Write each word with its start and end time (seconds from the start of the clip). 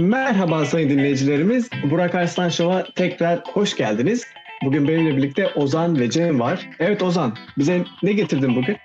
Merhaba 0.00 0.64
sayın 0.64 0.90
dinleyicilerimiz. 0.90 1.70
Burak 1.90 2.14
Arslan 2.14 2.48
Show'a 2.48 2.84
tekrar 2.94 3.40
hoş 3.52 3.76
geldiniz. 3.76 4.26
Bugün 4.64 4.88
benimle 4.88 5.16
birlikte 5.16 5.46
Ozan 5.46 6.00
ve 6.00 6.10
Cem 6.10 6.40
var. 6.40 6.68
Evet 6.78 7.02
Ozan, 7.02 7.36
bize 7.58 7.84
ne 8.02 8.12
getirdin 8.12 8.56
bugün? 8.56 8.76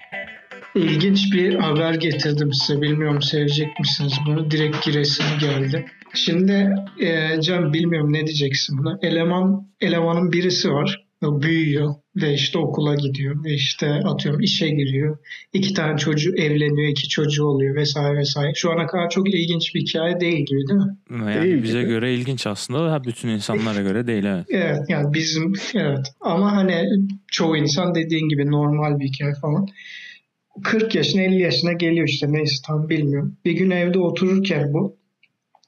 İlginç 0.76 1.34
bir 1.34 1.56
haber 1.56 1.94
getirdim 1.94 2.54
size. 2.54 2.82
Bilmiyorum 2.82 3.22
sevecek 3.22 3.80
misiniz 3.80 4.14
bunu? 4.26 4.52
Direkt 4.52 4.86
giresim 4.86 5.26
geldi. 5.40 5.86
Şimdi 6.14 6.76
e, 7.00 7.42
Cem 7.42 7.74
bilmiyorum 7.74 8.14
ne 8.14 8.26
diyeceksin 8.28 8.78
buna. 8.78 9.00
Eleman, 9.02 9.68
elemanın 9.82 10.32
birisi 10.32 10.72
var. 10.72 11.05
Büyüyor 11.22 11.96
ve 12.16 12.34
işte 12.34 12.58
okula 12.58 12.96
gidiyor 12.96 13.44
ve 13.44 13.54
işte 13.54 13.90
atıyorum 13.90 14.42
işe 14.42 14.70
giriyor. 14.70 15.18
İki 15.54 15.74
tane 15.74 15.98
çocuğu 15.98 16.36
evleniyor, 16.36 16.88
iki 16.88 17.10
çocuğu 17.10 17.46
oluyor 17.46 17.76
vesaire 17.76 18.18
vesaire. 18.18 18.54
Şu 18.56 18.72
ana 18.72 18.88
kadar 18.88 19.10
çok 19.10 19.30
ilginç 19.30 19.76
bir 19.76 19.82
hikaye 19.82 20.20
değil 20.20 20.46
gibi 20.46 20.68
değil 20.68 20.80
mi? 20.80 20.98
Yani 21.10 21.44
Değil 21.44 21.64
bize 21.64 21.82
gibi. 21.82 21.90
göre 21.90 22.14
ilginç 22.14 22.48
aslında 22.48 22.92
da 22.92 23.04
bütün 23.04 23.30
insanlara 23.30 23.82
göre 23.82 24.08
değil 24.08 24.24
evet. 24.24 24.46
Evet 24.50 24.80
yani 24.90 25.14
bizim 25.14 25.54
evet 25.76 26.14
ama 26.22 26.56
hani 26.56 26.86
çoğu 27.28 27.58
insan 27.58 27.96
dediğin 27.96 28.30
gibi 28.30 28.52
normal 28.52 29.00
bir 29.00 29.06
hikaye 29.06 29.34
falan. 29.34 29.68
40 30.64 30.96
yaşına 30.96 31.22
50 31.22 31.42
yaşına 31.42 31.74
geliyor 31.74 32.08
işte 32.08 32.28
neyse 32.30 32.56
tam 32.68 32.90
bilmiyorum. 32.90 33.38
Bir 33.46 33.52
gün 33.52 33.72
evde 33.72 34.00
otururken 34.00 34.74
bu 34.74 34.98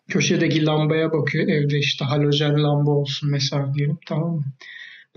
köşedeki 0.08 0.66
lambaya 0.66 1.12
bakıyor 1.12 1.48
evde 1.48 1.80
işte 1.80 2.06
halojen 2.06 2.64
lamba 2.64 2.92
olsun 2.92 3.32
mesela 3.32 3.74
diyelim 3.74 3.98
tamam 4.08 4.36
mı? 4.36 4.46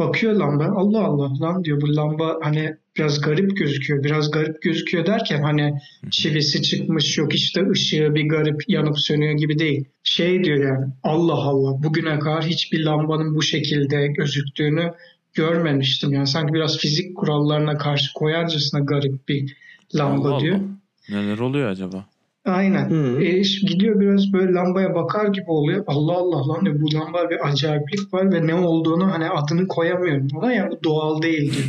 Bakıyor 0.01 0.33
lamba 0.33 0.65
Allah 0.65 1.05
Allah 1.05 1.41
lan 1.41 1.65
diyor 1.65 1.81
bu 1.81 1.97
lamba 1.97 2.39
hani 2.43 2.75
biraz 2.97 3.21
garip 3.21 3.57
gözüküyor. 3.57 4.05
Biraz 4.05 4.31
garip 4.31 4.63
gözüküyor 4.63 5.07
derken 5.07 5.43
hani 5.43 5.75
çivisi 6.11 6.63
çıkmış 6.63 7.19
yok 7.19 7.35
işte 7.35 7.71
ışığı 7.71 8.15
bir 8.15 8.29
garip 8.29 8.69
yanıp 8.69 8.99
sönüyor 8.99 9.33
gibi 9.33 9.59
değil. 9.59 9.85
Şey 10.03 10.45
diyor 10.45 10.65
yani 10.65 10.87
Allah 11.03 11.35
Allah 11.35 11.83
bugüne 11.83 12.19
kadar 12.19 12.45
hiçbir 12.45 12.85
lambanın 12.85 13.35
bu 13.35 13.43
şekilde 13.43 14.07
gözüktüğünü 14.07 14.93
görmemiştim. 15.35 16.13
Yani 16.13 16.27
sanki 16.27 16.55
biraz 16.55 16.79
fizik 16.79 17.17
kurallarına 17.17 17.79
karşı 17.79 18.13
koyarcasına 18.15 18.81
garip 18.81 19.29
bir 19.29 19.57
lamba 19.95 20.29
Allah 20.29 20.41
diyor. 20.41 20.57
Allah. 20.57 21.21
Neler 21.21 21.39
oluyor 21.39 21.69
acaba? 21.69 22.07
Aynen. 22.45 22.91
Hı. 22.91 23.21
E, 23.23 23.39
iş- 23.39 23.61
gidiyor 23.61 24.01
biraz 24.01 24.33
böyle 24.33 24.53
lambaya 24.53 24.95
bakar 24.95 25.27
gibi 25.27 25.51
oluyor. 25.51 25.85
Allah 25.87 26.13
Allah 26.13 26.49
lan 26.49 26.65
diyor, 26.65 26.81
bu 26.81 26.95
lamba 26.95 27.31
bir 27.31 27.49
acayiplik 27.49 28.15
var 28.15 28.33
ve 28.33 28.47
ne 28.47 28.55
olduğunu 28.55 29.13
hani 29.13 29.29
adını 29.29 29.67
koyamıyorum 29.69 30.29
ama 30.37 30.53
ya 30.53 30.69
bu 30.71 30.85
doğal 30.85 31.23
değil 31.23 31.53
diyor. 31.53 31.67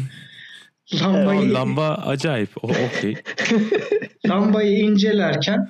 Lambayı, 1.02 1.54
Lamba 1.54 1.88
acayip. 2.06 2.50
O 2.64 2.68
okey. 2.68 3.16
lambayı 4.30 4.80
incelerken 4.80 5.70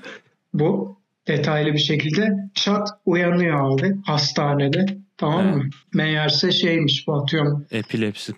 bu 0.53 0.97
detaylı 1.27 1.73
bir 1.73 1.77
şekilde 1.79 2.29
çat 2.53 2.89
uyanıyor 3.05 3.73
abi 3.73 3.95
hastanede. 4.05 4.85
Tamam 5.17 5.57
mı? 5.57 5.63
Meğerse 5.93 6.51
şeymiş 6.51 7.07
bu 7.07 7.13
atıyorum. 7.21 7.65
Epilepsi. 7.71 8.33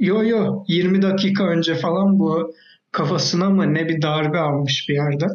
Yo 0.00 0.24
yo 0.24 0.64
20 0.68 1.02
dakika 1.02 1.44
önce 1.44 1.74
falan 1.74 2.18
bu 2.18 2.54
kafasına 2.92 3.50
mı 3.50 3.74
ne 3.74 3.88
bir 3.88 4.02
darbe 4.02 4.38
almış 4.38 4.86
bir 4.88 4.94
yerde. 4.94 5.26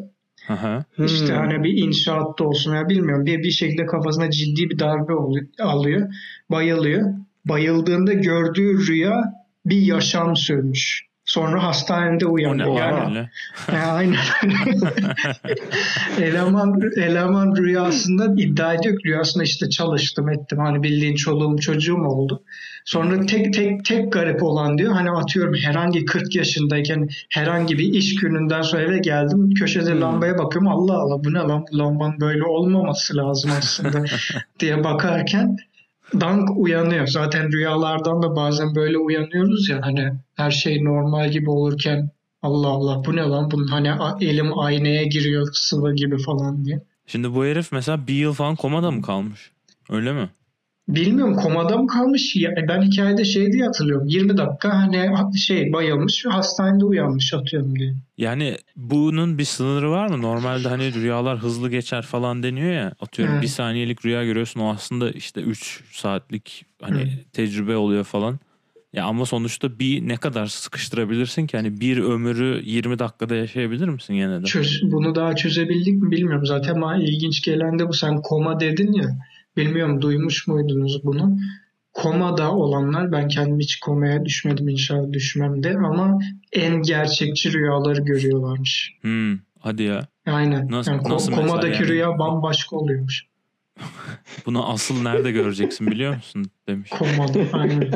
Aha. 0.49 0.85
İşte 0.97 1.33
Hmm. 1.33 1.35
hani 1.35 1.63
bir 1.63 1.77
inşaatta 1.77 2.43
olsun 2.43 2.75
ya 2.75 2.89
bilmiyorum 2.89 3.25
bir, 3.25 3.39
bir 3.43 3.51
şekilde 3.51 3.85
kafasına 3.85 4.31
ciddi 4.31 4.69
bir 4.69 4.79
darbe 4.79 5.13
oluyor, 5.13 5.45
alıyor. 5.59 6.13
Bayılıyor. 6.51 7.13
Bayıldığında 7.45 8.13
gördüğü 8.13 8.87
rüya 8.87 9.23
bir 9.65 9.77
yaşam 9.81 10.35
sürmüş. 10.35 11.08
Sonra 11.29 11.63
hastanede 11.63 12.25
O 12.25 12.37
ne 12.57 12.79
Yani? 12.79 13.29
Ha, 13.55 13.91
aynen. 13.91 14.17
eleman, 16.21 16.81
eleman 16.97 17.55
rüyasında 17.55 18.41
iddia 18.41 18.73
ediyor 18.73 18.95
ki 18.95 19.03
rüyasında 19.05 19.43
işte 19.43 19.69
çalıştım 19.69 20.29
ettim. 20.29 20.57
Hani 20.59 20.83
bildiğin 20.83 21.15
çoluğum 21.15 21.57
çocuğum 21.57 22.01
oldu. 22.05 22.43
Sonra 22.85 23.25
tek 23.25 23.53
tek 23.53 23.85
tek 23.85 24.13
garip 24.13 24.43
olan 24.43 24.77
diyor 24.77 24.93
hani 24.93 25.11
atıyorum 25.11 25.53
herhangi 25.53 26.05
40 26.05 26.35
yaşındayken 26.35 27.07
herhangi 27.29 27.77
bir 27.77 27.93
iş 27.93 28.15
gününden 28.15 28.61
sonra 28.61 28.81
eve 28.81 28.97
geldim. 28.97 29.53
Köşede 29.53 29.91
Hmm. 29.91 30.01
lambaya 30.01 30.37
bakıyorum 30.37 30.67
Allah 30.67 30.97
Allah 30.97 31.23
bu 31.23 31.33
ne 31.33 31.39
lan 31.39 31.65
bu 31.71 31.77
lambanın 31.77 32.21
böyle 32.21 32.43
olmaması 32.43 33.17
lazım 33.17 33.51
aslında 33.57 34.03
diye 34.59 34.83
bakarken 34.83 35.57
dank 36.13 36.49
uyanıyor. 36.57 37.07
Zaten 37.07 37.51
rüyalardan 37.51 38.21
da 38.21 38.35
bazen 38.35 38.75
böyle 38.75 38.97
uyanıyoruz 38.97 39.69
ya 39.69 39.79
hani 39.81 40.13
her 40.35 40.51
şey 40.51 40.83
normal 40.83 41.31
gibi 41.31 41.49
olurken 41.49 42.11
Allah 42.41 42.67
Allah 42.67 43.05
bu 43.05 43.15
ne 43.15 43.21
lan 43.21 43.51
bunun 43.51 43.67
hani 43.67 43.91
elim 44.21 44.59
aynaya 44.59 45.03
giriyor 45.03 45.47
sıvı 45.53 45.95
gibi 45.95 46.17
falan 46.17 46.65
diye. 46.65 46.81
Şimdi 47.07 47.35
bu 47.35 47.45
herif 47.45 47.71
mesela 47.71 48.07
bir 48.07 48.13
yıl 48.13 48.33
falan 48.33 48.55
komada 48.55 48.91
mı 48.91 49.01
kalmış? 49.01 49.51
Öyle 49.89 50.13
mi? 50.13 50.29
Bilmiyorum 50.89 51.35
komada 51.35 51.77
mı 51.77 51.87
kalmış 51.87 52.35
ya 52.35 52.51
ben 52.67 52.81
hikayede 52.81 53.25
şey 53.25 53.51
diye 53.51 53.65
hatırlıyorum 53.65 54.07
20 54.07 54.37
dakika 54.37 54.69
hani 54.77 55.37
şey 55.37 55.73
bayılmış 55.73 56.25
hastanede 56.25 56.85
uyanmış 56.85 57.33
atıyorum 57.33 57.79
diye. 57.79 57.93
Yani 58.17 58.57
bunun 58.75 59.37
bir 59.37 59.43
sınırı 59.43 59.91
var 59.91 60.07
mı? 60.07 60.21
Normalde 60.21 60.67
hani 60.67 60.93
rüyalar 60.93 61.37
hızlı 61.37 61.69
geçer 61.69 62.01
falan 62.01 62.43
deniyor 62.43 62.71
ya. 62.71 62.93
Atıyorum 63.01 63.33
Evet. 63.33 63.43
bir 63.43 63.47
saniyelik 63.47 64.05
rüya 64.05 64.25
görüyorsun 64.25 64.59
o 64.59 64.69
aslında 64.69 65.11
işte 65.11 65.41
3 65.41 65.83
saatlik 65.91 66.65
hani 66.81 67.01
Hı. 67.01 67.07
tecrübe 67.33 67.77
oluyor 67.77 68.03
falan. 68.03 68.39
Ya 68.93 69.05
ama 69.05 69.25
sonuçta 69.25 69.79
bir 69.79 70.07
ne 70.07 70.17
kadar 70.17 70.45
sıkıştırabilirsin 70.45 71.47
ki? 71.47 71.57
Hani 71.57 71.79
bir 71.79 71.97
ömrü 71.97 72.61
20 72.65 72.99
dakikada 72.99 73.35
yaşayabilir 73.35 73.87
misin 73.87 74.15
gene 74.15 74.41
de? 74.41 74.45
Çöz, 74.45 74.81
bunu 74.83 75.15
daha 75.15 75.35
çözebildik 75.35 76.01
mi 76.01 76.11
bilmiyorum. 76.11 76.45
Zaten 76.45 76.81
bana 76.81 77.03
ilginç 77.03 77.41
gelen 77.41 77.79
de 77.79 77.87
bu. 77.87 77.93
Sen 77.93 78.21
koma 78.21 78.59
dedin 78.59 78.93
ya. 78.93 79.17
Bilmiyorum 79.59 80.01
duymuş 80.01 80.47
muydunuz 80.47 81.01
bunu? 81.03 81.37
Komada 81.93 82.51
olanlar 82.51 83.11
ben 83.11 83.27
kendim 83.27 83.59
hiç 83.59 83.79
komaya 83.79 84.25
düşmedim 84.25 84.69
inşallah 84.69 85.11
düşmem 85.11 85.63
de 85.63 85.77
ama 85.77 86.19
en 86.53 86.81
gerçekçi 86.81 87.53
rüyaları 87.53 88.01
görüyorlarmış. 88.01 88.91
Hmm, 89.01 89.37
hadi 89.59 89.83
ya. 89.83 90.07
Aynen. 90.25 90.71
Nasıl- 90.71 90.91
yani 90.91 91.01
ko- 91.01 91.13
nasıl 91.13 91.31
komadaki 91.33 91.73
yani? 91.83 91.87
rüya 91.87 92.19
bambaşka 92.19 92.75
oluyormuş. 92.75 93.25
Bunu 94.45 94.69
asıl 94.69 95.01
nerede 95.01 95.31
göreceksin 95.31 95.87
biliyor 95.87 96.15
musun 96.15 96.45
demiş. 96.67 96.89
Komada. 96.89 97.39
Aynen. 97.53 97.91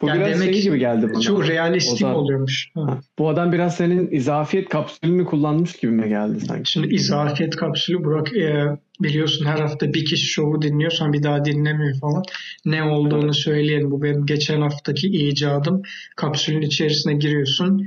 Bu 0.00 0.08
Yani 0.08 0.20
biraz 0.20 0.34
demek 0.34 0.44
şey 0.44 0.52
ki 0.52 0.62
gibi 0.62 0.78
geldi 0.78 1.10
bana. 1.14 1.20
Çok 1.20 1.48
realistik 1.48 1.94
Ozan. 1.94 2.14
oluyormuş. 2.14 2.70
Ha. 2.74 3.00
Bu 3.18 3.28
adam 3.28 3.52
biraz 3.52 3.76
senin 3.76 4.10
izafiyet 4.10 4.68
kapsülünü 4.68 5.24
kullanmış 5.24 5.72
gibime 5.72 6.08
geldi 6.08 6.40
sanki. 6.40 6.70
Şimdi 6.70 6.94
izafiyet 6.94 7.56
kapsülü 7.56 8.04
Burak 8.04 8.36
e, 8.36 8.66
biliyorsun 9.00 9.46
her 9.46 9.58
hafta 9.58 9.94
bir 9.94 10.04
kişi 10.04 10.26
şovu 10.26 10.62
dinliyor 10.62 10.90
sonra 10.90 11.12
bir 11.12 11.22
daha 11.22 11.44
dinlemiyor 11.44 11.98
falan. 12.00 12.22
Ne 12.64 12.82
olduğunu 12.82 13.34
söyleyelim. 13.34 13.90
Bu 13.90 14.02
benim 14.02 14.26
geçen 14.26 14.60
haftaki 14.60 15.08
icadım. 15.08 15.82
Kapsülün 16.16 16.62
içerisine 16.62 17.14
giriyorsun. 17.14 17.86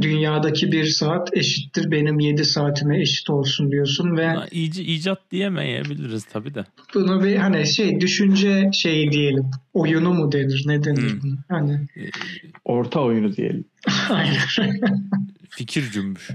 Dünyadaki 0.00 0.72
bir 0.72 0.84
saat 0.84 1.36
eşittir 1.36 1.90
benim 1.90 2.18
7 2.20 2.44
saatime 2.44 3.00
eşit 3.00 3.30
olsun 3.30 3.70
diyorsun 3.70 4.16
ve 4.16 4.32
Buna 4.34 4.46
ic- 4.48 4.82
icat 4.82 5.18
diyemeyebiliriz 5.30 6.24
tabii 6.24 6.54
de. 6.54 6.64
bunu 6.94 7.24
bir 7.24 7.36
hani 7.36 7.66
şey 7.66 8.00
düşünce 8.00 8.70
şeyi 8.72 9.12
diyelim. 9.12 9.50
Oyunu 9.74 10.12
mu 10.14 10.32
denir? 10.32 10.62
Ne 10.66 10.84
denir 10.84 11.12
Hmm. 11.12 11.20
buna? 11.22 11.36
Hani 11.48 11.80
Orta 12.64 13.00
oyunu 13.00 13.36
diyelim. 13.36 13.64
aynen. 14.10 14.36
Fikir 15.50 15.90
cümbüşü. 15.90 16.34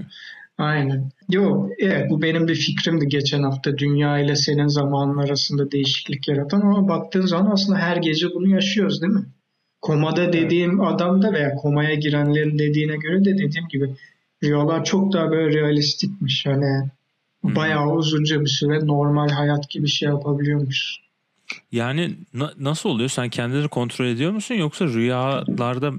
Aynen. 0.58 1.12
Yok, 1.30 1.70
evet 1.80 2.10
bu 2.10 2.22
benim 2.22 2.48
bir 2.48 2.56
fikrimdi 2.56 3.08
geçen 3.08 3.44
hafta 3.44 3.78
dünya 3.78 4.20
ile 4.20 4.36
senin 4.36 4.68
zamanın 4.68 5.18
arasında 5.18 5.72
değişiklik 5.72 6.28
yaratan 6.28 6.62
ama 6.62 6.88
baktığın 6.88 7.26
zaman 7.26 7.52
aslında 7.52 7.80
her 7.80 7.98
gece 7.98 8.28
bunu 8.36 8.48
yaşıyoruz 8.50 9.02
değil 9.02 9.14
mi? 9.14 9.26
Komada 9.82 10.34
dediğim 10.34 10.82
adam 10.82 11.22
da 11.22 11.34
veya 11.34 11.56
komaya 11.56 11.94
girenlerin 11.96 12.60
dediğine 12.60 12.96
göre 12.96 13.26
de 13.26 13.34
dediğim 13.38 13.68
gibi 13.68 13.90
rüyalar 14.44 14.84
çok 14.86 15.14
daha 15.14 15.32
böyle 15.32 15.60
realistikmiş. 15.60 16.46
Hani 16.46 16.90
Hı. 17.46 17.56
bayağı 17.56 17.92
uzunca 17.94 18.42
bir 18.42 18.48
süre 18.48 18.88
normal 18.88 19.30
hayat 19.30 19.70
gibi 19.70 19.88
şey 19.88 20.10
yapabiliyormuş. 20.10 20.96
Yani 21.72 22.16
na- 22.34 22.54
nasıl 22.60 22.90
oluyor? 22.90 23.10
Sen 23.10 23.30
kendini 23.30 23.68
kontrol 23.68 24.06
ediyor 24.06 24.32
musun 24.32 24.56
yoksa 24.56 24.86
rüyalarda 24.86 25.94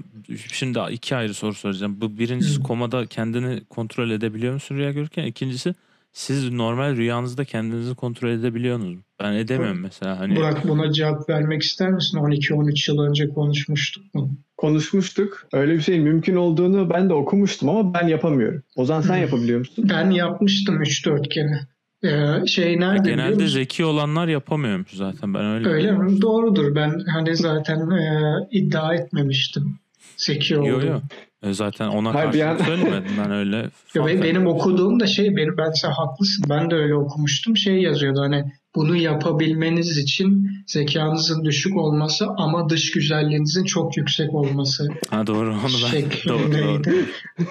şimdi 0.51 0.79
iki 0.91 1.15
ayrı 1.15 1.33
soru 1.33 1.53
soracağım. 1.53 1.97
Bu 2.01 2.17
birincisi 2.17 2.59
Hı. 2.59 2.63
komada 2.63 3.05
kendini 3.05 3.63
kontrol 3.69 4.09
edebiliyor 4.09 4.53
musun 4.53 4.75
rüya 4.75 4.91
görürken? 4.91 5.25
İkincisi 5.25 5.75
siz 6.13 6.51
normal 6.51 6.95
rüyanızda 6.95 7.45
kendinizi 7.45 7.95
kontrol 7.95 8.29
edebiliyor 8.29 8.77
musunuz? 8.77 9.03
Ben 9.23 9.33
edemiyorum 9.33 9.81
mesela. 9.81 10.19
Hani 10.19 10.35
Burak 10.35 10.67
buna 10.67 10.91
cevap 10.91 11.29
vermek 11.29 11.61
ister 11.61 11.91
misin? 11.91 12.17
12-13 12.17 12.91
yıl 12.91 12.99
önce 13.01 13.29
konuşmuştuk 13.29 14.03
bunu. 14.13 14.29
Konuşmuştuk. 14.57 15.47
Öyle 15.53 15.73
bir 15.73 15.81
şeyin 15.81 16.03
mümkün 16.03 16.35
olduğunu 16.35 16.89
ben 16.89 17.09
de 17.09 17.13
okumuştum 17.13 17.69
ama 17.69 17.93
ben 17.93 18.07
yapamıyorum. 18.07 18.63
Ozan 18.75 19.01
sen 19.01 19.17
Hı. 19.17 19.21
yapabiliyor 19.21 19.59
musun? 19.59 19.85
Ben 19.89 20.09
yapmıştım 20.09 20.81
3-4 20.83 21.29
kere. 21.29 21.59
Ee, 22.03 22.47
şey 22.47 22.79
nerede 22.79 23.03
biliyor 23.03 23.17
genelde 23.17 23.47
zeki 23.47 23.85
olanlar 23.85 24.27
yapamıyormuş 24.27 24.91
zaten. 24.93 25.33
Ben 25.33 25.45
öyle 25.45 25.69
Öyle 25.69 25.91
mi? 25.91 26.21
Doğrudur. 26.21 26.75
Ben 26.75 26.99
hani 27.13 27.35
zaten 27.35 27.89
e, 27.89 28.31
iddia 28.51 28.93
etmemiştim. 28.95 29.79
Zeki 30.17 30.57
oldum. 30.57 30.87
yo. 30.87 30.99
E 31.43 31.53
Zaten 31.53 31.87
ona 31.87 32.13
Hayır, 32.13 32.25
karşı 32.25 32.49
an- 32.49 32.57
söylemedim 32.65 33.11
ben 33.23 33.31
öyle. 33.31 33.69
Yo, 33.95 34.07
benim 34.07 34.47
okuduğum 34.47 34.99
da 34.99 35.07
şey 35.07 35.35
benim 35.35 35.57
ben 35.57 35.71
sen 35.71 35.91
haklısın. 35.91 36.45
Ben 36.49 36.71
de 36.71 36.75
öyle 36.75 36.95
okumuştum. 36.95 37.57
Şey 37.57 37.81
yazıyordu 37.81 38.19
hani 38.21 38.51
bunu 38.75 38.95
yapabilmeniz 38.95 39.97
için 39.97 40.49
zekanızın 40.67 41.45
düşük 41.45 41.77
olması 41.77 42.27
ama 42.37 42.69
dış 42.69 42.91
güzelliğinizin 42.91 43.63
çok 43.63 43.97
yüksek 43.97 44.33
olması 44.33 44.87
Ha 45.09 45.27
doğru 45.27 45.49
onu 45.49 45.93
ben 45.93 46.03
doğru, 46.27 46.51
doğru. 46.51 46.95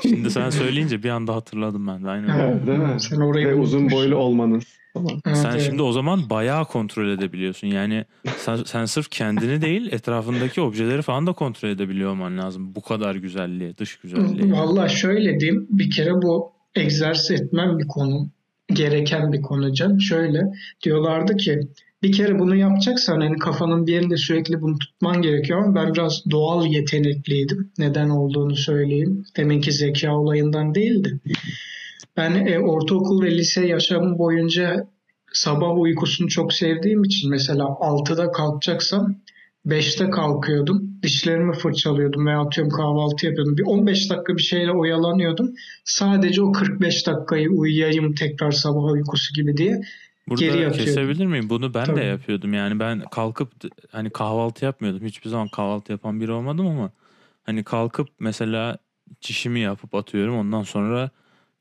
Şimdi 0.03 0.31
sen 0.31 0.51
söyleyince 0.51 1.03
bir 1.03 1.09
anda 1.09 1.35
hatırladım 1.35 1.87
ben 1.87 2.05
de 2.05 2.09
aynen. 2.09 2.39
Evet. 2.39 2.67
Değil 2.67 2.79
mi? 2.79 3.01
Sen 3.01 3.17
orayı 3.17 3.47
Ve 3.47 3.55
uzun 3.55 3.91
boylu 3.91 4.17
olmanız. 4.17 4.65
Evet, 4.97 5.37
Sen 5.37 5.51
evet. 5.51 5.63
şimdi 5.63 5.83
o 5.83 5.93
zaman 5.93 6.31
bayağı 6.31 6.65
kontrol 6.65 7.09
edebiliyorsun. 7.09 7.67
Yani 7.67 8.05
sen, 8.37 8.57
sen 8.57 8.85
sırf 8.85 9.11
kendini 9.11 9.63
değil 9.63 9.93
etrafındaki 9.93 10.61
objeleri 10.61 11.03
falan 11.03 11.27
da 11.27 11.33
kontrol 11.33 11.69
edebiliyor 11.69 12.11
olman 12.11 12.39
lazım. 12.39 12.75
Bu 12.75 12.83
kadar 12.83 13.15
güzelliği, 13.15 13.77
dış 13.77 13.97
güzelliği. 13.97 14.53
Valla 14.53 14.89
şöyle 14.89 15.41
diyeyim 15.41 15.67
bir 15.71 15.91
kere 15.91 16.23
bu 16.23 16.53
egzersiz 16.75 17.41
etmem 17.41 17.79
bir 17.79 17.89
konu 17.89 18.29
gereken 18.73 19.33
bir 19.33 19.43
konu 19.43 19.73
Can. 19.73 19.99
Şöyle 19.99 20.43
diyorlardı 20.85 21.37
ki 21.37 21.61
bir 22.03 22.13
kere 22.13 22.39
bunu 22.39 22.57
yapacaksan 22.57 23.21
hani 23.21 23.39
kafanın 23.39 23.87
bir 23.87 23.93
yerinde 23.93 24.17
sürekli 24.17 24.61
bunu 24.61 24.79
tutman 24.79 25.23
gerekiyor 25.23 25.75
ben 25.75 25.95
biraz 25.95 26.23
doğal 26.31 26.67
yetenekliydim. 26.67 27.73
Neden 27.79 28.09
olduğunu 28.09 28.57
söyleyeyim. 28.57 29.25
Deminki 29.37 29.73
zeka 29.73 30.17
olayından 30.17 30.75
değildi. 30.75 31.21
Ben 32.17 32.47
e, 32.47 32.59
ortaokul 32.59 33.23
ve 33.23 33.39
lise 33.39 33.67
yaşamım 33.67 34.19
boyunca 34.19 34.87
sabah 35.33 35.79
uykusunu 35.79 36.29
çok 36.29 36.53
sevdiğim 36.53 37.05
için 37.05 37.31
mesela 37.31 37.65
6'da 37.65 38.33
kalkacaksam 38.33 39.17
5'te 39.67 40.11
kalkıyordum. 40.11 41.03
Dişlerimi 41.03 41.53
fırçalıyordum 41.53 42.27
veya 42.27 42.41
atıyorum 42.41 42.73
kahvaltı 42.73 43.27
yapıyordum. 43.27 43.57
Bir 43.57 43.62
15 43.62 44.11
dakika 44.11 44.37
bir 44.37 44.43
şeyle 44.43 44.73
oyalanıyordum. 44.73 45.55
Sadece 45.85 46.43
o 46.43 46.53
45 46.53 47.07
dakikayı 47.07 47.51
uyuyayım 47.51 48.15
tekrar 48.15 48.51
sabah 48.51 48.93
uykusu 48.93 49.35
gibi 49.35 49.57
diye. 49.57 49.81
Burada 50.29 50.41
geri 50.41 50.62
yatıyordum. 50.62 50.85
kesebilir 50.85 51.27
miyim? 51.27 51.51
Bunu 51.51 51.75
ben 51.75 51.85
Tabii. 51.85 52.01
de 52.01 52.05
yapıyordum. 52.05 52.55
Yani 52.55 52.79
ben 52.79 53.03
kalkıp 53.11 53.53
hani 53.91 54.11
kahvaltı 54.11 54.65
yapmıyordum. 54.65 55.07
Hiçbir 55.07 55.31
zaman 55.31 55.49
kahvaltı 55.49 55.93
yapan 55.93 56.21
biri 56.21 56.33
olmadım 56.33 56.67
ama 56.67 56.91
hani 57.43 57.65
kalkıp 57.65 58.09
mesela 58.21 58.79
çişimi 59.21 59.61
yapıp 59.61 59.95
atıyorum. 59.95 60.39
Ondan 60.39 60.62
sonra 60.62 61.11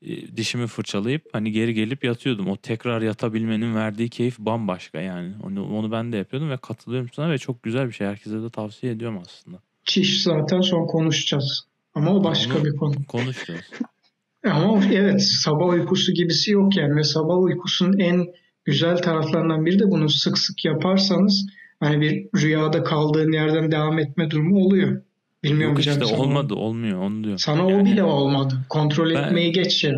e, 0.01 0.37
dişimi 0.37 0.67
fırçalayıp 0.67 1.25
hani 1.33 1.51
geri 1.51 1.73
gelip 1.73 2.03
yatıyordum. 2.03 2.47
O 2.47 2.57
tekrar 2.57 3.01
yatabilmenin 3.01 3.75
verdiği 3.75 4.09
keyif 4.09 4.39
bambaşka 4.39 5.01
yani. 5.01 5.33
Onu, 5.43 5.77
onu 5.77 5.91
ben 5.91 6.11
de 6.11 6.17
yapıyordum 6.17 6.49
ve 6.49 6.57
katılıyorum 6.57 7.09
sana 7.13 7.31
ve 7.31 7.37
çok 7.37 7.63
güzel 7.63 7.87
bir 7.87 7.93
şey. 7.93 8.07
Herkese 8.07 8.41
de 8.41 8.49
tavsiye 8.49 8.91
ediyorum 8.91 9.19
aslında. 9.21 9.57
Çiş 9.83 10.23
zaten 10.23 10.61
son 10.61 10.87
konuşacağız. 10.87 11.67
Ama 11.93 12.11
o 12.15 12.23
başka 12.23 12.57
Onu- 12.57 12.65
bir 12.65 12.75
konu. 12.75 12.93
Konuşuyoruz. 13.07 13.65
Ama 14.45 14.85
evet 14.85 15.21
sabah 15.21 15.67
uykusu 15.67 16.13
gibisi 16.13 16.51
yok 16.51 16.77
yani 16.77 16.95
ve 16.95 17.03
sabah 17.03 17.37
uykusunun 17.37 17.99
en 17.99 18.27
güzel 18.65 18.97
taraflarından 18.97 19.65
biri 19.65 19.79
de 19.79 19.83
bunu 19.91 20.09
sık 20.09 20.37
sık 20.37 20.65
yaparsanız 20.65 21.45
hani 21.79 22.01
bir 22.01 22.41
rüyada 22.41 22.83
kaldığın 22.83 23.31
yerden 23.31 23.71
devam 23.71 23.99
etme 23.99 24.31
durumu 24.31 24.59
oluyor. 24.59 25.01
Bilmiyorum 25.43 25.75
Yok 25.75 25.85
işte 25.85 26.05
olmadı 26.05 26.53
olmuyor 26.53 26.99
onu 27.01 27.23
diyor. 27.23 27.37
Sana 27.37 27.65
o 27.65 27.69
Yani- 27.69 27.91
bile 27.91 28.03
olmadı. 28.03 28.55
Kontrol 28.69 29.09
Ben- 29.13 29.23
etmeyi 29.23 29.51
geç 29.51 29.83
ya. 29.83 29.93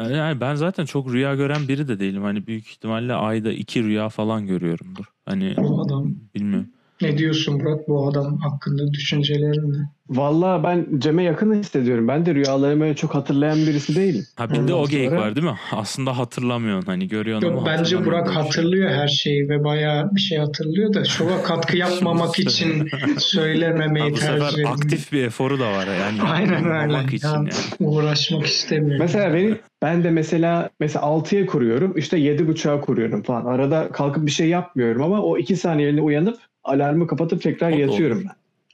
Yani 0.00 0.40
ben 0.40 0.54
zaten 0.54 0.84
çok 0.84 1.12
rüya 1.12 1.34
gören 1.34 1.68
biri 1.68 1.88
de 1.88 2.00
değilim. 2.00 2.22
Hani 2.22 2.46
büyük 2.46 2.66
ihtimalle 2.68 3.14
ayda 3.14 3.52
iki 3.52 3.82
rüya 3.84 4.08
falan 4.08 4.46
görüyorumdur. 4.46 5.04
Hani 5.24 5.54
adam. 5.84 6.14
bilmiyorum. 6.34 6.68
Ne 7.02 7.18
diyorsun 7.18 7.56
Murat 7.56 7.88
bu 7.88 8.08
adam 8.08 8.38
hakkında 8.38 8.92
düşüncelerin 8.92 9.72
ne? 9.72 9.90
Vallahi 10.08 10.62
ben 10.64 10.86
Cem'e 10.98 11.22
yakın 11.22 11.54
hissediyorum. 11.54 12.08
Ben 12.08 12.26
de 12.26 12.34
rüyalarımı 12.34 12.84
öyle 12.84 12.96
çok 12.96 13.14
hatırlayan 13.14 13.56
birisi 13.58 13.96
değilim. 13.96 14.24
Ha 14.36 14.50
bir 14.50 14.68
de 14.68 14.74
o 14.74 14.88
geyik 14.88 15.08
sonra- 15.10 15.20
var 15.20 15.36
değil 15.36 15.46
mi? 15.46 15.58
Aslında 15.72 16.18
hatırlamıyorsun 16.18 16.86
hani 16.86 17.08
görüyorsun 17.08 17.46
Yok, 17.48 17.58
ama 17.58 17.66
bence 17.66 18.04
Burak 18.04 18.36
hatırlıyor 18.36 18.90
her 18.90 19.08
şeyi 19.08 19.48
ve 19.48 19.64
bayağı 19.64 20.14
bir 20.14 20.20
şey 20.20 20.38
hatırlıyor 20.38 20.94
da 20.94 21.04
şova 21.04 21.42
katkı 21.42 21.76
yapmamak 21.86 22.38
için 22.38 22.88
Ha, 22.88 23.06
söylememeyi 23.18 24.10
bu 24.12 24.14
tercih 24.14 24.32
sefer 24.32 24.52
ediyor. 24.52 24.70
aktif 24.70 25.12
bir 25.12 25.22
eforu 25.24 25.58
da 25.60 25.72
var 25.72 25.86
yani. 26.00 26.22
Aynen 26.30 26.64
öyle. 26.92 27.16
için 27.16 27.28
yani. 27.28 27.48
Uğraşmak 27.80 28.46
istemiyor. 28.46 28.98
Mesela 29.00 29.34
benim 29.34 29.58
ben 29.82 30.04
de 30.04 30.10
mesela 30.10 30.70
mesela 30.80 31.04
6'ya 31.04 31.46
kuruyorum 31.46 31.92
işte 31.96 32.18
7.30'a 32.18 32.80
kuruyorum 32.80 33.22
falan. 33.22 33.44
Arada 33.44 33.88
kalkıp 33.92 34.26
bir 34.26 34.30
şey 34.30 34.48
yapmıyorum 34.48 35.02
ama 35.02 35.22
o 35.22 35.38
2 35.38 35.56
saniyeliğine 35.56 36.00
uyanıp 36.02 36.36
alarmı 36.66 37.06
kapatıp 37.06 37.42
tekrar 37.42 37.72
O 37.72 37.76
yatıyorum 37.76 38.18
olur. 38.18 38.26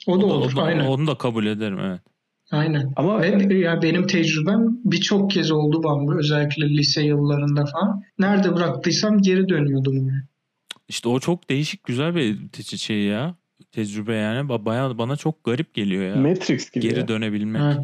ben. 0.06 0.12
o 0.12 0.20
da 0.20 0.26
O 0.26 0.30
da- 0.30 0.34
olur. 0.34 0.56
da- 0.56 0.62
aynen. 0.62 0.86
Onu 0.86 1.06
da 1.06 1.14
kabul 1.14 1.46
ederim 1.46 1.78
evet. 1.78 2.00
Aynen. 2.50 2.92
Ama 2.96 3.20
Ve 3.20 3.54
ya 3.54 3.82
benim 3.82 4.06
tecrübem 4.06 4.66
birçok 4.84 5.30
kez 5.30 5.50
oldu 5.50 5.82
bana 5.82 6.18
özellikle 6.18 6.68
lise 6.68 7.02
yıllarında 7.02 7.64
falan. 7.66 8.02
Nerede 8.18 8.54
bıraktıysam 8.56 9.18
geri 9.22 9.48
dönüyordum. 9.48 10.10
İşte 10.88 11.08
o 11.08 11.20
çok 11.20 11.50
değişik 11.50 11.84
güzel 11.84 12.14
bir 12.14 12.48
te- 12.48 12.76
şey 12.76 13.02
ya. 13.02 13.34
Tecrübe 13.72 14.14
yani. 14.14 14.48
Ba- 14.48 14.64
Bayağı 14.64 14.98
bana 14.98 15.16
çok 15.16 15.44
garip 15.44 15.74
geliyor 15.74 16.02
ya. 16.04 16.16
Matrix 16.16 16.70
gibi. 16.70 16.88
Geri 16.88 16.98
ya. 16.98 17.08
dönebilmek. 17.08 17.62
Evet. 17.62 17.78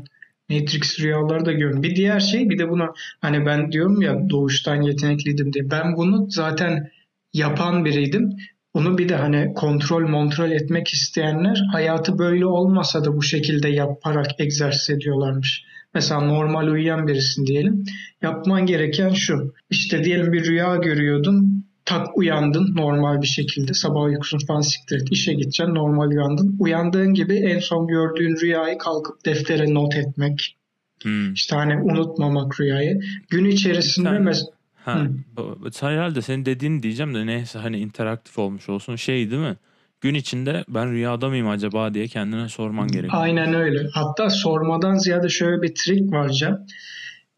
Matrix 0.51 1.01
rüyaları 1.01 1.45
da 1.45 1.53
görüyorum. 1.53 1.83
Bir 1.83 1.97
diğer 1.97 2.21
şey 2.21 2.51
bir 2.51 2.59
de 2.59 2.69
buna 2.69 2.93
hani 3.21 3.47
ben 3.47 3.73
diyorum 3.73 4.03
ya 4.03 4.31
doğuştan 4.31 4.83
yetenekliydim 4.83 5.53
diye. 5.53 5.71
Ben 5.71 5.97
bunu 5.97 6.27
zaten 6.31 6.91
yapan 7.33 7.85
biriydim. 7.85 8.37
Bunu 8.79 8.99
bir 8.99 9.09
de 9.09 9.17
hani 9.17 9.55
kontrol 9.55 10.13
kontrol 10.13 10.51
etmek 10.51 10.89
isteyenler 10.89 11.63
hayatı 11.73 12.19
böyle 12.19 12.47
olmasa 12.47 13.05
da 13.05 13.17
bu 13.17 13.23
şekilde 13.23 13.69
yaparak 13.69 14.27
egzersiz 14.39 14.91
ediyorlarmış. 14.91 15.65
Mesela 15.95 16.21
normal 16.21 16.67
uyuyan 16.67 17.07
birisin 17.07 17.47
diyelim. 17.47 17.85
Yapman 18.23 18.67
gereken 18.67 19.11
şu. 19.11 19.55
İşte 19.71 20.05
diyelim 20.05 20.33
bir 20.33 20.45
rüya 20.45 20.77
görüyordun. 20.77 21.65
Tak 21.85 22.19
uyandın 22.19 22.77
normal 22.77 23.23
bir 23.23 23.27
şekilde. 23.27 23.75
Sabah 23.75 24.03
uykusunu 24.03 24.41
falan 24.47 24.61
siktir 24.61 24.97
et. 24.97 25.09
İşe 25.11 25.33
gideceksin 25.33 25.75
normal 25.75 26.09
uyandın. 26.09 26.57
Uyandığın 26.59 27.15
gibi 27.15 27.35
en 27.35 27.59
son 27.59 27.87
gördüğün 27.87 28.41
rüyayı 28.41 28.79
kalkıp 28.79 29.25
deftere 29.27 29.75
not 29.75 29.97
etmek. 29.97 30.57
Hmm. 31.03 31.33
İşte 31.33 31.57
hani 31.57 31.83
unutmamak 31.83 32.61
rüyayı. 32.61 33.01
Gün 33.31 33.45
içerisinde 33.45 34.09
Sen- 34.09 34.23
mes- 34.23 34.58
Ha, 34.89 35.07
Hı. 35.37 35.87
herhalde 35.87 36.23
senin 36.23 36.47
dediğini 36.47 36.83
diyeceğim 36.83 37.15
de 37.15 37.27
neyse 37.27 37.59
hani 37.59 37.79
interaktif 37.79 38.39
olmuş 38.39 38.69
olsun. 38.69 38.97
Şey 38.97 39.31
değil 39.31 39.43
mi? 39.43 39.57
Gün 40.01 40.15
içinde 40.15 40.65
ben 40.69 40.93
rüyada 40.93 41.29
mıyım 41.29 41.49
acaba 41.49 41.95
diye 41.95 42.07
kendine 42.07 42.49
sorman 42.49 42.89
gerekiyor. 42.89 43.23
Aynen 43.23 43.55
öyle. 43.55 43.89
Hatta 43.95 44.31
sormadan 44.31 44.95
ziyade 44.97 45.29
şöyle 45.29 45.63
bir 45.63 45.75
trik 45.75 46.13
var 46.13 46.29
Can. 46.29 46.67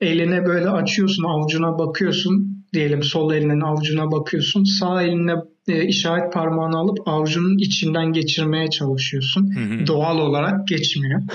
Eline 0.01 0.47
böyle 0.47 0.71
açıyorsun, 0.71 1.25
avucuna 1.25 1.79
bakıyorsun. 1.79 2.65
Diyelim 2.73 3.03
sol 3.03 3.33
elinin 3.33 3.61
avucuna 3.61 4.13
bakıyorsun. 4.13 4.65
Sağ 4.65 5.03
eline 5.03 5.35
e, 5.69 5.85
işaret 5.85 6.33
parmağını 6.33 6.77
alıp 6.79 7.09
avucunun 7.09 7.59
içinden 7.59 8.13
geçirmeye 8.13 8.71
çalışıyorsun. 8.71 9.55
Hı 9.55 9.61
hı. 9.61 9.87
Doğal 9.87 10.19
olarak 10.19 10.69
geçmiyor. 10.69 11.21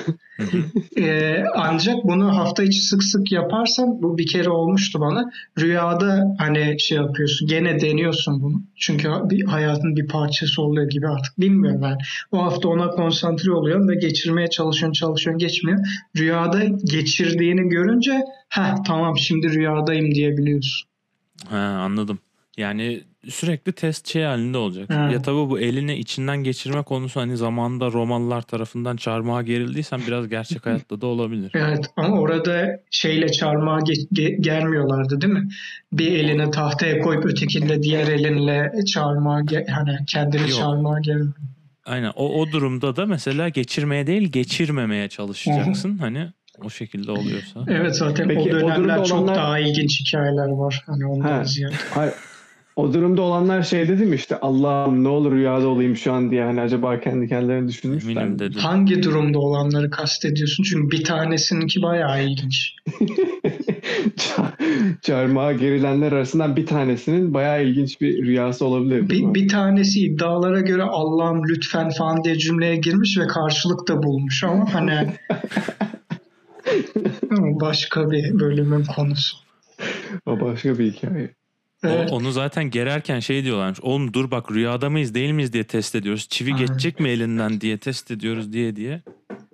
E, 0.98 1.44
ancak 1.56 1.96
bunu 2.04 2.38
hafta 2.38 2.64
içi 2.64 2.82
sık 2.82 3.04
sık 3.04 3.32
yaparsan 3.32 4.02
bu 4.02 4.18
bir 4.18 4.28
kere 4.28 4.50
olmuştu 4.50 5.00
bana. 5.00 5.32
Rüyada 5.60 6.36
hani 6.38 6.80
şey 6.80 6.98
yapıyorsun 6.98 7.48
gene 7.48 7.82
deniyorsun 7.82 8.42
bunu. 8.42 8.62
Çünkü 8.76 9.10
bir 9.30 9.46
hayatın 9.46 9.96
bir 9.96 10.08
parçası 10.08 10.62
oluyor 10.62 10.90
gibi 10.90 11.08
artık 11.08 11.40
bilmiyorum 11.40 11.82
ben. 11.84 11.98
O 12.32 12.44
hafta 12.44 12.70
ona 12.70 12.90
konsantre 12.90 13.52
oluyorsun 13.52 13.88
ve 13.88 13.96
geçirmeye 13.96 14.50
çalışıyorsun 14.50 14.94
çalışıyorsun 14.94 15.40
geçmiyor. 15.40 15.80
Rüyada 16.18 16.64
geçirdiğini 16.84 17.70
görünce 17.70 18.22
ha 18.50 18.76
tamam 18.88 19.18
şimdi 19.18 19.50
rüyadayım 19.50 20.16
diyebiliyorsun. 20.16 20.90
Ha, 21.50 21.58
anladım. 21.58 22.20
Yani 22.58 23.04
sürekli 23.30 23.72
test 23.74 24.08
şey 24.08 24.24
halinde 24.24 24.58
olacak. 24.58 24.90
Evet. 24.94 25.12
Ya 25.14 25.22
tabii 25.22 25.50
bu 25.50 25.60
elini 25.60 25.96
içinden 25.98 26.38
geçirme 26.44 26.84
konusu 26.84 27.20
hani 27.20 27.38
zamanında 27.38 27.92
Romalılar 27.92 28.42
tarafından 28.42 28.96
çarmıha 28.98 29.42
gerildiysen 29.42 30.02
biraz 30.08 30.30
gerçek 30.30 30.66
hayatta 30.66 31.02
da 31.02 31.08
olabilir. 31.08 31.52
Evet 31.56 31.86
ama 31.98 32.20
orada 32.20 32.80
şeyle 32.92 33.30
çarmıha 33.32 33.80
ge- 33.80 34.08
ge- 34.14 34.42
germiyorlardı 34.42 35.22
değil 35.22 35.34
mi? 35.34 35.48
Bir 35.94 36.12
elini 36.12 36.52
tahtaya 36.52 37.00
koyup 37.02 37.26
ötekinde 37.26 37.84
diğer 37.84 38.08
elinle 38.08 38.72
çarmıha 38.94 39.40
ge- 39.42 39.70
hani 39.72 39.98
kendini 40.08 40.42
Yok. 40.42 40.52
çarmıha 40.60 41.00
ger. 41.00 41.18
Aynen 41.86 42.12
o, 42.16 42.42
o 42.42 42.52
durumda 42.52 42.96
da 42.96 43.06
mesela 43.06 43.50
geçirmeye 43.50 44.08
değil 44.08 44.32
geçirmemeye 44.32 45.10
çalışacaksın. 45.10 45.98
Hani 45.98 46.28
o 46.64 46.70
şekilde 46.70 47.12
oluyorsa. 47.12 47.66
Evet 47.68 47.96
zaten 47.96 48.28
Peki, 48.28 48.40
o 48.40 48.44
o 48.44 48.52
dönemler 48.52 48.76
durumda 48.78 49.04
çok 49.04 49.20
olanlar- 49.20 49.36
daha 49.36 49.60
ilginç 49.60 50.02
hikayeler 50.02 50.48
var. 50.48 50.84
Hani 50.86 51.06
ondan 51.06 51.30
Ha. 51.30 51.44
ziyade. 51.44 51.74
O 52.76 52.94
durumda 52.94 53.22
olanlar 53.22 53.64
şey 53.64 53.88
dedi 53.88 54.06
mi 54.06 54.16
işte 54.16 54.40
Allah'ım 54.40 55.04
ne 55.04 55.08
olur 55.08 55.32
rüyada 55.32 55.68
olayım 55.68 55.96
şu 55.96 56.14
an 56.14 56.32
diye 56.32 56.44
hani 56.44 56.62
acaba 56.62 57.00
kendi 57.00 57.28
kendilerini 57.28 57.68
düşünmüşler 57.68 58.28
mi? 58.28 58.40
dedim. 58.40 58.60
Hangi 58.62 59.04
durumda 59.04 59.40
olanları 59.40 59.90
kastediyorsun? 59.90 60.64
Çünkü 60.64 60.98
bir 60.98 61.04
tanesininki 61.04 61.82
bayağı 61.82 62.24
ilginç. 62.24 62.76
Ça- 64.18 64.52
Çarmıha 65.02 65.54
gerilenler 65.54 66.12
arasından 66.12 66.56
bir 66.56 66.66
tanesinin 66.66 67.34
bayağı 67.34 67.64
ilginç 67.64 68.02
bir 68.02 68.26
rüyası 68.26 68.66
olabilir 68.66 69.10
Bir, 69.10 69.34
bir 69.34 69.48
tanesi 69.48 70.00
iddialara 70.00 70.62
göre 70.62 70.84
Allah'ım 70.84 71.42
lütfen 71.50 71.90
falan 71.90 72.24
diye 72.24 72.38
cümleye 72.38 72.76
girmiş 72.76 73.18
ve 73.18 73.28
karşılık 73.28 73.88
da 73.88 74.04
bulmuş 74.04 74.44
ama 74.44 74.74
hani 74.74 74.92
ama 77.32 77.60
başka 77.62 78.12
bir 78.12 78.40
bölümün 78.40 78.84
konusu. 78.84 79.38
O 80.26 80.40
başka 80.42 80.80
bir 80.80 80.92
hikaye. 80.92 81.30
Evet. 81.90 82.12
onu 82.12 82.32
zaten 82.32 82.70
gererken 82.70 83.20
şey 83.20 83.44
diyorlarmış. 83.44 83.80
Oğlum 83.82 84.14
dur 84.14 84.32
bak 84.32 84.52
rüyada 84.52 84.90
mıyız 84.90 85.14
değil 85.14 85.32
miyiz 85.32 85.54
diye 85.54 85.64
test 85.64 85.96
ediyoruz. 85.96 86.28
Çivi 86.30 86.54
Aynen. 86.54 86.66
geçecek 86.66 87.00
mi 87.00 87.10
elinden 87.10 87.62
diye 87.62 87.78
test 87.78 88.12
ediyoruz 88.12 88.54
diye 88.54 88.76
diye. 88.76 89.02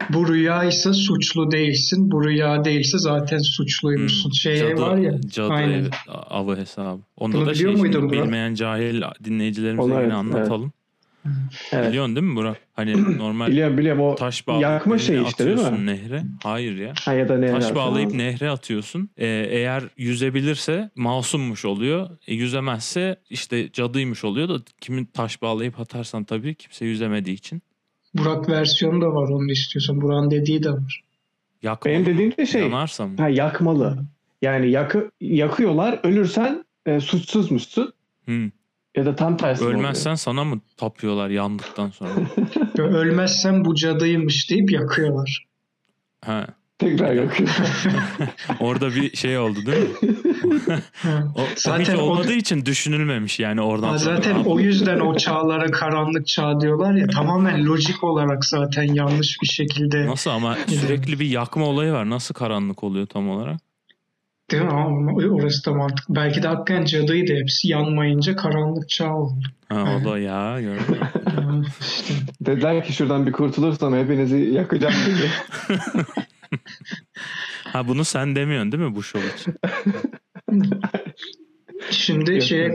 Bu 0.10 0.28
rüya 0.28 0.64
ise 0.64 0.94
suçlu 0.94 1.52
değilsin. 1.52 2.12
Bu 2.12 2.24
rüya 2.24 2.66
değilse 2.66 2.98
zaten 2.98 3.38
suçluymuşsun. 3.38 4.30
Hmm, 4.30 4.34
Şey 4.34 4.58
cadı, 4.60 4.82
var 4.82 4.98
ya. 4.98 5.22
cadı 5.22 5.54
aynen. 5.54 5.90
avı 6.08 6.58
hesabı. 6.58 7.02
Onda 7.18 7.38
Bunu 7.38 7.46
da 7.46 7.54
şey 7.54 7.76
muydun 7.76 8.12
bilmeyen 8.12 8.54
cahil 8.54 9.02
dinleyicilerimize 9.24 9.82
Onu 9.82 9.94
yine 9.94 10.04
evet, 10.04 10.14
anlatalım. 10.14 10.62
Evet. 10.64 10.81
Biliyorsun 11.74 12.16
değil 12.16 12.28
mi 12.28 12.36
Burak? 12.36 12.58
Hani 12.74 13.18
normal 13.18 13.48
Biliyorum 13.48 13.78
biliyorum 13.78 14.01
o 14.01 14.16
taş 14.16 14.48
bağlayıp 14.48 14.63
yakma 14.63 14.96
birini 14.96 15.06
şey 15.06 15.22
işte 15.24 15.46
değil 15.46 15.58
mi? 15.58 15.62
atıyorsun 15.62 15.86
nehre. 15.86 16.24
Hayır 16.44 16.78
ya. 16.78 16.94
ha, 17.06 17.13
ya 17.13 17.30
da 17.30 17.38
ne 17.38 17.51
Taş 17.51 17.75
bağlayıp 17.75 18.13
nehre 18.13 18.50
atıyorsun. 18.50 19.10
Ee, 19.18 19.28
eğer 19.50 19.84
yüzebilirse 19.98 20.90
masummuş 20.96 21.66
oluyor. 21.66 22.10
E, 22.28 22.34
yüzemezse 22.34 23.16
işte 23.30 23.72
cadıymış 23.72 24.24
oluyor 24.24 24.50
da 24.50 24.54
kimin 24.82 25.06
taş 25.06 25.42
bağlayıp 25.42 25.80
atarsan 25.80 26.24
tabii 26.24 26.56
kimse 26.56 26.86
yüzemediği 26.86 27.36
için. 27.36 27.62
Burak 28.13 28.50
versiyonu 28.50 29.01
da 29.01 29.13
var 29.13 29.30
onu 29.30 29.51
istiyorsan. 29.51 30.01
Burak'ın 30.01 30.32
dediği 30.32 30.63
de 30.63 30.72
var. 30.72 31.04
Yakma. 31.63 31.92
Benim 31.92 32.06
dediğim 32.06 32.38
de 32.38 32.46
şey 32.46 32.62
Yanarsam. 32.62 33.18
ha, 33.18 33.30
yakmalı. 33.30 34.06
Yani 34.42 34.72
yakı, 34.72 35.12
yakıyorlar 35.22 36.00
ölürsen 36.04 36.66
e, 36.86 37.00
suçsuzmuşsun 37.00 37.94
Hı. 38.25 38.51
Ya 38.98 39.05
da 39.05 39.15
tam 39.15 39.38
tersi 39.38 39.63
oluyor. 39.63 39.79
Ölmezsen 39.79 40.15
sana 40.15 40.43
mı 40.43 40.60
tapıyorlar 40.77 41.29
yandıktan 41.29 41.89
sonra? 41.89 42.12
Ölmezsen 42.77 43.65
bu 43.65 43.75
cadıymış 43.75 44.50
deyip 44.50 44.71
yakıyorlar. 44.71 45.45
ha. 46.25 46.48
Tekrar 46.79 47.13
yakıyor. 47.13 47.50
Orada 48.60 48.95
bir 48.95 49.17
şey 49.17 49.38
oldu 49.38 49.60
değil 49.65 49.89
mi? 49.89 49.95
O, 51.36 51.41
o 51.41 51.45
Zaten 51.55 51.81
hiç 51.83 51.89
o- 51.89 52.01
olmadığı 52.01 52.33
için 52.33 52.65
düşünülmemiş 52.65 53.39
yani 53.39 53.62
oradan 53.62 53.88
Ha, 53.88 53.98
sonra. 54.00 54.15
zaten 54.15 54.36
o 54.36 54.60
yüzden 54.60 55.00
o 55.00 55.17
çağlara 55.17 55.71
karanlık 55.71 56.27
çağ 56.27 56.62
diyorlar 56.62 56.93
ya 56.95 57.07
tamamen 57.07 57.65
lojik 57.65 58.03
olarak 58.03 58.45
zaten 58.45 58.83
yanlış 58.83 59.38
bir 59.41 59.48
şekilde 59.48 60.07
Nasıl 60.07 60.29
ama 60.31 60.57
sürekli 60.67 61.19
bir 61.19 61.25
yakma 61.29 61.65
olayı 61.65 61.91
var. 61.93 62.10
Nasıl 62.10 62.33
karanlık 62.33 62.83
oluyor 62.83 63.07
tam 63.07 63.29
olarak? 63.29 63.60
Değil 64.51 64.63
mi? 64.63 64.70
Ama 64.70 65.13
orası 65.13 65.65
da 65.65 65.74
mantıklı. 65.74 66.15
Belki 66.15 66.43
de 66.43 66.48
hakikaten 66.48 66.86
cadıydı 66.86 67.34
hepsi 67.36 67.67
yanmayınca 67.67 68.36
karanlık 68.36 68.89
çağ 68.89 69.15
oldu. 69.15 69.43
Ha, 69.70 70.00
o 70.01 70.10
da 70.10 70.20
ya 70.20 70.60
işte. 70.60 71.00
Dediler 72.41 72.84
ki 72.86 72.93
şuradan 72.93 73.27
bir 73.27 73.31
kurtulursam 73.31 73.96
hepinizi 73.96 74.38
yakacağım 74.38 74.93
diye. 75.05 75.29
Ha 77.63 77.88
bunu 77.88 78.05
sen 78.05 78.36
demiyorsun 78.36 78.72
değil 78.72 78.84
mi 78.84 78.96
bu 78.96 79.03
show 79.03 79.29
için? 79.36 79.55
Şimdi 81.91 82.31
Yok, 82.34 82.43
şey 82.43 82.72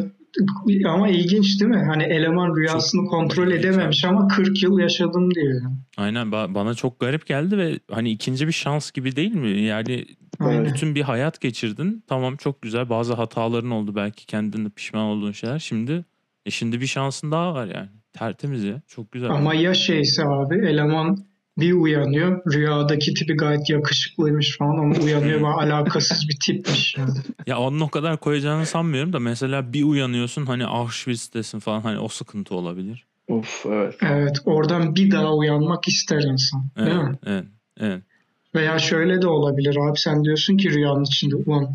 ama 0.89 1.09
ilginç 1.09 1.61
değil 1.61 1.71
mi? 1.71 1.85
Hani 1.87 2.03
eleman 2.03 2.57
rüyasını 2.57 3.07
kontrol 3.07 3.49
ilginç 3.49 3.65
edememiş 3.65 4.05
ama 4.05 4.29
40 4.29 4.63
yıl 4.63 4.79
yaşadım 4.79 5.35
diyor. 5.35 5.61
Aynen 5.97 6.27
ba- 6.27 6.55
bana 6.55 6.75
çok 6.75 7.01
garip 7.01 7.27
geldi 7.27 7.59
ve 7.59 7.79
hani 7.91 8.11
ikinci 8.11 8.47
bir 8.47 8.53
şans 8.53 8.91
gibi 8.91 9.17
değil 9.17 9.35
mi? 9.35 9.61
Yani 9.61 10.07
Aynen. 10.41 10.65
bütün 10.65 10.95
bir 10.95 11.03
hayat 11.03 11.41
geçirdin. 11.41 12.05
Tamam 12.07 12.37
çok 12.37 12.63
güzel. 12.63 12.89
Bazı 12.91 13.15
hataların 13.15 13.71
oldu 13.71 13.95
belki 13.95 14.27
kendinde 14.27 14.69
pişman 14.69 15.05
olduğun 15.05 15.33
şeyler. 15.33 15.59
Şimdi 15.59 16.05
e 16.47 16.51
şimdi 16.51 16.81
bir 16.81 16.87
şansın 16.87 17.31
daha 17.33 17.55
var 17.55 17.67
yani. 17.67 17.89
Tertemiz 18.13 18.65
ya. 18.65 18.81
Çok 18.87 19.13
güzel. 19.13 19.31
Ama 19.31 19.55
ya 19.55 19.75
şeyse 19.75 20.25
abi 20.25 20.55
eleman 20.67 21.19
bir 21.59 21.73
uyanıyor 21.73 22.43
rüyadaki 22.55 23.15
tipi 23.15 23.35
gayet 23.37 23.71
yakışıklıymış 23.71 24.59
falan 24.59 24.79
ama 24.79 24.95
uyanıyor 25.05 25.41
ve 25.43 25.47
alakasız 25.47 26.29
bir 26.29 26.37
tipmiş. 26.47 26.97
Yani. 26.99 27.11
Ya 27.47 27.59
onun 27.59 27.81
o 27.81 27.89
kadar 27.89 28.17
koyacağını 28.21 28.67
sanmıyorum 28.67 29.13
da 29.13 29.19
mesela 29.21 29.73
bir 29.73 29.83
uyanıyorsun 29.85 30.47
hani 30.47 30.67
Auschwitz'tesin 30.67 31.59
falan 31.59 31.81
hani 31.81 31.99
o 31.99 32.09
sıkıntı 32.09 32.55
olabilir. 32.55 33.07
of 33.29 33.67
evet. 33.67 33.95
Evet 34.03 34.37
oradan 34.45 34.95
bir 34.97 35.11
daha 35.11 35.35
uyanmak 35.35 35.89
ister 35.89 36.23
insan. 36.23 36.71
Değil 36.77 36.89
Evet, 36.91 37.09
mi? 37.11 37.19
evet, 37.27 37.45
evet. 37.81 38.03
Veya 38.57 38.79
şöyle 38.79 39.23
de 39.23 39.27
olabilir 39.27 39.77
abi 39.77 39.99
sen 39.99 40.25
diyorsun 40.25 40.57
ki 40.57 40.71
rüyanın 40.71 41.05
içinde 41.05 41.37
ulan 41.37 41.75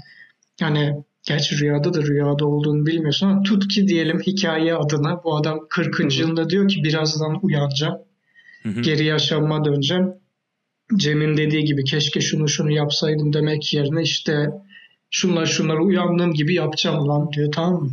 yani 0.60 1.04
gerçi 1.24 1.60
rüyada 1.60 1.94
da 1.94 2.02
rüyada 2.02 2.46
olduğunu 2.46 2.86
bilmiyorsun 2.86 3.28
ama 3.28 3.44
tut 3.44 3.68
ki 3.68 3.88
diyelim 3.88 4.20
hikaye 4.20 4.76
adına 4.76 5.24
bu 5.24 5.36
adam 5.36 5.60
40. 5.70 6.00
Hı 6.00 6.04
hı. 6.04 6.22
yılında 6.22 6.50
diyor 6.50 6.68
ki 6.68 6.84
birazdan 6.84 7.40
uyanacağım. 7.42 7.98
Hı 8.64 8.70
hı. 8.70 8.82
Geri 8.82 9.06
yaşamıma 9.06 9.66
döneceğim. 9.66 10.14
Cem'in 10.98 11.38
dediği 11.38 11.64
gibi 11.66 11.84
keşke 11.84 12.22
şunu 12.22 12.48
şunu 12.48 12.72
yapsaydım 12.72 13.34
demek 13.34 13.74
yerine 13.74 14.02
işte 14.02 14.50
şunlar 15.10 15.46
şunları 15.46 15.84
uyandığım 15.84 16.34
gibi 16.34 16.54
yapacağım 16.54 17.08
lan 17.08 17.32
diyor 17.32 17.52
tamam 17.52 17.84
mı? 17.84 17.92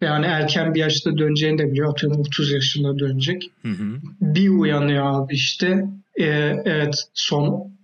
Yani 0.00 0.26
erken 0.26 0.74
bir 0.74 0.80
yaşta 0.80 1.18
döneceğini 1.18 1.58
de 1.58 1.70
biliyor. 1.70 1.90
Atıyorum 1.90 2.20
30 2.20 2.52
yaşında 2.52 2.98
dönecek. 2.98 3.50
Hı 3.62 3.68
hı. 3.68 3.98
Bir 4.20 4.48
uyanıyor 4.48 5.04
abi 5.06 5.34
işte. 5.34 5.84
Ee, 6.20 6.56
evet 6.64 7.04
son 7.14 7.75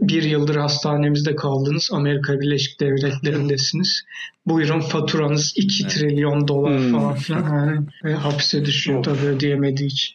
bir 0.00 0.22
yıldır 0.22 0.56
hastanemizde 0.56 1.36
kaldınız. 1.36 1.90
Amerika 1.92 2.40
Birleşik 2.40 2.80
Devletleri'ndesiniz. 2.80 4.02
Buyurun 4.46 4.80
faturanız 4.80 5.52
2 5.56 5.82
Evet. 5.82 5.92
trilyon 5.94 6.48
dolar 6.48 6.78
Hmm. 6.78 6.92
falan 6.92 7.14
filan. 7.14 7.42
Yani, 7.66 7.86
ve 8.04 8.14
hapse 8.14 8.64
düşüyor 8.64 8.98
Of. 8.98 9.04
tabii 9.04 9.26
ödeyemediği 9.26 9.88
için. 9.88 10.14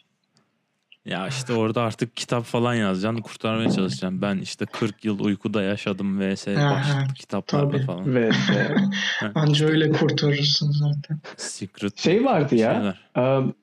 Ya 1.04 1.28
işte 1.28 1.52
orada 1.52 1.82
artık 1.82 2.16
kitap 2.16 2.44
falan 2.44 2.74
yazacaksın, 2.74 3.22
kurtarmaya 3.22 3.70
çalışacaksın. 3.70 4.22
Ben 4.22 4.38
işte 4.38 4.66
40 4.66 5.04
yıl 5.04 5.20
uykuda 5.20 5.62
yaşadım 5.62 6.20
vs. 6.20 6.46
Başlıklı 6.46 7.14
kitaplarda 7.14 7.70
tabii. 7.70 7.84
falan. 7.86 8.14
Ve 8.14 8.26
e, 8.30 8.76
Anca 9.34 9.66
öyle 9.66 9.92
kurtarırsın 9.92 10.70
zaten. 10.72 11.20
Secret 11.36 11.98
şey 11.98 12.24
vardı 12.24 12.54
ya. 12.56 12.94
şeyler. 13.14 13.38
um, 13.38 13.54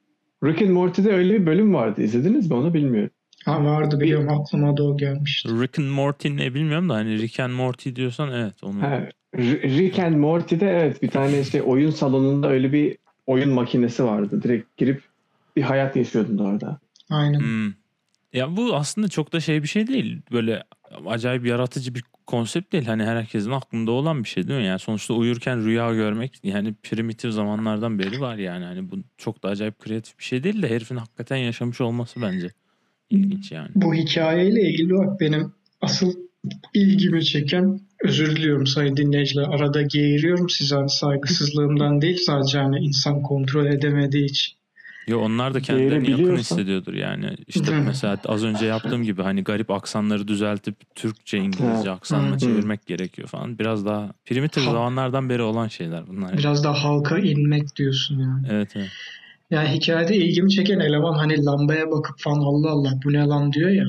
Rick 0.43 0.61
and 0.61 0.69
Morty'de 0.71 1.13
öyle 1.13 1.33
bir 1.41 1.45
bölüm 1.45 1.73
vardı. 1.73 2.01
İzlediniz 2.01 2.47
mi 2.49 2.53
onu 2.53 2.73
bilmiyorum. 2.73 3.09
Ha 3.47 3.65
vardı 3.65 3.99
biliyorum 3.99 4.29
aklıma 4.29 4.77
da 4.77 4.83
o 4.83 4.97
gelmişti. 4.97 5.49
Rick 5.49 5.79
and 5.79 5.87
Morty 5.87 6.29
ne 6.29 6.53
bilmiyorum 6.53 6.89
da 6.89 6.93
hani 6.93 7.17
Rick 7.17 7.39
and 7.39 7.53
Morty 7.53 7.95
diyorsan 7.95 8.31
evet 8.31 8.63
onu. 8.63 8.81
Ha, 8.81 9.09
Rick 9.37 9.99
and 9.99 10.15
Morty'de 10.15 10.69
evet 10.69 11.01
bir 11.01 11.09
tane 11.09 11.39
işte 11.39 11.61
oyun 11.61 11.91
salonunda 11.91 12.49
öyle 12.49 12.73
bir 12.73 12.97
oyun 13.27 13.49
makinesi 13.49 14.03
vardı. 14.03 14.43
Direkt 14.43 14.77
girip 14.77 15.03
bir 15.55 15.61
hayat 15.61 15.95
yaşıyordun 15.95 16.37
orada. 16.37 16.79
Aynen. 17.09 17.39
Hmm. 17.39 17.73
Ya 18.33 18.57
bu 18.57 18.75
aslında 18.75 19.07
çok 19.07 19.33
da 19.33 19.39
şey 19.39 19.63
bir 19.63 19.67
şey 19.67 19.87
değil. 19.87 20.21
Böyle 20.31 20.63
acayip 21.05 21.45
yaratıcı 21.45 21.95
bir 21.95 22.03
konsept 22.25 22.73
değil. 22.73 22.85
Hani 22.85 23.03
herkesin 23.03 23.51
aklında 23.51 23.91
olan 23.91 24.23
bir 24.23 24.29
şey 24.29 24.47
değil 24.47 24.59
mi? 24.59 24.65
Yani 24.65 24.79
sonuçta 24.79 25.13
uyurken 25.13 25.65
rüya 25.65 25.93
görmek 25.93 26.39
yani 26.43 26.73
primitif 26.83 27.31
zamanlardan 27.31 27.99
beri 27.99 28.21
var 28.21 28.35
yani. 28.35 28.65
Hani 28.65 28.91
bu 28.91 28.95
çok 29.17 29.43
da 29.43 29.49
acayip 29.49 29.79
kreatif 29.79 30.19
bir 30.19 30.23
şey 30.23 30.43
değil 30.43 30.61
de 30.61 30.69
herifin 30.69 30.97
hakikaten 30.97 31.37
yaşamış 31.37 31.81
olması 31.81 32.21
bence 32.21 32.49
ilginç 33.09 33.51
yani. 33.51 33.69
Bu 33.75 33.93
hikayeyle 33.93 34.61
ilgili 34.61 34.93
bak 34.93 35.19
benim 35.19 35.51
asıl 35.81 36.13
ilgimi 36.73 37.25
çeken 37.25 37.79
özür 38.03 38.35
diliyorum 38.35 38.67
sayın 38.67 38.97
dinleyiciler 38.97 39.43
arada 39.43 39.81
geğiriyorum 39.81 40.49
size 40.49 40.75
hani 40.75 40.89
saygısızlığımdan 40.89 42.01
değil 42.01 42.17
sadece 42.25 42.59
hani 42.59 42.79
insan 42.79 43.21
kontrol 43.21 43.65
edemediği 43.65 44.25
için. 44.25 44.57
Yo 45.07 45.19
onlar 45.19 45.53
da 45.53 45.61
kendilerini 45.61 46.11
yakın 46.11 46.37
hissediyordur 46.37 46.93
yani. 46.93 47.37
İşte 47.47 47.71
Hı. 47.71 47.81
mesela 47.85 48.17
az 48.25 48.43
önce 48.43 48.65
yaptığım 48.65 49.03
gibi 49.03 49.21
hani 49.21 49.43
garip 49.43 49.71
aksanları 49.71 50.27
düzeltip 50.27 50.95
Türkçe 50.95 51.37
İngilizce 51.37 51.91
aksanla 51.91 52.35
Hı. 52.35 52.39
çevirmek 52.39 52.85
gerekiyor 52.85 53.27
falan. 53.27 53.59
Biraz 53.59 53.85
daha 53.85 54.11
primitif 54.25 54.67
Ha. 54.67 54.71
zamanlardan 54.71 55.29
beri 55.29 55.41
olan 55.41 55.67
şeyler 55.67 56.07
bunlar. 56.07 56.37
Biraz 56.37 56.63
da 56.63 56.83
halka 56.83 57.19
inmek 57.19 57.75
diyorsun 57.75 58.19
yani. 58.19 58.47
Evet 58.51 58.73
evet. 58.75 58.89
Yani 59.51 59.69
hikayede 59.69 60.15
ilgimi 60.15 60.49
çeken 60.49 60.79
eleman 60.79 61.13
hani 61.13 61.45
lambaya 61.45 61.91
bakıp 61.91 62.19
falan 62.19 62.39
Allah 62.39 62.71
Allah 62.71 62.93
bu 63.05 63.13
ne 63.13 63.25
lan 63.25 63.53
diyor 63.53 63.69
ya. 63.69 63.85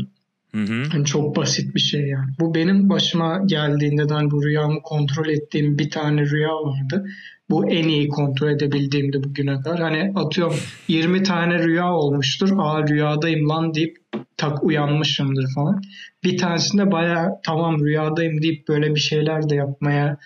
Hı 0.55 0.61
hı. 0.61 0.83
Hani 0.93 1.05
çok 1.05 1.37
basit 1.37 1.75
bir 1.75 1.81
şey 1.81 2.01
yani. 2.01 2.31
Bu 2.41 2.55
benim 2.55 2.89
başıma 2.89 3.43
geldiğinde 3.47 4.09
de 4.09 4.15
hani 4.15 4.31
bu 4.31 4.45
rüyamı 4.45 4.83
kontrol 4.83 5.29
ettiğim 5.29 5.79
bir 5.79 5.91
tane 5.91 6.25
rüya 6.25 6.55
vardı. 6.55 7.05
Bu 7.51 7.71
en 7.71 7.89
iyi 7.89 8.09
kontrol 8.09 8.51
edebildiğimdi 8.51 9.25
bugüne 9.25 9.61
kadar. 9.61 9.81
Hani 9.81 10.13
atıyorum 10.15 10.57
20 10.89 11.23
tane 11.23 11.59
rüya 11.59 11.93
olmuştur. 11.93 12.51
Aa 12.59 12.89
rüyadayım 12.89 13.49
lan 13.49 13.75
deyip 13.75 13.97
tak 14.37 14.65
uyanmışımdır 14.65 15.47
falan. 15.55 15.83
Bir 16.25 16.39
tanesinde 16.39 16.93
bayağı 16.93 17.29
tamam 17.47 17.85
rüyadayım 17.85 18.43
deyip 18.43 18.69
böyle 18.69 18.95
bir 18.95 19.01
şeyler 19.01 19.49
de 19.49 19.55
yapmaya 19.55 20.19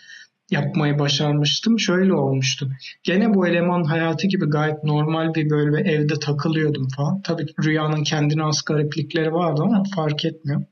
yapmayı 0.53 0.99
başarmıştım. 0.99 1.79
Şöyle 1.79 2.15
olmuştu. 2.15 2.71
Gene 3.03 3.35
bu 3.35 3.47
eleman 3.47 3.85
hayatı 3.85 4.27
gibi 4.27 4.45
gayet 4.45 4.85
normal 4.85 5.35
bir 5.35 5.51
böyle 5.51 5.77
bir 5.77 5.87
evde 5.87 6.15
takılıyordum 6.15 6.89
falan. 6.97 7.23
Tabii 7.23 7.47
rüyanın 7.65 8.03
kendine 8.03 8.45
az 8.45 8.63
gariplikleri 8.67 9.33
vardı 9.33 9.63
ama 9.65 9.83
fark 9.95 10.25
etmiyor. 10.25 10.63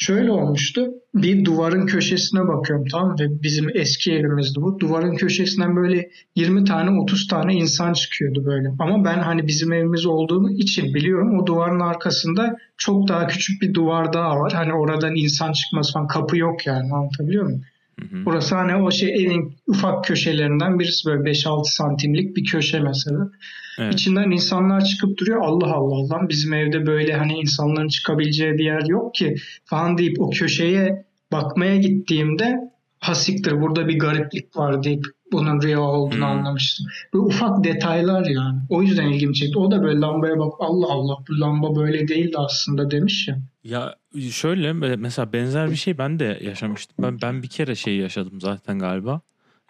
Şöyle 0.00 0.30
olmuştu. 0.30 0.86
Bir 1.14 1.44
duvarın 1.44 1.86
köşesine 1.86 2.40
bakıyorum 2.48 2.84
mı? 2.84 3.16
ve 3.20 3.42
bizim 3.42 3.68
eski 3.74 4.12
evimizdi 4.12 4.60
bu. 4.60 4.80
Duvarın 4.80 5.14
köşesinden 5.14 5.76
böyle 5.76 6.10
20 6.36 6.64
tane 6.64 7.00
30 7.00 7.26
tane 7.26 7.54
insan 7.54 7.92
çıkıyordu 7.92 8.44
böyle. 8.46 8.68
Ama 8.78 9.04
ben 9.04 9.18
hani 9.18 9.46
bizim 9.46 9.72
evimiz 9.72 10.06
olduğunu 10.06 10.52
için 10.52 10.94
biliyorum 10.94 11.40
o 11.40 11.46
duvarın 11.46 11.80
arkasında 11.80 12.56
çok 12.76 13.08
daha 13.08 13.26
küçük 13.26 13.62
bir 13.62 13.74
duvar 13.74 14.12
daha 14.12 14.36
var. 14.36 14.52
Hani 14.52 14.72
oradan 14.72 15.16
insan 15.16 15.52
çıkması 15.52 15.92
falan 15.92 16.06
kapı 16.06 16.36
yok 16.36 16.66
yani 16.66 16.92
anlatabiliyor 16.94 17.44
muyum? 17.44 17.62
Hı. 18.02 18.24
Burası 18.24 18.54
hani 18.54 18.76
o 18.76 18.90
şey 18.90 19.24
evin 19.24 19.56
ufak 19.66 20.04
köşelerinden 20.04 20.78
birisi 20.78 21.08
böyle 21.08 21.30
5-6 21.30 21.60
santimlik 21.64 22.36
bir 22.36 22.44
köşe 22.44 22.80
mesela. 22.80 23.30
Evet. 23.78 23.94
İçinden 23.94 24.30
insanlar 24.30 24.84
çıkıp 24.84 25.18
duruyor. 25.18 25.40
Allah 25.42 25.72
Allah 25.74 26.08
lan 26.14 26.28
bizim 26.28 26.52
evde 26.52 26.86
böyle 26.86 27.16
hani 27.16 27.32
insanların 27.32 27.88
çıkabileceği 27.88 28.52
bir 28.52 28.64
yer 28.64 28.82
yok 28.88 29.14
ki 29.14 29.36
falan 29.64 29.98
deyip 29.98 30.20
o 30.20 30.30
köşeye 30.30 31.04
bakmaya 31.32 31.76
gittiğimde 31.76 32.58
hasiktir 33.00 33.60
burada 33.60 33.88
bir 33.88 33.98
gariplik 33.98 34.56
var 34.56 34.82
deyip 34.82 35.04
bunun 35.32 35.62
rüya 35.62 35.80
olduğunu 35.80 36.16
Hmm. 36.16 36.24
anlamıştım. 36.24 36.86
Böyle 37.14 37.24
ufak 37.24 37.64
detaylar 37.64 38.26
yani. 38.26 38.58
O 38.68 38.82
yüzden 38.82 39.06
ilgimi 39.08 39.34
çekti. 39.34 39.58
O 39.58 39.70
da 39.70 39.82
böyle 39.82 40.00
lambaya 40.00 40.38
bak 40.38 40.52
Allah 40.58 40.86
Allah 40.92 41.16
bu 41.28 41.40
lamba 41.40 41.76
böyle 41.76 42.08
değildi 42.08 42.36
aslında 42.36 42.90
demiş 42.90 43.28
ya. 43.28 43.38
Ya 43.68 43.96
şöyle 44.30 44.72
mesela 44.72 45.32
benzer 45.32 45.70
bir 45.70 45.76
şey 45.76 45.98
ben 45.98 46.18
de 46.18 46.40
yaşamıştım. 46.42 46.96
Ben 46.98 47.18
ben 47.22 47.42
bir 47.42 47.48
kere 47.48 47.74
şey 47.74 47.96
yaşadım 47.96 48.40
zaten 48.40 48.78
galiba. 48.78 49.20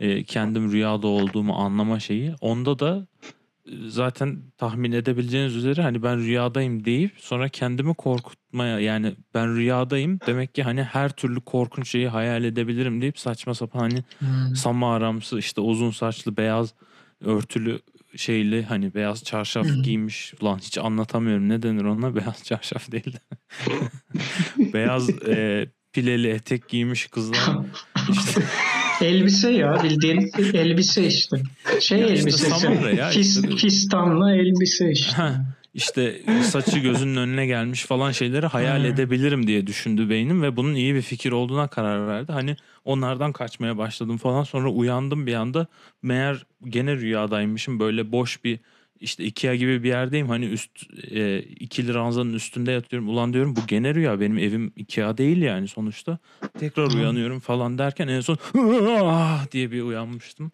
Ee, 0.01 0.25
kendim 0.25 0.73
rüyada 0.73 1.07
olduğumu 1.07 1.55
anlama 1.55 2.01
şeyi. 2.01 2.35
Onda 2.41 2.79
da 2.79 3.07
e, 3.67 3.71
zaten 3.89 4.43
tahmin 4.59 4.93
edebileceğiniz 4.93 5.57
üzere 5.57 5.83
hani 5.83 6.03
ben 6.03 6.19
rüyadayım 6.19 6.85
deyip 6.85 7.13
sonra 7.17 7.49
kendimi 7.49 7.95
korkutmaya 7.95 8.81
yani 8.81 9.15
ben 9.35 9.57
rüyadayım 9.57 10.21
demek 10.27 10.55
ki 10.55 10.63
hani 10.63 10.83
her 10.83 11.11
türlü 11.11 11.41
korkunç 11.41 11.91
şeyi 11.91 12.09
hayal 12.09 12.45
edebilirim 12.45 13.01
deyip 13.01 13.19
saçma 13.19 13.55
sapan 13.55 13.81
hani 13.81 14.05
samaramsı 14.55 15.39
işte 15.39 15.61
uzun 15.61 15.91
saçlı 15.91 16.37
beyaz 16.37 16.75
örtülü 17.21 17.81
şeyli 18.19 18.63
hani 18.65 18.95
beyaz 18.95 19.25
çarşaf 19.25 19.67
giymiş. 19.85 20.35
Ulan 20.41 20.59
hiç 20.59 20.79
anlatamıyorum 20.79 21.49
ne 21.49 21.63
denir 21.63 21.85
ona 21.85 22.15
beyaz 22.17 22.45
çarşaf 22.45 22.93
değil 22.93 23.13
de. 23.13 23.21
beyaz 24.73 25.11
e, 25.11 25.67
pileli 25.93 26.29
etek 26.29 26.69
giymiş 26.69 27.07
kızlar. 27.07 27.39
İşte, 28.13 28.43
Elbise 29.01 29.51
ya 29.51 29.83
bildiğin 29.85 30.31
elbise 30.55 31.07
işte. 31.07 31.43
Şey 31.81 31.99
Ya 31.99 32.07
işte 32.07 32.21
elbisesi. 32.21 32.51
Samara 32.61 32.91
ya 32.91 33.09
Fis, 33.09 33.37
işte. 33.37 33.57
fistanlı 33.57 34.33
elbise 34.33 34.91
işte. 34.93 35.13
ha, 35.17 35.58
işte 35.79 36.23
saçı 36.43 36.79
gözünün 36.79 37.17
önüne 37.17 37.47
gelmiş 37.47 37.85
falan 37.87 38.11
şeyleri 38.13 38.47
hayal 38.47 38.81
Hı. 38.81 38.87
edebilirim 38.87 39.47
diye 39.47 39.67
düşündü 39.67 40.11
beynim 40.11 40.43
ve 40.43 40.57
bunun 40.57 40.75
iyi 40.75 40.95
bir 40.95 41.03
fikir 41.03 41.33
olduğuna 41.33 41.69
karar 41.69 42.07
verdi. 42.09 42.33
Hani 42.33 42.57
onlardan 42.85 43.33
kaçmaya 43.33 43.79
başladım 43.79 44.17
falan 44.17 44.43
sonra 44.43 44.71
uyandım 44.71 45.27
bir 45.27 45.35
anda 45.35 45.67
meğer 46.03 46.47
gene 46.65 46.97
rüyadaymışım 46.97 47.81
böyle 47.81 48.13
boş 48.13 48.45
bir 48.45 48.61
işte 49.01 49.25
Ikea 49.25 49.55
gibi 49.55 49.83
bir 49.83 49.89
yerdeyim 49.89 50.29
hani 50.29 50.45
üst 50.47 50.71
e, 51.11 51.39
ikili 51.43 51.95
ranzanın 51.95 52.33
üstünde 52.35 52.73
yatıyorum 52.73 53.09
ulan 53.09 53.33
diyorum 53.33 53.57
bu 53.57 53.61
gene 53.67 53.95
rüya 53.95 54.21
benim 54.21 54.39
evim 54.39 54.73
Ikea 54.77 55.19
değil 55.19 55.43
yani 55.43 55.69
sonuçta 55.69 56.19
tekrar 56.59 56.91
Hı. 56.91 56.95
uyanıyorum 56.95 57.41
falan 57.41 57.79
derken 57.79 58.09
en 58.09 58.21
son 58.21 58.39
"Ah!" 59.05 59.51
diye 59.53 59.71
bir 59.71 59.83
uyanmıştım 59.83 60.53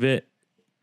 ve 0.00 0.22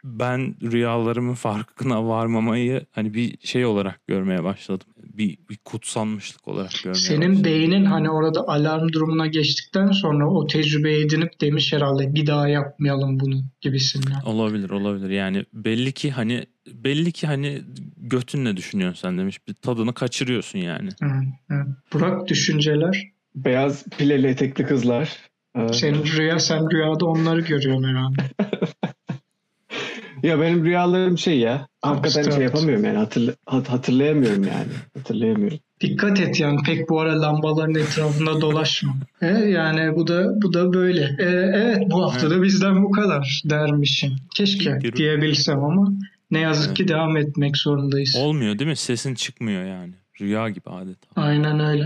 ben 0.03 0.55
rüyalarımın 0.71 1.33
farkına 1.33 2.07
varmamayı 2.07 2.85
hani 2.91 3.13
bir 3.13 3.37
şey 3.43 3.65
olarak 3.65 4.07
görmeye 4.07 4.43
başladım. 4.43 4.87
Bir, 4.97 5.37
bir 5.49 5.57
kutsanmışlık 5.65 6.47
olarak 6.47 6.71
görmeye 6.83 6.99
Senin 6.99 7.21
başladım. 7.29 7.43
beynin 7.43 7.85
hani 7.85 8.09
orada 8.09 8.47
alarm 8.47 8.89
durumuna 8.93 9.27
geçtikten 9.27 9.91
sonra 9.91 10.29
o 10.29 10.47
tecrübeyi 10.47 11.05
edinip 11.05 11.41
demiş 11.41 11.73
herhalde 11.73 12.13
bir 12.15 12.27
daha 12.27 12.47
yapmayalım 12.47 13.19
bunu 13.19 13.43
gibisinden. 13.61 14.21
Olabilir 14.25 14.69
olabilir 14.69 15.09
yani 15.09 15.45
belli 15.53 15.91
ki 15.91 16.11
hani 16.11 16.45
belli 16.67 17.11
ki 17.11 17.27
hani 17.27 17.61
götünle 17.97 18.57
düşünüyorsun 18.57 19.01
sen 19.01 19.17
demiş 19.17 19.47
bir 19.47 19.53
tadını 19.53 19.93
kaçırıyorsun 19.93 20.59
yani. 20.59 20.89
Hı, 21.01 21.09
hı. 21.55 21.65
Burak 21.93 22.27
düşünceler. 22.27 23.11
Beyaz 23.35 23.85
pileli 23.97 24.27
etekli 24.27 24.65
kızlar. 24.65 25.17
Ee, 25.57 25.73
Senin 25.73 26.05
rüya 26.05 26.39
sen 26.39 26.71
rüyada 26.71 27.05
onları 27.05 27.41
görüyorsun 27.41 27.83
herhalde. 27.83 28.21
Ya 30.23 30.41
benim 30.41 30.65
rüyalarım 30.65 31.17
şey 31.17 31.39
ya. 31.39 31.67
Hakikaten 31.81 32.19
Abstrakt. 32.19 32.35
şey 32.35 32.43
yapamıyorum 32.43 32.85
yani. 32.85 32.97
Hatırla- 32.97 33.35
hat- 33.45 33.69
hatırlayamıyorum 33.69 34.43
yani. 34.43 34.67
Hatırlayamıyorum. 34.97 35.57
Dikkat 35.81 36.19
et 36.19 36.39
yani 36.39 36.57
pek 36.65 36.89
bu 36.89 36.99
ara 36.99 37.21
lambaların 37.21 37.75
etrafında 37.75 38.41
dolaşma. 38.41 38.93
E, 39.21 39.27
yani 39.27 39.95
bu 39.95 40.07
da 40.07 40.41
bu 40.41 40.53
da 40.53 40.73
böyle. 40.73 41.01
E, 41.19 41.25
evet 41.53 41.77
bu 41.91 42.03
hafta 42.03 42.29
da 42.29 42.43
bizden 42.43 42.83
bu 42.83 42.91
kadar 42.91 43.41
dermişim. 43.45 44.11
Keşke 44.35 44.79
diyebilsem 44.95 45.63
ama 45.63 45.91
ne 46.31 46.39
yazık 46.39 46.75
ki 46.75 46.87
devam 46.87 47.17
etmek 47.17 47.57
zorundayız. 47.57 48.15
Olmuyor 48.19 48.59
değil 48.59 48.69
mi? 48.69 48.75
Sesin 48.75 49.15
çıkmıyor 49.15 49.65
yani. 49.65 49.93
Rüya 50.21 50.49
gibi 50.49 50.69
adeta. 50.69 51.07
Aynen 51.15 51.59
öyle. 51.59 51.85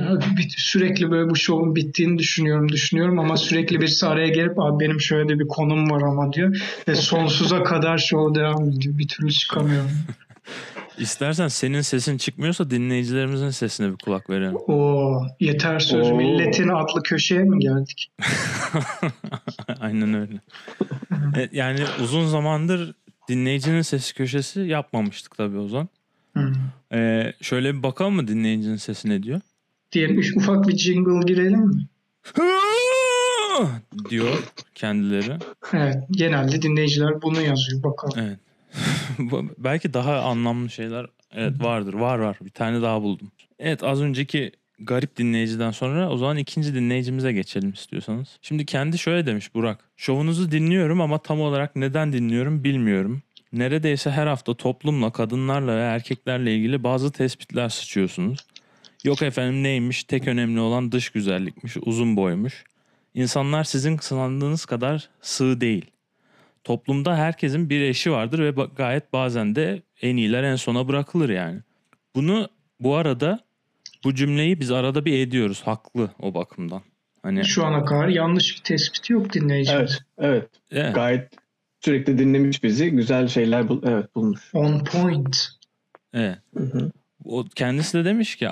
Sürekli 0.57 1.11
böyle 1.11 1.29
bu 1.29 1.35
şovun 1.35 1.75
bittiğini 1.75 2.17
düşünüyorum, 2.17 2.69
düşünüyorum 2.69 3.19
ama 3.19 3.37
sürekli 3.37 3.81
birisi 3.81 4.05
araya 4.07 4.27
gelip 4.27 4.59
abi 4.59 4.85
benim 4.85 5.01
şöyle 5.01 5.29
de 5.29 5.39
bir 5.39 5.47
konum 5.47 5.89
var 5.89 6.01
ama 6.01 6.33
diyor. 6.33 6.57
Ve 6.87 6.95
sonsuza 6.95 7.63
kadar 7.63 7.97
şov 7.97 8.35
devam 8.35 8.69
ediyor. 8.69 8.97
Bir 8.97 9.07
türlü 9.07 9.31
çıkamıyorum. 9.31 9.91
İstersen 10.97 11.47
senin 11.47 11.81
sesin 11.81 12.17
çıkmıyorsa 12.17 12.69
dinleyicilerimizin 12.69 13.49
sesine 13.49 13.91
bir 13.91 13.97
kulak 13.97 14.29
verelim. 14.29 14.55
Oo, 14.55 15.21
yeter 15.39 15.79
söz 15.79 16.11
Oo. 16.11 16.15
milletin 16.15 16.67
adlı 16.67 17.03
köşeye 17.03 17.43
mi 17.43 17.59
geldik? 17.59 18.11
Aynen 19.79 20.13
öyle. 20.13 20.41
E, 21.37 21.49
yani 21.51 21.79
uzun 22.03 22.27
zamandır 22.27 22.95
dinleyicinin 23.29 23.81
sesi 23.81 24.15
köşesi 24.15 24.59
yapmamıştık 24.59 25.37
tabii 25.37 25.57
o 25.57 25.67
zaman. 25.67 25.89
Hmm. 26.35 26.53
E, 26.93 27.33
şöyle 27.41 27.75
bir 27.75 27.83
bakalım 27.83 28.15
mı 28.15 28.27
dinleyicinin 28.27 28.75
sesi 28.75 29.09
ne 29.09 29.23
diyor? 29.23 29.41
Diyelim 29.91 30.21
ufak 30.35 30.67
bir 30.67 30.77
jingle 30.77 31.33
girelim 31.33 31.59
mi? 31.59 31.87
diyor 34.09 34.43
kendileri. 34.75 35.37
Evet, 35.73 35.97
genelde 36.11 36.61
dinleyiciler 36.61 37.21
bunu 37.21 37.41
yazıyor 37.41 37.83
bakalım. 37.83 38.19
Evet. 38.19 38.39
Belki 39.57 39.93
daha 39.93 40.21
anlamlı 40.21 40.69
şeyler 40.69 41.05
evet 41.33 41.63
vardır. 41.63 41.93
Var 41.93 42.19
var. 42.19 42.37
Bir 42.41 42.49
tane 42.49 42.81
daha 42.81 43.01
buldum. 43.01 43.31
Evet 43.59 43.83
az 43.83 44.01
önceki 44.01 44.51
garip 44.79 45.17
dinleyiciden 45.17 45.71
sonra 45.71 46.09
o 46.09 46.17
zaman 46.17 46.37
ikinci 46.37 46.75
dinleyicimize 46.75 47.31
geçelim 47.33 47.69
istiyorsanız. 47.69 48.27
Şimdi 48.41 48.65
kendi 48.65 48.97
şöyle 48.97 49.25
demiş 49.25 49.55
Burak. 49.55 49.79
Şovunuzu 49.97 50.51
dinliyorum 50.51 51.01
ama 51.01 51.17
tam 51.17 51.41
olarak 51.41 51.75
neden 51.75 52.13
dinliyorum 52.13 52.63
bilmiyorum. 52.63 53.21
Neredeyse 53.55 54.11
her 54.11 54.27
hafta 54.27 54.53
toplumla, 54.53 55.11
kadınlarla 55.11 55.77
ve 55.77 55.81
erkeklerle 55.81 56.55
ilgili 56.55 56.83
bazı 56.83 57.11
tespitler 57.11 57.69
sıçıyorsunuz. 57.69 58.39
Yok 59.03 59.21
efendim 59.21 59.63
neymiş, 59.63 60.03
tek 60.03 60.27
önemli 60.27 60.59
olan 60.59 60.91
dış 60.91 61.09
güzellikmiş, 61.09 61.77
uzun 61.81 62.15
boymuş. 62.15 62.63
İnsanlar 63.13 63.63
sizin 63.63 63.97
sandığınız 63.97 64.65
kadar 64.65 65.09
sığ 65.21 65.61
değil. 65.61 65.85
Toplumda 66.63 67.17
herkesin 67.17 67.69
bir 67.69 67.81
eşi 67.81 68.11
vardır 68.11 68.39
ve 68.39 68.65
gayet 68.75 69.13
bazen 69.13 69.55
de 69.55 69.81
en 70.01 70.17
iyiler 70.17 70.43
en 70.43 70.55
sona 70.55 70.87
bırakılır 70.87 71.29
yani. 71.29 71.59
Bunu 72.15 72.49
bu 72.79 72.95
arada 72.95 73.39
bu 74.03 74.15
cümleyi 74.15 74.59
biz 74.59 74.71
arada 74.71 75.05
bir 75.05 75.19
ediyoruz 75.19 75.61
haklı 75.65 76.09
o 76.19 76.33
bakımdan. 76.33 76.81
Hani 77.23 77.45
Şu 77.45 77.65
ana 77.65 77.85
kadar 77.85 78.07
yanlış 78.07 78.57
bir 78.57 78.63
tespit 78.63 79.09
yok 79.09 79.33
dinleyicimiz. 79.33 79.99
Evet. 80.17 80.29
Evet. 80.31 80.49
evet, 80.71 80.95
Gayet 80.95 81.44
sürekli 81.85 82.17
dinlemiş 82.17 82.63
bizi. 82.63 82.89
Güzel 82.89 83.27
şeyler 83.27 83.69
bul 83.69 83.81
evet 83.85 84.15
bulmuş. 84.15 84.41
On 84.53 84.83
point. 84.83 85.37
evet. 86.13 86.37
Hı 86.57 86.63
hı. 86.63 86.91
O 87.25 87.45
kendisi 87.55 87.97
de 87.97 88.05
demiş 88.05 88.35
ki 88.35 88.47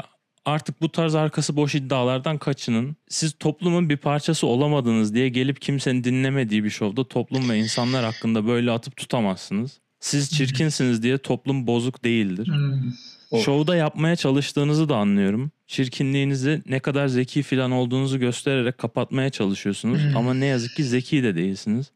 artık 0.45 0.81
bu 0.81 0.91
tarz 0.91 1.15
arkası 1.15 1.55
boş 1.55 1.75
iddialardan 1.75 2.37
kaçının. 2.37 2.95
Siz 3.09 3.33
toplumun 3.39 3.89
bir 3.89 3.97
parçası 3.97 4.47
olamadınız 4.47 5.13
diye 5.13 5.29
gelip 5.29 5.61
kimsenin 5.61 6.03
dinlemediği 6.03 6.63
bir 6.63 6.69
şovda 6.69 7.07
toplum 7.07 7.49
ve 7.49 7.57
insanlar 7.57 8.05
hakkında 8.05 8.47
böyle 8.47 8.71
atıp 8.71 8.97
tutamazsınız. 8.97 9.79
Siz 9.99 10.31
çirkinsiniz 10.31 11.03
diye 11.03 11.17
toplum 11.17 11.67
bozuk 11.67 12.03
değildir. 12.03 12.47
Hmm. 12.47 13.41
Şovda 13.41 13.75
yapmaya 13.75 14.15
çalıştığınızı 14.15 14.89
da 14.89 14.95
anlıyorum. 14.95 15.51
Çirkinliğinizi 15.67 16.61
ne 16.69 16.79
kadar 16.79 17.07
zeki 17.07 17.43
falan 17.43 17.71
olduğunuzu 17.71 18.19
göstererek 18.19 18.77
kapatmaya 18.77 19.29
çalışıyorsunuz. 19.29 20.01
Hmm. 20.01 20.17
Ama 20.17 20.33
ne 20.33 20.45
yazık 20.45 20.75
ki 20.75 20.83
zeki 20.83 21.23
de 21.23 21.35
değilsiniz. 21.35 21.91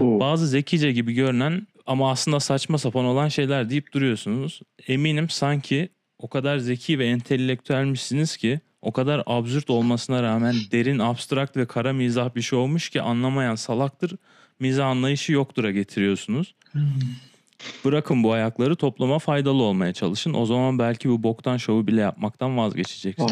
Oo. 0.00 0.20
Bazı 0.20 0.46
zekice 0.46 0.92
gibi 0.92 1.12
görünen 1.12 1.66
ama 1.86 2.10
aslında 2.10 2.40
saçma 2.40 2.78
sapan 2.78 3.04
olan 3.04 3.28
şeyler 3.28 3.70
deyip 3.70 3.92
duruyorsunuz. 3.92 4.60
Eminim 4.88 5.30
sanki 5.30 5.88
o 6.18 6.28
kadar 6.28 6.58
zeki 6.58 6.98
ve 6.98 7.06
entelektüelmişsiniz 7.06 8.36
ki 8.36 8.60
o 8.82 8.92
kadar 8.92 9.22
absürt 9.26 9.70
olmasına 9.70 10.22
rağmen 10.22 10.54
derin, 10.72 10.98
abstrakt 10.98 11.56
ve 11.56 11.66
kara 11.66 11.92
mizah 11.92 12.34
bir 12.34 12.42
şey 12.42 12.58
olmuş 12.58 12.90
ki 12.90 13.02
anlamayan 13.02 13.54
salaktır, 13.54 14.16
mizah 14.60 14.86
anlayışı 14.86 15.32
yoktur'a 15.32 15.70
getiriyorsunuz. 15.70 16.54
Hmm. 16.72 16.82
Bırakın 17.84 18.22
bu 18.22 18.32
ayakları 18.32 18.76
topluma 18.76 19.18
faydalı 19.18 19.62
olmaya 19.62 19.92
çalışın. 19.92 20.34
O 20.34 20.46
zaman 20.46 20.78
belki 20.78 21.08
bu 21.08 21.22
boktan 21.22 21.56
şovu 21.56 21.86
bile 21.86 22.00
yapmaktan 22.00 22.56
vazgeçeceksiniz. 22.56 23.30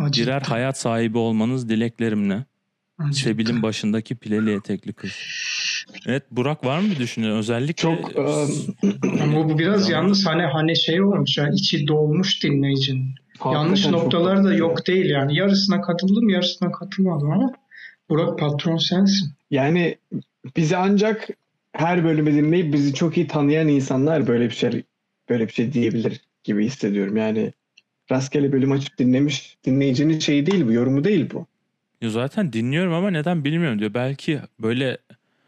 Birer 0.00 0.40
hayat 0.40 0.78
sahibi 0.78 1.18
olmanız 1.18 1.68
dileklerimle. 1.68 2.44
Sebil'in 3.12 3.62
başındaki 3.62 4.16
pileli 4.16 4.52
etekli 4.52 4.92
kız. 4.92 5.12
Evet 6.06 6.22
Burak 6.30 6.64
var 6.64 6.78
mı 6.78 6.96
düşünce? 6.98 7.30
Özellikle 7.30 7.74
Çok 7.74 8.18
Ama 9.22 9.44
bu 9.48 9.58
biraz 9.58 9.90
yalnız 9.90 10.26
hani 10.26 10.42
hani 10.42 10.76
şey 10.76 11.02
olmuş 11.02 11.38
yani 11.38 11.54
içi 11.54 11.86
dolmuş 11.86 12.42
dinleyicinin. 12.42 13.14
Yanlış 13.44 13.82
çok- 13.82 13.92
noktaları 13.92 14.44
da 14.44 14.54
yok 14.54 14.86
değil 14.86 15.10
yani. 15.10 15.36
Yarısına 15.36 15.80
katıldım 15.80 16.28
yarısına 16.28 16.72
katılmadım 16.72 17.30
ama 17.30 17.52
Burak 18.10 18.38
patron 18.38 18.76
sensin. 18.76 19.30
Yani 19.50 19.98
bizi 20.56 20.76
ancak 20.76 21.28
her 21.72 22.04
bölümü 22.04 22.32
dinleyip 22.34 22.72
bizi 22.72 22.94
çok 22.94 23.16
iyi 23.16 23.26
tanıyan 23.26 23.68
insanlar 23.68 24.26
böyle 24.26 24.44
bir 24.44 24.54
şey 24.54 24.82
böyle 25.28 25.48
bir 25.48 25.52
şey 25.52 25.72
diyebilir 25.72 26.20
gibi 26.44 26.66
hissediyorum. 26.66 27.16
Yani 27.16 27.52
rastgele 28.10 28.52
bölüm 28.52 28.72
açıp 28.72 28.98
dinlemiş 28.98 29.56
dinleyicinin 29.64 30.18
şeyi 30.18 30.46
değil 30.46 30.66
bu, 30.66 30.72
yorumu 30.72 31.04
değil 31.04 31.30
bu. 31.32 31.46
Ya 32.04 32.10
zaten 32.10 32.52
dinliyorum 32.52 32.92
ama 32.92 33.10
neden 33.10 33.44
bilmiyorum 33.44 33.78
diyor. 33.78 33.94
Belki 33.94 34.40
böyle 34.60 34.98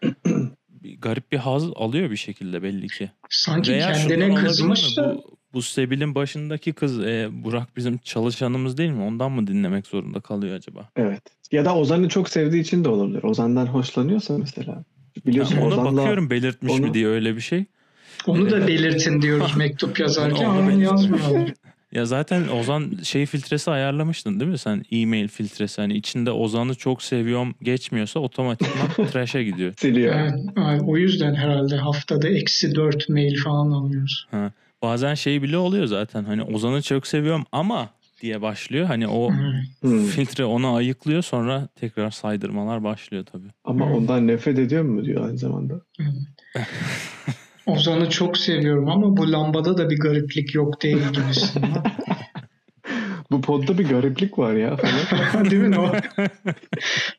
bir 0.70 1.00
garip 1.00 1.32
bir 1.32 1.36
haz 1.38 1.64
alıyor 1.74 2.10
bir 2.10 2.16
şekilde 2.16 2.62
belli 2.62 2.88
ki. 2.88 3.10
Sanki 3.28 3.72
Veya 3.72 3.94
şundan 3.94 4.08
kendine 4.08 4.24
olabilir 4.32 4.46
kızmış 4.48 4.82
mi? 4.90 4.96
da 5.04 5.14
Bu, 5.14 5.36
bu 5.52 5.62
Sebil'in 5.62 6.14
başındaki 6.14 6.72
kız 6.72 7.00
e, 7.00 7.28
Burak 7.32 7.76
bizim 7.76 7.98
çalışanımız 7.98 8.78
değil 8.78 8.90
mi? 8.90 9.02
Ondan 9.02 9.32
mı 9.32 9.46
dinlemek 9.46 9.86
zorunda 9.86 10.20
kalıyor 10.20 10.56
acaba? 10.56 10.88
Evet. 10.96 11.22
Ya 11.52 11.64
da 11.64 11.76
Ozan'ı 11.76 12.08
çok 12.08 12.28
sevdiği 12.28 12.62
için 12.62 12.84
de 12.84 12.88
olabilir. 12.88 13.22
Ozan'dan 13.22 13.66
hoşlanıyorsa 13.66 14.38
mesela. 14.38 14.84
Biliyorsun 15.26 15.56
Ya 15.56 15.62
ona 15.62 15.74
Ozan'la 15.74 15.96
bakıyorum 15.98 16.30
belirtmiş 16.30 16.72
onu- 16.72 16.86
mi 16.86 16.94
diye 16.94 17.06
öyle 17.06 17.36
bir 17.36 17.40
şey. 17.40 17.64
onu 18.26 18.50
da 18.50 18.66
belirtin 18.66 19.22
diyoruz 19.22 19.52
mektup 19.56 20.00
yazarken 20.00 20.44
Onu 20.44 20.48
ama 20.58 20.60
belirtin. 20.68 20.80
yazmıyorlar. 20.84 21.52
Ya 21.96 22.06
zaten 22.06 22.48
Ozan 22.48 22.90
şey 23.02 23.26
filtresi 23.26 23.70
ayarlamıştın 23.70 24.40
değil 24.40 24.50
mi 24.50 24.58
sen? 24.58 24.84
E-mail 24.92 25.28
filtresi 25.28 25.80
hani 25.80 25.94
içinde 25.94 26.30
Ozan'ı 26.30 26.74
çok 26.74 27.02
seviyorum 27.02 27.54
geçmiyorsa 27.62 28.20
otomatikman 28.20 28.88
trash'e 29.12 29.44
gidiyor. 29.44 29.72
siliyor. 29.78 30.14
Evet, 30.18 30.34
evet, 30.56 30.82
o 30.86 30.96
yüzden 30.96 31.34
herhalde 31.34 31.76
haftada 31.76 32.28
eksi 32.28 32.74
4 32.74 33.08
mail 33.08 33.36
falan 33.36 33.70
alıyoruz. 33.70 34.28
Bazen 34.82 35.14
şey 35.14 35.42
bile 35.42 35.56
oluyor 35.56 35.86
zaten 35.86 36.24
hani 36.24 36.42
Ozan'ı 36.42 36.82
çok 36.82 37.06
seviyorum 37.06 37.44
ama 37.52 37.88
diye 38.20 38.42
başlıyor. 38.42 38.86
Hani 38.86 39.08
o 39.08 39.30
Hmm. 39.80 40.06
Filtre 40.06 40.44
onu 40.44 40.74
ayıklıyor 40.74 41.22
sonra 41.22 41.68
tekrar 41.80 42.10
saydırmalar 42.10 42.84
başlıyor 42.84 43.24
tabii. 43.32 43.48
Ama 43.64 43.86
Hmm. 43.86 43.92
ondan 43.92 44.26
nefret 44.26 44.58
ediyor 44.58 44.82
mu 44.82 45.04
diyor 45.04 45.26
aynı 45.26 45.38
zamanda. 45.38 45.74
Ozan'ı 47.66 48.10
çok 48.10 48.38
seviyorum 48.38 48.88
ama 48.88 49.16
bu 49.16 49.32
lambada 49.32 49.78
da 49.78 49.90
bir 49.90 49.98
gariplik 49.98 50.54
yok 50.54 50.82
değil 50.82 50.98
gibisinden. 51.12 51.82
Bu 53.30 53.40
podda 53.40 53.78
bir 53.78 53.88
gariplik 53.88 54.38
var 54.38 54.52
ya 54.52 54.76
falan. 54.76 55.44
Değil 55.50 55.62
mi? 55.62 55.78
O? 55.78 55.92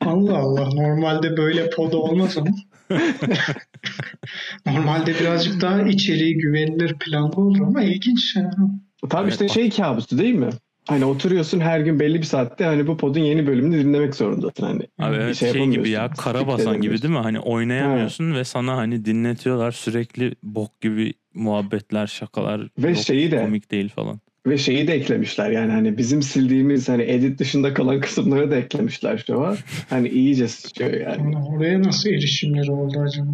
Allah 0.01 0.37
Allah. 0.37 0.69
Normalde 0.73 1.37
böyle 1.37 1.69
pod 1.69 1.93
olmaz 1.93 2.37
ama. 2.37 2.49
Normalde 4.65 5.13
birazcık 5.19 5.61
daha 5.61 5.81
içeriği 5.81 6.37
güvenilir 6.37 6.93
planlı 6.99 7.41
olur 7.41 7.59
ama 7.61 7.83
ilginç. 7.83 8.33
Tabii 9.09 9.21
Evet, 9.23 9.31
işte 9.31 9.45
bak- 9.45 9.51
şey 9.53 9.69
kabusu 9.69 10.17
değil 10.17 10.35
mi? 10.35 10.49
Hani 10.87 11.05
oturuyorsun 11.05 11.59
her 11.59 11.79
gün 11.79 11.99
belli 11.99 12.17
bir 12.17 12.23
saatte 12.23 12.63
hani 12.65 12.87
bu 12.87 12.97
podun 12.97 13.19
yeni 13.19 13.47
bölümünü 13.47 13.83
dinlemek 13.83 14.15
zorundasın 14.15 14.63
hani. 14.63 14.81
Abi 14.99 15.15
Bir 15.15 15.21
evet 15.21 15.35
şey 15.35 15.51
şey, 15.53 15.65
gibi 15.67 15.89
ya 15.89 16.09
karabasan 16.11 16.57
gibi 16.65 16.71
edemiyorsun. 16.73 17.03
değil 17.03 17.13
mi? 17.13 17.19
Hani 17.23 17.39
oynayamıyorsun 17.39 18.33
ve 18.35 18.43
sana 18.43 18.77
hani 18.77 19.05
dinletiyorlar 19.05 19.71
sürekli 19.71 20.35
bok 20.43 20.81
gibi 20.81 21.13
muhabbetler, 21.33 22.07
şakalar. 22.07 22.67
Ve 22.77 22.87
yok, 22.89 22.97
şeyi 22.97 23.31
de- 23.31 23.41
komik 23.41 23.71
değil 23.71 23.89
falan. 23.89 24.19
Ve 24.47 24.57
şeyi 24.57 24.87
de 24.87 24.93
eklemişler 24.93 25.49
yani 25.51 25.71
hani 25.71 25.97
bizim 25.97 26.21
sildiğimiz 26.21 26.89
hani 26.89 27.03
edit 27.03 27.39
dışında 27.39 27.73
kalan 27.73 27.99
kısımları 28.01 28.51
da 28.51 28.55
eklemişler 28.55 29.23
şu 29.27 29.45
an. 29.45 29.57
Hani 29.89 30.09
iyice 30.09 30.47
sıçıyor 30.47 30.93
yani. 30.93 31.33
Yani 31.33 31.37
oraya 31.37 31.83
nasıl 31.83 32.09
erişimleri 32.09 32.71
oldu 32.71 32.99
acaba? 33.07 33.31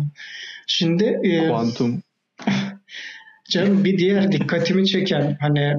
Şimdi 0.68 1.20
e, 1.24 1.48
Kuantum. 1.48 2.02
canım 3.50 3.84
bir 3.84 3.98
diğer 3.98 4.32
dikkatimi 4.32 4.88
çeken 4.88 5.38
hani 5.40 5.74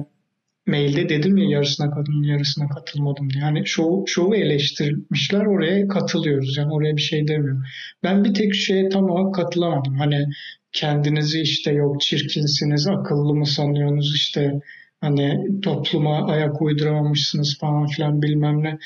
mailde 0.67 1.09
dedim 1.09 1.37
ya 1.37 1.49
yarısına 1.49 1.91
katıldım 1.91 2.23
yarısına 2.23 2.67
katılmadım 2.67 3.29
diye. 3.29 3.43
Yani 3.43 3.61
şov, 3.65 4.05
şovu 4.05 4.35
eleştirmişler 4.35 5.45
oraya 5.45 5.87
katılıyoruz. 5.87 6.57
Yani 6.57 6.73
oraya 6.73 6.95
bir 6.95 7.01
şey 7.01 7.27
demiyorum. 7.27 7.63
Ben 8.03 8.23
bir 8.23 8.33
tek 8.33 8.55
şeye 8.55 8.89
tam 8.89 9.09
olarak 9.09 9.35
katılamadım. 9.35 9.95
Hani 9.95 10.25
kendinizi 10.71 11.41
işte 11.41 11.71
yok 11.71 12.01
çirkinsiniz, 12.01 12.87
akıllı 12.87 13.35
mı 13.35 13.45
sanıyorsunuz 13.45 14.15
işte 14.15 14.61
hani 15.01 15.47
topluma 15.61 16.27
ayak 16.27 16.61
uyduramamışsınız 16.61 17.57
falan 17.59 17.87
filan 17.87 18.21
bilmem 18.21 18.63
ne. 18.63 18.77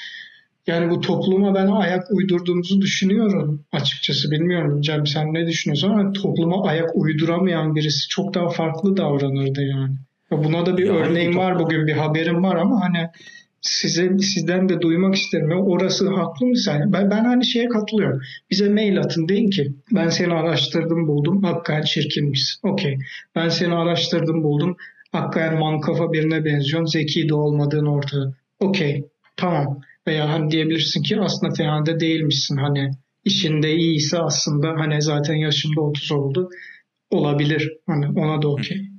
Yani 0.67 0.89
bu 0.89 1.01
topluma 1.01 1.55
ben 1.55 1.67
ayak 1.67 2.11
uydurduğumuzu 2.11 2.81
düşünüyorum 2.81 3.65
açıkçası. 3.71 4.31
Bilmiyorum 4.31 4.81
Cem 4.81 5.07
sen 5.07 5.33
ne 5.33 5.47
düşünüyorsun 5.47 5.89
ama 5.89 6.11
topluma 6.11 6.63
ayak 6.63 6.89
uyduramayan 6.95 7.75
birisi 7.75 8.07
çok 8.07 8.33
daha 8.33 8.49
farklı 8.49 8.97
davranırdı 8.97 9.61
yani. 9.61 9.97
Buna 10.31 10.65
da 10.65 10.77
bir 10.77 10.85
Ya 10.85 10.93
örneğim 10.93 11.37
var 11.37 11.59
bugün 11.59 11.87
bir 11.87 11.93
haberim 11.93 12.43
var 12.43 12.55
ama 12.55 12.81
hani 12.81 13.09
size 13.61 14.17
sizden 14.19 14.69
de 14.69 14.81
duymak 14.81 15.15
isterim. 15.15 15.51
Orası 15.51 16.09
haklı 16.09 16.45
mı 16.45 16.57
sen? 16.57 16.93
Ben, 16.93 17.11
ben 17.11 17.25
hani 17.25 17.45
şeye 17.45 17.69
katılıyorum. 17.69 18.21
Bize 18.51 18.69
mail 18.69 18.99
atın 18.99 19.27
deyin 19.29 19.49
ki 19.49 19.73
ben 19.91 20.09
seni 20.09 20.33
araştırdım 20.33 21.07
buldum. 21.07 21.43
Hakikaten 21.43 21.81
çirkinmişsin. 21.81 22.67
Okey. 22.67 22.97
Ben 23.35 23.49
seni 23.49 23.73
araştırdım 23.73 24.43
buldum. 24.43 24.77
Hakikaten 25.11 25.59
mankafa 25.59 26.13
birine 26.13 26.45
benziyorsun. 26.45 26.85
Zeki 26.85 27.29
de 27.29 27.33
olmadığın 27.33 27.85
ortada. 27.85 28.33
Okey. 28.59 29.05
Tamam. 29.37 29.81
Veya 30.07 30.29
hani 30.29 30.51
diyebilirsin 30.51 31.03
ki 31.03 31.19
aslında 31.19 31.53
fena 31.53 31.85
da 31.85 31.99
değilmişsin. 31.99 32.57
Hani 32.57 32.91
işinde 33.25 33.75
iyiyse 33.75 34.17
aslında 34.19 34.67
hani 34.77 35.01
zaten 35.01 35.35
yaşında 35.35 35.81
30 35.81 36.11
oldu. 36.11 36.49
Olabilir. 37.09 37.71
Hani 37.87 38.07
ona 38.19 38.41
da 38.41 38.47
okey. 38.47 38.89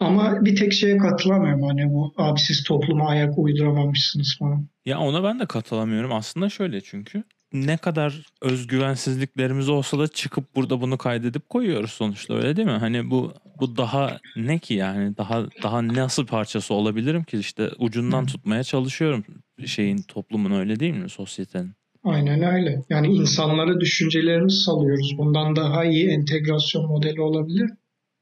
Ama 0.00 0.44
bir 0.44 0.56
tek 0.56 0.72
şeye 0.72 0.96
katılamıyorum 0.98 1.62
hani 1.62 1.92
bu 1.92 2.12
abi 2.16 2.40
siz 2.40 2.64
topluma 2.64 3.08
ayak 3.08 3.38
uyduramamışsınız 3.38 4.36
falan. 4.38 4.68
Ya 4.84 4.98
ona 4.98 5.24
ben 5.24 5.40
de 5.40 5.46
katılamıyorum. 5.46 6.12
Aslında 6.12 6.48
şöyle 6.48 6.80
çünkü 6.80 7.22
ne 7.52 7.76
kadar 7.76 8.22
özgüvensizliklerimiz 8.42 9.68
olsa 9.68 9.98
da 9.98 10.08
çıkıp 10.08 10.56
burada 10.56 10.80
bunu 10.80 10.98
kaydedip 10.98 11.48
koyuyoruz 11.48 11.90
sonuçta 11.90 12.34
öyle 12.34 12.56
değil 12.56 12.68
mi? 12.68 12.74
Hani 12.74 13.10
bu 13.10 13.32
bu 13.60 13.76
daha 13.76 14.18
ne 14.36 14.58
ki 14.58 14.74
yani 14.74 15.16
daha 15.16 15.46
daha 15.62 15.88
nasıl 15.88 16.26
parçası 16.26 16.74
olabilirim 16.74 17.24
ki 17.24 17.38
işte 17.38 17.70
ucundan 17.78 18.26
tutmaya 18.26 18.64
çalışıyorum 18.64 19.24
şeyin 19.66 20.02
toplumun 20.08 20.50
öyle 20.50 20.80
değil 20.80 20.94
mi 20.94 21.10
sosyetenin? 21.10 21.72
Aynen 22.04 22.42
öyle. 22.42 22.82
Yani 22.90 23.06
insanlara 23.06 23.80
düşüncelerimizi 23.80 24.56
salıyoruz. 24.56 25.14
Bundan 25.18 25.56
daha 25.56 25.84
iyi 25.84 26.08
entegrasyon 26.08 26.86
modeli 26.86 27.20
olabilir. 27.20 27.70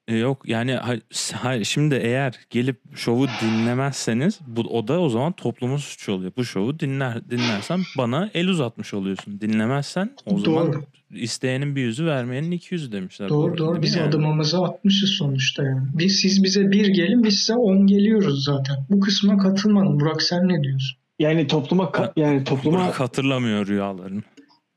E, 0.09 0.17
yok 0.17 0.49
yani 0.49 0.73
ha- 0.73 0.95
ha- 1.33 1.65
şimdi 1.65 1.95
eğer 1.95 2.35
gelip 2.51 2.77
şovu 2.97 3.27
dinlemezseniz 3.43 4.39
bu 4.47 4.61
o 4.61 4.89
da 4.89 5.01
o 5.01 5.09
zaman 5.09 5.33
toplumun 5.33 5.77
suçu 5.77 6.13
oluyor. 6.13 6.33
Bu 6.37 6.45
şovu 6.45 6.81
dinler 6.81 7.31
dinlersen 7.31 7.81
bana 7.99 8.31
el 8.35 8.49
uzatmış 8.49 8.95
oluyorsun. 8.95 9.41
Dinlemezsen 9.41 10.11
o 10.27 10.39
zaman 10.39 10.73
Doğru. 10.73 10.83
isteyenin 11.11 11.77
bir 11.77 11.81
yüzü 11.83 12.07
vermeyenin 12.07 12.51
iki 12.51 12.75
yüzü 12.75 12.93
demişler. 12.93 13.29
Doğru 13.29 13.59
doğru. 13.59 13.83
Biz 13.83 13.95
yani? 13.95 14.09
adımımızı 14.09 14.59
atmışız 14.65 15.11
sonuçta 15.11 15.63
yani. 15.63 15.83
Biz, 15.95 16.21
siz 16.21 16.45
bize 16.45 16.71
bir 16.71 16.87
gelin 16.87 17.25
biz 17.25 17.35
size 17.37 17.55
on 17.55 17.87
geliyoruz 17.87 18.45
zaten. 18.45 18.77
Bu 18.91 19.01
kısmına 19.01 19.39
katılmadım. 19.39 20.01
Burak 20.01 20.23
sen 20.23 20.49
ne 20.49 20.63
diyorsun? 20.63 20.99
Yani 21.19 21.47
topluma 21.47 21.85
ka- 21.85 22.13
yani 22.17 22.45
topluma 22.45 22.79
Burak 22.79 23.01
hatırlamıyor 23.01 23.67
rüyalarını. 23.67 24.23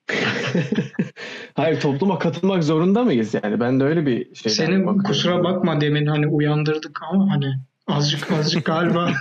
hayır 1.53 1.79
topluma 1.81 2.19
katılmak 2.19 2.63
zorunda 2.63 3.03
mıyız 3.03 3.33
yani? 3.43 3.59
Ben 3.59 3.79
de 3.79 3.83
öyle 3.83 4.05
bir 4.05 4.35
şey. 4.35 4.51
Senin 4.51 4.97
kusura 4.97 5.43
bakma 5.43 5.81
demin 5.81 6.05
hani 6.05 6.27
uyandırdık 6.27 6.99
ama 7.11 7.31
hani 7.31 7.55
azıcık 7.87 8.31
azıcık 8.31 8.65
galiba 8.65 9.11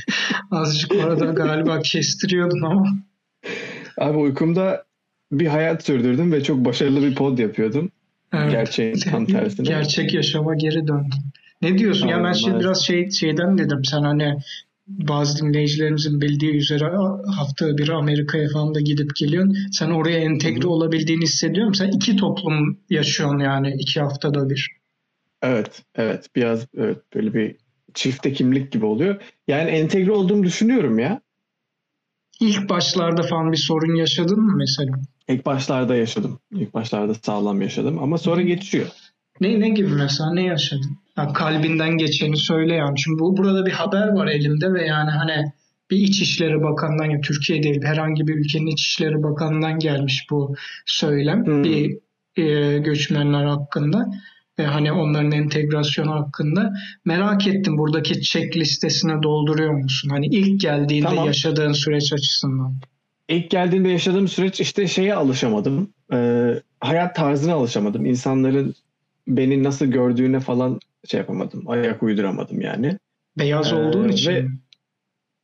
azıcık 0.50 0.92
orada 1.04 1.24
galiba 1.24 1.80
kestiriyordun 1.80 2.62
ama 2.62 2.86
Abi 3.98 4.18
uykumda 4.18 4.84
bir 5.32 5.46
hayat 5.46 5.84
sürdürdüm 5.84 6.32
ve 6.32 6.42
çok 6.42 6.64
başarılı 6.64 7.02
bir 7.02 7.14
pod 7.14 7.38
yapıyordum. 7.38 7.90
evet. 8.32 8.50
Gerçeğin 8.50 8.94
tam 8.94 9.26
tersine. 9.26 9.68
Gerçek 9.68 10.14
yaşama 10.14 10.54
geri 10.54 10.88
döndün. 10.88 11.20
Ne 11.62 11.78
diyorsun? 11.78 12.08
ya 12.08 12.18
ben 12.18 12.22
Aynen, 12.22 12.32
şimdi 12.32 12.60
biraz 12.60 12.84
şey 12.84 13.10
şeyden 13.10 13.58
dedim. 13.58 13.84
Sen 13.84 14.02
hani 14.02 14.36
bazı 14.86 15.38
dinleyicilerimizin 15.38 16.20
bildiği 16.20 16.54
üzere 16.54 16.84
hafta 17.36 17.78
bir 17.78 17.88
Amerika'ya 17.88 18.48
falan 18.48 18.74
da 18.74 18.80
gidip 18.80 19.16
geliyorsun. 19.16 19.56
Sen 19.72 19.90
oraya 19.90 20.18
entegre 20.18 20.66
olabildiğini 20.66 21.22
hissediyorum. 21.22 21.74
Sen 21.74 21.88
iki 21.88 22.16
toplum 22.16 22.78
yaşıyorsun 22.90 23.38
yani 23.38 23.76
iki 23.78 24.00
haftada 24.00 24.50
bir. 24.50 24.70
Evet, 25.42 25.82
evet. 25.94 26.26
Biraz 26.36 26.66
evet, 26.76 26.98
böyle 27.14 27.34
bir 27.34 27.56
çifte 27.94 28.32
kimlik 28.32 28.72
gibi 28.72 28.86
oluyor. 28.86 29.22
Yani 29.48 29.70
entegre 29.70 30.12
olduğumu 30.12 30.44
düşünüyorum 30.44 30.98
ya. 30.98 31.20
İlk 32.40 32.68
başlarda 32.68 33.22
falan 33.22 33.52
bir 33.52 33.56
sorun 33.56 33.94
yaşadın 33.94 34.40
mı 34.40 34.56
mesela? 34.56 34.92
İlk 35.28 35.46
başlarda 35.46 35.96
yaşadım. 35.96 36.40
İlk 36.52 36.74
başlarda 36.74 37.14
sağlam 37.14 37.62
yaşadım 37.62 37.98
ama 37.98 38.18
sonra 38.18 38.42
geçiyor. 38.42 38.86
Ne 39.40 39.60
ne 39.60 39.68
gibi 39.68 39.88
mesela 39.88 40.32
ne 40.32 40.42
yaşadın? 40.42 40.98
Ya 41.18 41.32
kalbinden 41.32 41.98
geçeni 41.98 42.36
söyle 42.36 42.74
yani. 42.74 42.96
Çünkü 42.96 43.18
bu, 43.20 43.36
burada 43.36 43.66
bir 43.66 43.72
haber 43.72 44.08
var 44.08 44.26
elimde 44.26 44.72
ve 44.72 44.86
yani 44.86 45.10
hani 45.10 45.44
bir 45.90 45.96
İçişleri 45.96 46.62
Bakanı'ndan 46.62 47.10
ya 47.10 47.20
Türkiye 47.20 47.62
değil 47.62 47.82
herhangi 47.84 48.26
bir 48.26 48.34
ülkenin 48.34 48.66
İçişleri 48.66 49.22
Bakanı'ndan 49.22 49.78
gelmiş 49.78 50.26
bu 50.30 50.54
söylem 50.86 51.46
Hmm. 51.46 51.64
bir 51.64 51.98
e, 52.36 52.78
göçmenler 52.78 53.44
hakkında 53.44 54.10
ve 54.58 54.66
hani 54.66 54.92
onların 54.92 55.32
entegrasyonu 55.32 56.10
hakkında 56.10 56.72
merak 57.04 57.46
ettim 57.46 57.78
buradaki 57.78 58.20
check 58.22 58.56
listesine 58.56 59.22
dolduruyor 59.22 59.72
musun? 59.72 60.08
Hani 60.10 60.26
ilk 60.26 60.60
geldiğinde 60.60 61.08
Tamam. 61.08 61.26
yaşadığın 61.26 61.72
süreç 61.72 62.12
açısından. 62.12 62.74
ilk 63.28 63.50
geldiğimde 63.50 63.88
yaşadığım 63.88 64.28
süreç 64.28 64.60
işte 64.60 64.88
şeye 64.88 65.14
alışamadım. 65.14 65.90
Ee, 66.12 66.54
hayat 66.80 67.16
tarzına 67.16 67.54
alışamadım. 67.54 68.06
İnsanların 68.06 68.74
beni 69.28 69.62
nasıl 69.62 69.86
gördüğüne 69.86 70.40
falan 70.40 70.80
şey 71.08 71.20
yapamadım. 71.20 71.68
Ayak 71.70 72.02
uyduramadım 72.02 72.60
yani. 72.60 72.98
Beyaz 73.38 73.72
Ee, 73.72 73.74
olduğun 73.74 74.08
için. 74.08 74.30
ve- 74.30 74.42
mi? 74.42 74.58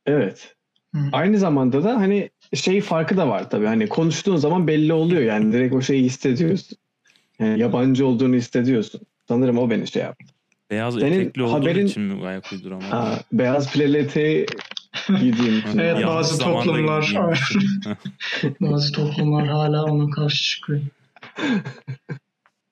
Evet. 0.05 0.55
Hı. 0.95 0.99
Aynı 1.11 1.37
zamanda 1.37 1.83
da 1.83 1.95
hani 1.99 2.29
şey 2.53 2.81
farkı 2.81 3.17
da 3.17 3.27
var 3.27 3.49
tabii. 3.49 3.65
Hani 3.65 3.89
konuştuğun 3.89 4.35
zaman 4.37 4.67
belli 4.67 4.93
oluyor 4.93 5.21
yani 5.21 5.53
direkt 5.53 5.75
o 5.75 5.81
şeyi 5.81 6.03
hissediyorsun. 6.03 6.77
Yani 7.39 7.59
yabancı 7.59 8.07
olduğunu 8.07 8.35
hissediyorsun. 8.35 9.01
Sanırım 9.27 9.57
o 9.57 9.69
beni 9.69 9.87
şey 9.87 10.01
yaptı. 10.01 10.25
Beyaz 10.71 10.93
Senin 10.93 11.19
etekli 11.19 11.43
olduğun 11.43 11.53
haberin- 11.61 11.85
için 11.85 12.03
mi 12.03 12.27
ayak 12.27 12.51
uyduramadım? 12.53 12.89
Ha, 12.89 13.19
beyaz 13.31 13.73
plelete 13.73 14.45
giydiğim 15.19 15.59
için. 15.59 15.77
Evet, 15.79 16.07
bazı 16.07 16.39
toplumlar-. 16.43 17.15
Bazı 18.61 18.91
toplumlar 18.93 19.47
hala 19.47 19.83
ona 19.85 20.09
karşı 20.09 20.43
çıkıyor. 20.43 20.81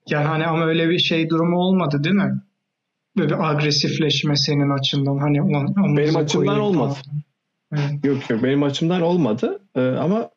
Yani 0.10 0.26
hani 0.28 0.46
ama 0.46 0.66
öyle 0.66 0.90
bir 0.90 1.00
şey 1.00 1.30
durumu 1.30 1.58
olmadı 1.58 2.04
değil 2.04 2.16
mi? 2.16 2.42
Böyle 3.18 3.30
bir 3.30 3.50
agresifleşme 3.50 4.36
senin 4.36 4.70
açından 4.70 5.18
hani 5.18 5.42
ulan 5.42 5.98
Benim 5.98 6.16
açımdan 6.16 6.60
olmadı. 6.60 6.96
Evet. 7.74 8.06
Yok 8.06 8.30
yok 8.30 8.44
benim 8.44 8.64
açımdan 8.64 9.02
olmadı. 9.02 9.60
Ee, 9.76 9.82
ama 9.82 10.30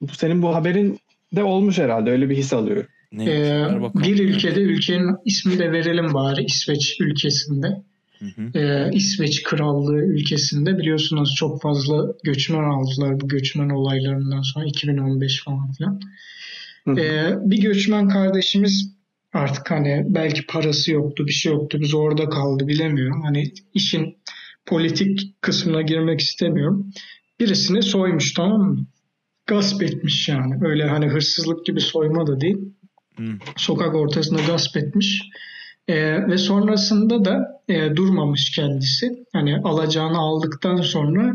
bu 0.00 0.14
senin 0.14 0.42
bu 0.42 0.54
haberin 0.54 1.00
de 1.36 1.42
olmuş 1.42 1.78
herhalde. 1.78 2.10
Öyle 2.10 2.30
bir 2.30 2.36
his 2.36 2.52
alıyorum. 2.52 2.86
Neymiş? 3.12 3.34
Ee, 3.34 4.02
bir 4.02 4.18
ülkede 4.18 4.60
ülkenin 4.60 5.16
ismini 5.24 5.58
de 5.58 5.72
verelim 5.72 6.14
bari 6.14 6.44
İsveç 6.44 6.96
ülkesinde. 7.00 7.82
Hı 8.18 8.24
hı. 8.24 8.58
Ee, 8.58 8.90
İsveç 8.92 9.42
Krallığı 9.42 9.98
ülkesinde 9.98 10.78
biliyorsunuz 10.78 11.34
çok 11.38 11.62
fazla 11.62 12.14
göçmen 12.24 12.62
aldılar 12.62 13.20
bu 13.20 13.28
göçmen 13.28 13.68
olaylarından 13.68 14.42
sonra 14.42 14.64
2015 14.66 15.44
falan 15.44 15.72
filan. 15.72 16.00
Hı 16.84 16.90
hı. 16.90 17.00
Ee, 17.00 17.34
bir 17.50 17.62
göçmen 17.62 18.08
kardeşimiz 18.08 18.96
artık 19.36 19.70
hani 19.70 20.04
belki 20.08 20.46
parası 20.46 20.92
yoktu 20.92 21.26
bir 21.26 21.32
şey 21.32 21.52
yoktu 21.52 21.78
biz 21.80 21.94
orada 21.94 22.28
kaldı 22.28 22.68
bilemiyorum. 22.68 23.22
Hani 23.22 23.52
işin 23.74 24.16
politik 24.66 25.42
kısmına 25.42 25.82
girmek 25.82 26.20
istemiyorum. 26.20 26.90
Birisini 27.40 27.82
soymuş 27.82 28.34
tamam 28.34 28.60
mı? 28.60 28.86
Gasp 29.46 29.82
etmiş 29.82 30.28
yani. 30.28 30.54
Öyle 30.60 30.88
hani 30.88 31.06
hırsızlık 31.06 31.66
gibi 31.66 31.80
soyma 31.80 32.26
da 32.26 32.40
değil 32.40 32.58
Hı. 33.16 33.24
sokak 33.56 33.94
ortasında 33.94 34.40
gasp 34.46 34.76
etmiş. 34.76 35.22
Ee, 35.88 36.26
ve 36.28 36.38
sonrasında 36.38 37.24
da 37.24 37.62
e, 37.68 37.96
durmamış 37.96 38.50
kendisi. 38.50 39.24
Hani 39.32 39.56
alacağını 39.56 40.18
aldıktan 40.18 40.76
sonra 40.76 41.34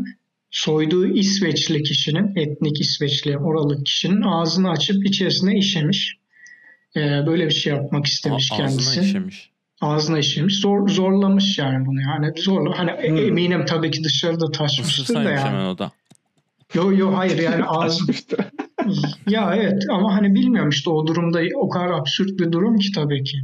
soyduğu 0.50 1.06
İsveçli 1.06 1.82
kişinin, 1.82 2.36
etnik 2.36 2.80
İsveçli 2.80 3.38
oralı 3.38 3.84
kişinin 3.84 4.22
ağzını 4.22 4.70
açıp 4.70 5.06
içerisine 5.06 5.58
işemiş. 5.58 6.21
Ee, 6.96 7.00
böyle 7.26 7.46
bir 7.46 7.50
şey 7.54 7.72
yapmak 7.72 8.06
istemiş 8.06 8.52
A- 8.52 8.56
kendisi. 8.56 8.90
Ağzına 8.90 9.04
işemiş. 9.04 9.50
Ağzına 9.80 10.18
işemiş. 10.18 10.60
Zor, 10.60 10.88
zorlamış 10.88 11.58
yani 11.58 11.86
bunu. 11.86 12.00
Yani 12.00 12.32
zorla. 12.42 12.78
Hani 12.78 12.90
e- 12.90 13.08
Hmm. 13.10 13.16
eminim 13.16 13.64
tabii 13.66 13.90
ki 13.90 14.04
dışarıda 14.04 14.50
taşmıştır 14.50 15.14
da 15.14 15.22
yani. 15.22 15.38
hemen 15.40 15.64
o 15.64 15.78
da. 15.78 15.92
Yo 16.74 16.92
yo 16.92 17.16
hayır 17.16 17.38
yani 17.38 17.64
Açmıştır. 17.68 18.40
ya 19.28 19.54
evet 19.56 19.82
ama 19.90 20.14
hani 20.14 20.34
bilmiyorum 20.34 20.70
işte 20.70 20.90
o 20.90 21.06
durumda 21.06 21.40
o 21.56 21.68
kadar 21.68 21.90
absürt 21.90 22.38
bir 22.40 22.52
durum 22.52 22.78
ki 22.78 22.92
tabii 22.94 23.24
ki. 23.24 23.38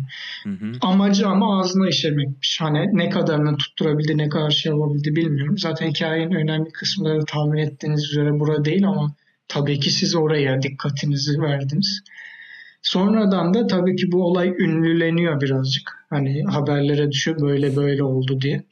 Hı 0.44 0.50
hı. 0.50 0.72
Amacı 0.80 1.28
ama 1.28 1.60
ağzına 1.60 1.88
işemekmiş. 1.88 2.60
Hani 2.60 2.86
ne 2.92 3.08
kadarını 3.10 3.56
tutturabildi, 3.56 4.18
ne 4.18 4.28
kadar 4.28 4.50
şey 4.50 4.72
yapabildi 4.72 5.16
bilmiyorum. 5.16 5.58
Zaten 5.58 5.88
hikayenin 5.90 6.34
önemli 6.34 6.70
kısımları 6.72 7.24
tahmin 7.24 7.58
ettiğiniz 7.58 8.04
üzere 8.04 8.40
bura 8.40 8.64
değil 8.64 8.86
ama 8.88 9.14
tabii 9.48 9.80
ki 9.80 9.90
siz 9.90 10.14
oraya 10.14 10.62
dikkatinizi 10.62 11.40
verdiniz. 11.40 12.02
Sonradan 12.82 13.54
da 13.54 13.66
tabii 13.66 13.96
ki 13.96 14.12
bu 14.12 14.24
olay 14.24 14.48
ünlüleniyor 14.48 15.40
birazcık. 15.40 16.06
Hani 16.10 16.44
haberlere 16.44 17.10
düşüyor 17.12 17.40
böyle 17.40 17.76
böyle 17.76 18.02
oldu 18.02 18.40
diye. 18.40 18.64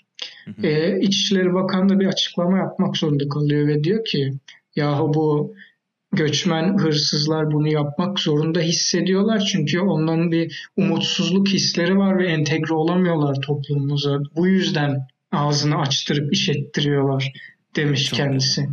Hı 0.45 0.51
hı. 0.51 0.66
Ee, 0.66 1.01
İçişleri 1.01 1.55
Bakanı 1.55 2.01
bir 2.01 2.07
açıklama 2.07 2.59
yapmak 2.59 2.97
zorunda 2.97 3.29
kalıyor 3.29 3.69
ve 3.69 3.85
diyor 3.85 4.05
ki 4.05 4.33
yahu 4.77 5.14
bu 5.14 5.55
göçmen 6.12 6.79
hırsızlar 6.79 7.53
bunu 7.53 7.69
yapmak 7.69 8.19
zorunda 8.19 8.61
hissediyorlar 8.61 9.38
çünkü 9.53 9.81
onların 9.81 10.33
bir 10.33 10.71
umutsuzluk 10.77 11.49
hisleri 11.49 11.99
var 11.99 12.19
ve 12.19 12.27
entegre 12.27 12.75
olamıyorlar 12.75 13.40
toplumumuza. 13.40 14.21
Bu 14.37 14.47
yüzden 14.47 15.07
ağzını 15.33 15.77
açtırıp 15.79 16.33
iş 16.33 16.49
ettiriyorlar 16.49 17.33
demiş 17.77 18.05
Çok 18.05 18.16
kendisi. 18.16 18.69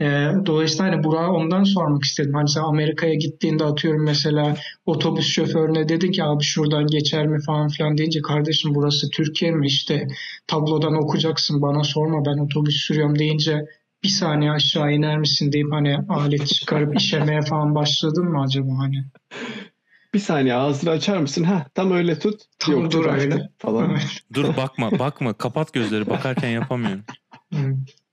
Ee, 0.00 0.30
dolayısıyla 0.46 0.92
hani 0.92 1.04
Burak'a 1.04 1.32
ondan 1.32 1.64
sormak 1.64 2.04
istedim. 2.04 2.34
Hani 2.34 2.48
sen 2.48 2.60
Amerika'ya 2.60 3.14
gittiğinde 3.14 3.64
atıyorum 3.64 4.04
mesela 4.04 4.56
otobüs 4.86 5.26
şoförüne 5.26 5.88
dedi 5.88 6.10
ki 6.10 6.24
abi 6.24 6.44
şuradan 6.44 6.86
geçer 6.86 7.26
mi 7.26 7.42
falan 7.46 7.68
filan 7.68 7.98
deyince 7.98 8.22
kardeşim 8.22 8.74
burası 8.74 9.10
Türkiye 9.10 9.50
mi 9.50 9.66
işte 9.66 10.08
tablodan 10.46 10.94
okuyacaksın 10.94 11.62
bana 11.62 11.84
sorma 11.84 12.24
ben 12.24 12.38
otobüs 12.38 12.76
sürüyorum 12.76 13.18
deyince 13.18 13.66
bir 14.02 14.08
saniye 14.08 14.50
aşağı 14.50 14.92
iner 14.92 15.18
misin 15.18 15.52
deyip 15.52 15.72
hani 15.72 15.96
alet 16.08 16.46
çıkarıp 16.46 16.96
işemeye 16.96 17.42
falan 17.42 17.74
başladın 17.74 18.24
mı 18.24 18.42
acaba 18.42 18.78
hani? 18.78 19.04
Bir 20.14 20.20
saniye 20.20 20.54
ağzını 20.54 20.90
açar 20.90 21.18
mısın? 21.18 21.44
Ha 21.44 21.66
tam 21.74 21.92
öyle 21.92 22.18
tut. 22.18 22.40
Tam 22.58 22.74
Yok, 22.74 22.92
dur 22.92 23.06
öyle. 23.06 23.48
Falan. 23.58 23.98
Dur 24.34 24.56
bakma 24.56 24.98
bakma 24.98 25.32
kapat 25.32 25.72
gözleri 25.72 26.10
bakarken 26.10 26.48
yapamıyorum. 26.48 27.04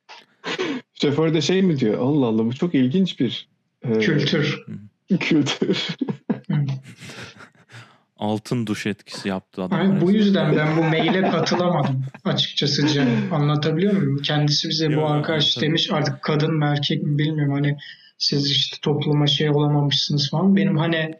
Şoför 1.01 1.33
de 1.33 1.41
şey 1.41 1.61
mi 1.61 1.79
diyor? 1.79 1.97
Allah 1.99 2.25
Allah 2.25 2.45
bu 2.45 2.53
çok 2.53 2.75
ilginç 2.75 3.19
bir 3.19 3.47
e, 3.81 3.99
Kültür. 3.99 4.65
kültür. 5.19 5.87
Altın 8.17 8.67
duş 8.67 8.85
etkisi 8.85 9.29
yaptı 9.29 9.63
adam. 9.63 9.79
Yani 9.79 10.01
bu 10.01 10.11
yüzden 10.11 10.55
ben 10.57 10.77
bu 10.77 10.83
maile 10.83 11.29
katılamadım 11.29 12.05
açıkçası 12.25 12.87
Cem. 12.87 13.33
Anlatabiliyor 13.33 13.93
muyum? 13.93 14.17
Kendisi 14.17 14.69
bize 14.69 14.85
Yo, 14.85 15.01
bu 15.01 15.07
arkadaş 15.07 15.57
anladım. 15.57 15.61
demiş 15.69 15.89
artık 15.91 16.21
kadın 16.21 16.53
mı 16.57 16.65
erkek 16.65 17.03
mi 17.03 17.17
bilmiyorum 17.17 17.53
hani 17.53 17.77
siz 18.17 18.51
işte 18.51 18.77
topluma 18.81 19.27
şey 19.27 19.49
olamamışsınız 19.49 20.29
falan. 20.29 20.55
Benim 20.55 20.77
hani 20.77 21.13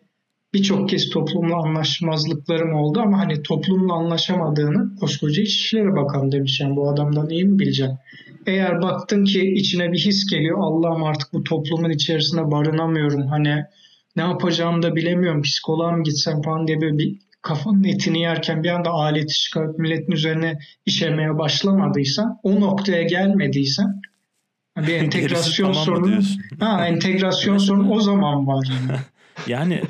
birçok 0.54 0.90
kez 0.90 1.10
toplumla 1.10 1.56
anlaşmazlıklarım 1.56 2.74
oldu 2.74 3.00
ama 3.00 3.20
hani 3.20 3.44
toplumla 3.44 3.94
anlaşamadığını 3.94 4.96
koskoca 4.96 5.42
İçişleri 5.42 5.96
Bakanı 5.96 6.32
demiş 6.32 6.60
yani 6.60 6.76
bu 6.76 6.90
adamdan 6.90 7.30
iyi 7.30 7.46
mi 7.46 7.60
bileceksin? 7.60 7.98
Eğer 8.46 8.82
baktın 8.82 9.26
ki 9.26 9.42
içine 9.42 9.92
bir 9.92 10.00
his 10.00 10.26
geliyor 10.32 10.58
Allah'ım 10.62 11.04
artık 11.04 11.34
bu 11.34 11.44
toplumun 11.44 11.90
içerisinde 11.90 12.52
barınamıyorum 12.52 13.28
hani 13.28 13.64
ne 14.16 14.22
yapacağımı 14.22 14.84
da 14.84 14.96
bilemiyorum 14.96 15.42
psikoloğa 15.42 15.92
mı 15.92 16.04
gitsem 16.04 16.42
falan 16.42 16.68
diye 16.68 16.82
böyle 16.82 16.98
bir 16.98 17.18
kafanın 17.42 17.84
etini 17.84 18.22
yerken 18.22 18.64
bir 18.64 18.70
anda 18.70 18.90
aleti 18.90 19.34
çıkarıp 19.34 19.80
milletin 19.80 20.12
üzerine 20.12 20.60
işemeye 20.86 21.38
başlamadıysan 21.38 22.40
o 22.44 22.62
noktaya 22.62 23.04
gelmediysen 23.04 24.02
bir 24.78 24.94
entegrasyon 24.94 25.72
tamam 25.72 25.86
sorunu 25.86 26.20
ha 26.60 26.88
entegrasyon 26.88 27.58
sorunu 27.58 27.92
o 27.92 28.00
zaman 28.00 28.48
var 28.48 28.68
yani. 28.70 29.00
Yani 29.48 29.82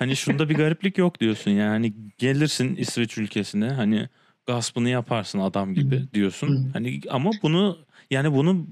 hani 0.00 0.16
şunda 0.16 0.48
bir 0.48 0.54
gariplik 0.54 0.98
yok 0.98 1.20
diyorsun 1.20 1.50
yani 1.50 1.92
gelirsin 2.18 2.76
İsveç 2.76 3.18
ülkesine 3.18 3.68
hani 3.68 4.08
gaspını 4.46 4.88
yaparsın 4.88 5.38
adam 5.38 5.74
gibi 5.74 6.04
diyorsun. 6.14 6.70
Hani 6.72 7.00
ama 7.10 7.30
bunu 7.42 7.78
yani 8.10 8.32
bunu 8.32 8.66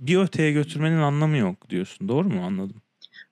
bir 0.00 0.16
öteye 0.16 0.52
götürmenin 0.52 0.98
anlamı 0.98 1.36
yok 1.36 1.70
diyorsun. 1.70 2.08
Doğru 2.08 2.28
mu 2.28 2.42
anladım? 2.44 2.82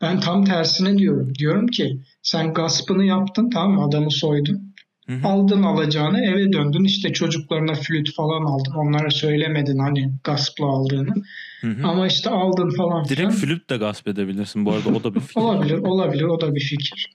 Ben 0.00 0.20
tam 0.20 0.44
tersine 0.44 0.98
diyorum. 0.98 1.34
Diyorum 1.34 1.66
ki 1.66 1.98
sen 2.22 2.54
gaspını 2.54 3.04
yaptın 3.04 3.50
tamam 3.50 3.72
mı? 3.72 3.84
Adamı 3.84 4.10
soydun. 4.10 4.73
Hı 5.06 5.12
hı. 5.12 5.28
Aldın 5.28 5.62
alacağını 5.62 6.20
eve 6.24 6.52
döndün 6.52 6.84
işte 6.84 7.12
çocuklarına 7.12 7.74
flüt 7.74 8.14
falan 8.14 8.42
aldın. 8.44 8.72
Onlara 8.72 9.10
söylemedin 9.10 9.78
hani 9.78 10.12
gaspla 10.24 10.66
aldığını. 10.66 11.14
Hı 11.60 11.66
hı. 11.66 11.86
Ama 11.86 12.06
işte 12.06 12.30
aldın 12.30 12.70
falan. 12.70 13.04
Direkt 13.04 13.34
flüt 13.34 13.70
de 13.70 13.76
gasp 13.76 14.08
edebilirsin 14.08 14.66
bu 14.66 14.72
arada 14.72 14.88
o 14.88 15.04
da 15.04 15.14
bir 15.14 15.20
fikir. 15.20 15.40
Olabilir, 15.40 15.78
olabilir. 15.78 16.22
O 16.22 16.40
da 16.40 16.54
bir 16.54 16.60
fikir. 16.60 17.12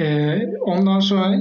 Ee, 0.00 0.38
ondan 0.60 1.00
sonra 1.00 1.36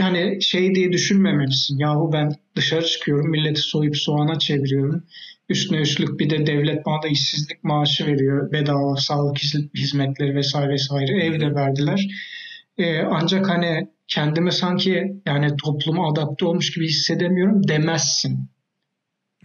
hani 0.00 0.42
şey 0.42 0.74
diye 0.74 0.92
düşünmemelisin. 0.92 1.78
Yahu 1.78 2.10
ben 2.12 2.32
dışarı 2.56 2.86
çıkıyorum, 2.86 3.30
milleti 3.30 3.60
soyup 3.60 3.96
soğana 3.96 4.38
çeviriyorum. 4.38 5.02
Üstüne 5.48 5.78
üstlük 5.80 6.20
bir 6.20 6.30
de 6.30 6.46
devlet 6.46 6.86
bana 6.86 7.02
da 7.02 7.08
işsizlik 7.08 7.64
maaşı 7.64 8.06
veriyor. 8.06 8.52
Bedava 8.52 8.96
sağlık 8.96 9.38
hiz- 9.38 9.74
hizmetleri 9.74 10.34
vesaire 10.34 10.72
vesaire. 10.72 11.24
Evde 11.24 11.54
verdiler. 11.54 12.06
Ee, 12.78 13.00
ancak 13.00 13.48
hani 13.48 13.88
kendimi 14.10 14.52
sanki 14.52 15.22
yani 15.26 15.56
topluma 15.64 16.12
adapte 16.12 16.44
olmuş 16.44 16.72
gibi 16.72 16.86
hissedemiyorum 16.86 17.68
demezsin. 17.68 18.50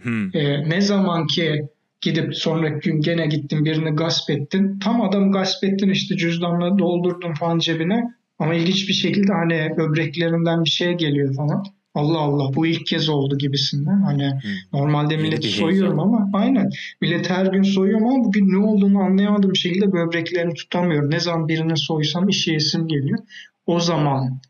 Hı. 0.00 0.30
Ee, 0.34 0.68
ne 0.68 0.80
zaman 0.80 1.26
ki 1.26 1.62
gidip 2.00 2.36
sonraki 2.36 2.90
gün 2.90 3.00
gene 3.00 3.26
gittin 3.26 3.64
birini 3.64 3.90
gasp 3.90 4.30
ettin. 4.30 4.78
Tam 4.78 5.02
adam 5.02 5.32
gasp 5.32 5.64
ettin 5.64 5.88
işte 5.88 6.16
cüzdanla 6.16 6.78
doldurdun 6.78 7.34
falan 7.34 7.58
cebine. 7.58 8.02
Ama 8.38 8.54
ilginç 8.54 8.88
bir 8.88 8.94
şekilde 8.94 9.32
hani 9.32 9.76
böbreklerinden 9.76 10.64
bir 10.64 10.70
şey 10.70 10.92
geliyor 10.92 11.34
falan. 11.34 11.64
Allah 11.94 12.18
Allah 12.18 12.54
bu 12.54 12.66
ilk 12.66 12.86
kez 12.86 13.08
oldu 13.08 13.38
gibisinden. 13.38 14.02
Hani 14.02 14.30
normalde 14.72 15.14
Yeni 15.14 15.22
milleti 15.22 15.48
bir 15.48 15.52
soyuyorum 15.52 16.00
ama 16.00 16.30
aynen. 16.32 16.70
Millet 17.00 17.30
her 17.30 17.46
gün 17.46 17.62
soyuyorum 17.62 18.06
ama 18.06 18.24
bugün 18.24 18.52
ne 18.52 18.58
olduğunu 18.58 18.98
anlayamadığım 18.98 19.56
şekilde 19.56 19.92
böbreklerini 19.92 20.54
tutamıyorum. 20.54 21.10
Ne 21.10 21.20
zaman 21.20 21.48
birini 21.48 21.76
soysam 21.76 22.28
işe 22.28 22.52
yesim 22.52 22.88
geliyor. 22.88 23.18
O 23.66 23.80
zaman 23.80 24.40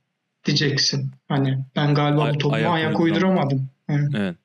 diyeceksin. 0.46 1.10
Hani 1.28 1.58
ben 1.76 1.94
galiba 1.94 2.22
Ay- 2.22 2.34
bu 2.34 2.38
topluma 2.38 2.56
ayak 2.56 2.86
ayak, 2.86 3.00
uyduramadım. 3.00 3.68
Evet. 3.88 4.08
Evet. 4.16 4.36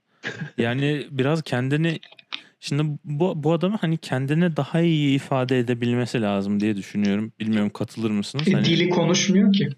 Yani 0.58 1.08
biraz 1.12 1.42
kendini 1.42 2.00
şimdi 2.60 2.84
bu, 3.06 3.44
bu 3.44 3.54
adamı 3.54 3.78
hani 3.82 3.98
kendini 3.98 4.56
daha 4.58 4.82
iyi 4.82 5.16
ifade 5.16 5.60
edebilmesi 5.60 6.22
lazım 6.22 6.60
diye 6.60 6.78
düşünüyorum. 6.78 7.32
Bilmiyorum 7.40 7.70
katılır 7.70 8.12
mısınız? 8.12 8.48
E, 8.48 8.52
Hani, 8.52 8.66
dili 8.66 8.90
konuşmuyor 8.90 9.54
ki. 9.54 9.70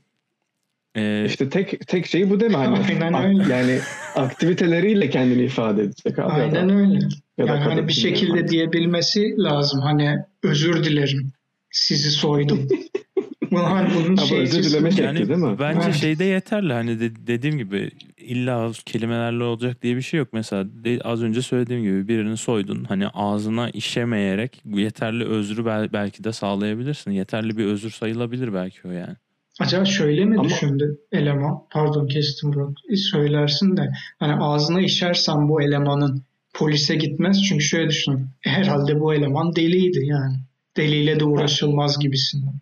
e, 0.95 1.25
İşte 1.25 1.49
tek 1.49 1.87
tek 1.87 2.05
şey 2.07 2.29
bu 2.29 2.39
değil 2.39 2.51
mi? 2.51 2.57
Hani 2.57 2.77
Aynen 2.89 3.13
ak- 3.13 3.25
öyle. 3.25 3.53
Yani 3.53 3.79
aktiviteleriyle 4.15 5.09
kendini 5.09 5.43
ifade 5.43 5.81
edecek 5.81 6.19
abi. 6.19 6.31
Aynen 6.33 6.55
adam. 6.55 6.69
öyle. 6.77 6.99
Ya 7.37 7.47
da 7.47 7.55
Yani 7.55 7.59
hani 7.63 7.87
bir 7.87 7.93
şekilde 7.93 8.47
diyebilmesi 8.47 9.35
lazım. 9.37 9.79
Hani 9.81 10.17
özür 10.43 10.83
dilerim. 10.83 11.31
Sizi 11.71 12.11
soydum. 12.11 12.67
Bu 13.53 13.59
hani 13.59 13.89
bunun 13.95 14.15
Ha, 14.17 14.23
bu 14.31 14.35
özür 14.35 14.53
şeysi- 14.53 14.69
dileme 14.69 14.91
şekli 14.91 15.03
yani 15.03 15.17
değil 15.27 15.39
mi? 15.39 15.55
bence 15.59 15.79
Evet. 15.85 15.95
şeyde 15.95 16.23
yeterli 16.23 16.73
hani 16.73 16.99
de- 16.99 17.27
dediğim 17.27 17.57
gibi 17.57 17.91
illa 18.17 18.71
kelimelerle 18.85 19.43
olacak 19.43 19.81
diye 19.81 19.95
bir 19.95 20.01
şey 20.01 20.17
yok. 20.17 20.27
Mesela 20.33 20.65
de- 20.83 20.99
az 21.03 21.23
önce 21.23 21.41
söylediğim 21.41 21.83
gibi 21.83 22.07
birini 22.07 22.37
soydun 22.37 22.83
hani 22.83 23.07
ağzına 23.07 23.69
işemeyerek 23.69 24.61
yeterli 24.65 25.25
özrü 25.25 25.65
bel- 25.65 25.93
belki 25.93 26.23
de 26.23 26.31
sağlayabilirsin. 26.31 27.11
Yeterli 27.11 27.57
bir 27.57 27.65
özür 27.65 27.91
sayılabilir 27.91 28.53
belki 28.53 28.87
o 28.87 28.91
yani. 28.91 29.15
Acaba 29.59 29.85
şöyle 29.85 30.25
mi 30.25 30.35
Ama- 30.39 30.49
düşündü 30.49 30.97
eleman? 31.11 31.59
Pardon 31.71 32.07
kestim 32.07 32.53
Burak. 32.53 32.69
E, 32.89 32.95
Söylersin 32.95 33.77
de 33.77 33.91
hani 34.19 34.33
ağzına 34.33 34.81
işersen 34.81 35.49
bu 35.49 35.61
elemanın 35.61 36.23
polise 36.53 36.95
gitmez. 36.95 37.43
Çünkü 37.43 37.63
şöyle 37.63 37.89
düşün. 37.89 38.27
Herhalde 38.41 38.99
bu 38.99 39.13
eleman 39.13 39.55
deliydi 39.55 39.99
yani. 40.05 40.35
Deliyle 40.77 41.19
de 41.19 41.23
uğraşılmaz 41.25 41.99
gibisinden. 41.99 42.53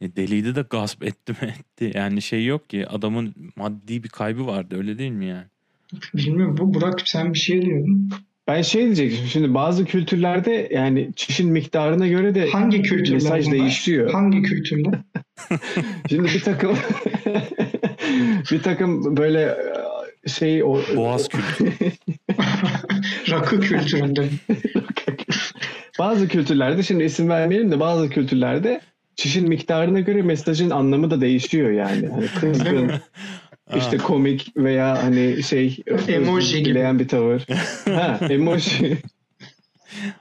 E, 0.00 0.16
deliydi 0.16 0.54
de 0.54 0.64
gasp 0.70 1.04
etti 1.04 1.32
mi 1.32 1.54
etti. 1.60 1.98
Yani 1.98 2.22
şey 2.22 2.46
yok 2.46 2.70
ki 2.70 2.86
adamın 2.88 3.34
maddi 3.56 4.02
bir 4.04 4.08
kaybı 4.08 4.46
vardı 4.46 4.76
öyle 4.78 4.98
değil 4.98 5.10
mi 5.10 5.26
yani? 5.26 5.44
Bilmiyorum. 6.14 6.56
Bu 6.58 6.74
Burak 6.74 7.08
sen 7.08 7.34
bir 7.34 7.38
şey 7.38 7.62
diyordun. 7.62 8.10
Ben 8.48 8.62
şey 8.62 8.82
diyecektim. 8.84 9.26
Şimdi 9.26 9.54
bazı 9.54 9.84
kültürlerde 9.84 10.68
yani 10.72 11.10
çişin 11.16 11.50
miktarına 11.52 12.06
göre 12.06 12.34
de 12.34 12.50
Hangi 12.50 12.82
kültürler 12.82 13.12
mesaj 13.14 13.46
bunlar? 13.46 13.58
değişiyor. 13.58 14.10
Hangi 14.10 14.42
kültürler? 14.42 14.94
Şimdi 16.08 16.24
bir 16.28 16.40
takım 16.40 16.76
bir 18.52 18.62
takım 18.62 19.16
böyle 19.16 19.56
şey 20.26 20.62
o 20.64 20.80
Boğaz 20.96 21.28
kültürü. 21.28 21.70
Rakı 23.30 23.60
kültüründe. 23.60 24.28
bazı 25.98 26.28
kültürlerde 26.28 26.82
şimdi 26.82 27.04
isim 27.04 27.28
vermeyelim 27.28 27.70
de 27.72 27.80
bazı 27.80 28.08
kültürlerde 28.10 28.80
çişin 29.16 29.48
miktarına 29.48 30.00
göre 30.00 30.22
mesajın 30.22 30.70
anlamı 30.70 31.10
da 31.10 31.20
değişiyor 31.20 31.70
yani. 31.70 32.08
Hani 32.08 32.26
kızgın, 32.26 32.90
işte 33.76 33.96
komik 33.96 34.56
veya 34.56 35.02
hani 35.02 35.42
şey 35.42 35.76
Emoji 36.08 36.62
gibi. 36.62 36.98
bir 36.98 37.08
tavır. 37.08 37.46
ha, 37.84 38.18
emoji. 38.30 38.98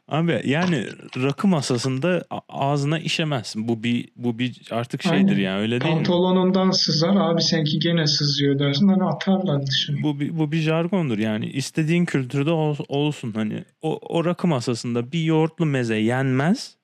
Abi 0.08 0.41
yani 0.45 0.86
rakı 1.17 1.47
masasında 1.47 2.25
ağzına 2.49 2.99
işemezsin. 2.99 3.67
Bu 3.67 3.84
bir 3.84 4.10
bu 4.15 4.39
bir 4.39 4.62
artık 4.71 5.03
şeydir 5.03 5.31
Aynen. 5.31 5.41
yani 5.41 5.60
öyle 5.62 5.81
değil 5.81 5.93
mi? 5.93 5.97
Pantolonundan 5.97 6.71
sızar. 6.71 7.15
Abi 7.15 7.41
seninki 7.41 7.79
gene 7.79 8.08
sızıyor 8.08 8.60
dersin. 8.60 8.88
Hani 8.88 9.03
atarlar 9.03 9.67
dışarı. 9.67 9.97
Bu 10.03 10.19
bir, 10.19 10.39
bu 10.39 10.51
bir 10.51 10.58
jargondur 10.58 11.17
yani. 11.17 11.45
İstediğin 11.49 12.05
kültürde 12.05 12.51
ol- 12.51 12.86
olsun 12.88 13.31
hani. 13.36 13.63
O, 13.81 13.99
o 14.01 14.25
rakı 14.25 14.47
masasında 14.47 15.12
bir 15.12 15.23
yoğurtlu 15.23 15.65
meze 15.65 15.95
yenmez. 15.95 16.75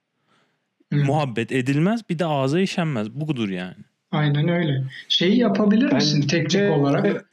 Muhabbet 0.91 1.51
edilmez, 1.51 2.01
bir 2.09 2.19
de 2.19 2.25
ağza 2.25 2.59
işenmez. 2.59 3.11
Budur 3.11 3.49
yani. 3.49 3.75
Aynen 4.11 4.47
öyle. 4.47 4.83
Şeyi 5.07 5.37
yapabilir 5.39 5.93
misin 5.93 6.21
teknik 6.21 6.45
Bence- 6.45 6.69
olarak? 6.69 7.25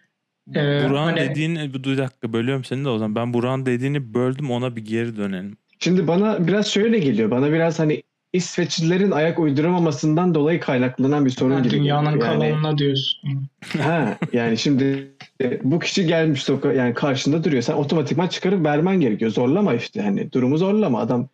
Ee, 0.50 0.54
Burak'ın 0.54 0.94
hani 0.94 1.20
dediğini 1.20 1.74
bir 1.74 1.98
dakika 1.98 2.32
bölüyorum 2.32 2.64
seni 2.64 2.84
de 2.84 2.88
o 2.88 2.98
zaman. 2.98 3.14
Ben 3.14 3.34
Burak'ın 3.34 3.66
dediğini 3.66 4.14
böldüm 4.14 4.50
ona 4.50 4.76
bir 4.76 4.84
geri 4.84 5.16
dönelim. 5.16 5.56
Şimdi 5.78 6.06
bana 6.06 6.46
biraz 6.46 6.66
şöyle 6.66 6.98
geliyor. 6.98 7.30
Bana 7.30 7.52
biraz 7.52 7.78
hani 7.78 8.02
İsveçlilerin 8.32 9.10
ayak 9.10 9.38
uyduramamasından 9.38 10.34
dolayı 10.34 10.60
kaynaklanan 10.60 11.24
bir 11.24 11.30
sorun 11.30 11.54
ha, 11.54 11.60
gibi. 11.60 11.70
dünyanın. 11.70 12.10
Yani- 12.10 12.20
kalanına 12.20 12.78
diyorsun. 12.78 13.48
Ha 13.78 14.18
yani 14.32 14.58
şimdi 14.58 15.08
e, 15.42 15.60
bu 15.64 15.78
kişi 15.78 16.06
gelmiş 16.06 16.42
soka 16.42 16.72
yani 16.72 16.94
karşında 16.94 17.44
duruyor. 17.44 17.62
Sen 17.62 17.74
otomatikman 17.74 18.26
çıkarıp 18.28 18.64
vermen 18.64 19.00
gerekiyor. 19.00 19.30
Zorlama 19.30 19.74
işte 19.74 20.02
hani 20.02 20.32
durumu 20.32 20.58
zorlama 20.58 21.00
adam. 21.00 21.28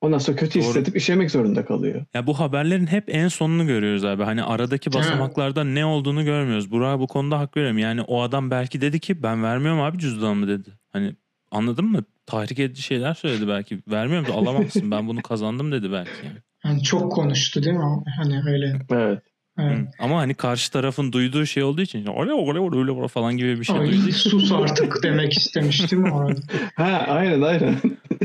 Ondan 0.00 0.18
sonra 0.18 0.36
kötü 0.36 0.60
Doğru. 0.60 0.68
hissedip 0.68 0.96
işemek 0.96 1.30
zorunda 1.30 1.64
kalıyor. 1.64 2.04
Ya 2.14 2.26
bu 2.26 2.40
haberlerin 2.40 2.86
hep 2.86 3.04
en 3.08 3.28
sonunu 3.28 3.66
görüyoruz 3.66 4.04
abi. 4.04 4.22
Hani 4.22 4.42
aradaki 4.42 4.92
basamaklarda 4.92 5.64
ne 5.64 5.84
olduğunu 5.84 6.24
görmüyoruz. 6.24 6.70
Burak'a 6.70 7.00
bu 7.00 7.06
konuda 7.06 7.38
hak 7.38 7.56
veriyorum. 7.56 7.78
Yani 7.78 8.02
o 8.02 8.22
adam 8.22 8.50
belki 8.50 8.80
dedi 8.80 9.00
ki 9.00 9.22
ben 9.22 9.42
vermiyorum 9.42 9.80
abi 9.80 9.98
cüzdanımı 9.98 10.48
dedi. 10.48 10.70
Hani 10.92 11.14
anladın 11.50 11.84
mı? 11.84 12.04
Tahrik 12.26 12.58
edici 12.58 12.82
şeyler 12.82 13.14
söyledi 13.14 13.48
belki. 13.48 13.78
Vermiyorum 13.88 14.28
da 14.28 14.32
alamazsın 14.34 14.90
ben 14.90 15.08
bunu 15.08 15.22
kazandım 15.22 15.72
dedi 15.72 15.92
belki. 15.92 16.26
Yani. 16.26 16.38
Yani 16.64 16.82
çok 16.82 17.12
konuştu 17.12 17.62
değil 17.62 17.76
mi? 17.76 18.02
Hani 18.16 18.42
öyle. 18.46 18.78
Evet. 18.90 19.22
Evet. 19.58 19.88
Ama 19.98 20.18
hani 20.18 20.34
karşı 20.34 20.72
tarafın 20.72 21.12
duyduğu 21.12 21.46
şey 21.46 21.62
olduğu 21.62 21.82
için 21.82 21.98
öyle 21.98 22.32
öyle 22.32 22.92
öyle 22.92 23.08
falan 23.08 23.36
gibi 23.36 23.60
bir 23.60 23.64
şey 23.64 23.78
Ay, 23.78 23.86
duyduğu 23.86 24.08
için 24.08 24.30
sus 24.30 24.52
artık 24.52 25.02
demek 25.02 25.32
istemiş 25.36 25.92
değil 25.92 26.02
mi 26.02 26.12
orada? 26.12 26.40
Ha 26.74 27.04
aynen 27.08 27.42
aynen. 27.42 27.76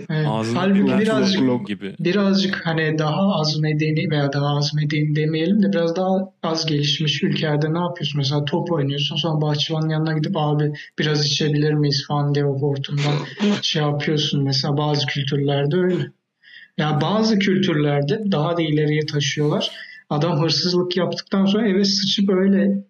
Evet. 0.10 0.28
ağzına 0.30 0.62
Halbuki 0.62 0.98
birazcık 0.98 1.68
gibi. 1.68 1.96
birazcık 2.00 2.62
hani 2.66 2.98
daha 2.98 3.40
az 3.40 3.60
medeni 3.60 4.12
veya 4.12 4.34
daha 4.34 4.58
az 4.58 4.74
medeni 4.74 5.16
demeyelim 5.16 5.64
de 5.64 5.74
biraz 5.74 5.96
daha 5.96 6.34
az 6.44 6.66
gelişmiş 6.66 7.24
ülkelerde 7.24 7.74
ne 7.74 7.80
yapıyorsun? 7.80 8.18
Mesela 8.18 8.46
top 8.46 8.72
oynuyorsun 8.72 9.16
sonra 9.16 9.42
bahçıvanın 9.42 9.90
yanına 9.90 10.18
gidip 10.18 10.38
abi 10.38 10.74
biraz 11.00 11.26
içebilir 11.26 11.74
miyiz 11.74 12.06
falan 12.08 12.36
diye 12.36 12.46
o 12.46 12.60
hortumdan 12.60 13.16
şey 13.62 13.82
yapıyorsun. 13.82 14.44
Mesela 14.44 14.78
bazı 14.78 15.06
kültürlerde 15.06 15.76
öyle. 15.76 16.12
Ya 16.78 17.02
bazı 17.02 17.40
kültürlerde 17.40 18.32
daha 18.32 18.58
da 18.58 18.62
ileriye 18.62 19.06
taşıyorlar. 19.06 19.72
Adam 20.10 20.42
hırsızlık 20.44 20.98
yaptıktan 20.98 21.46
sonra 21.46 21.68
eve 21.68 21.86
sıçıp 21.86 22.30
öyle 22.30 22.86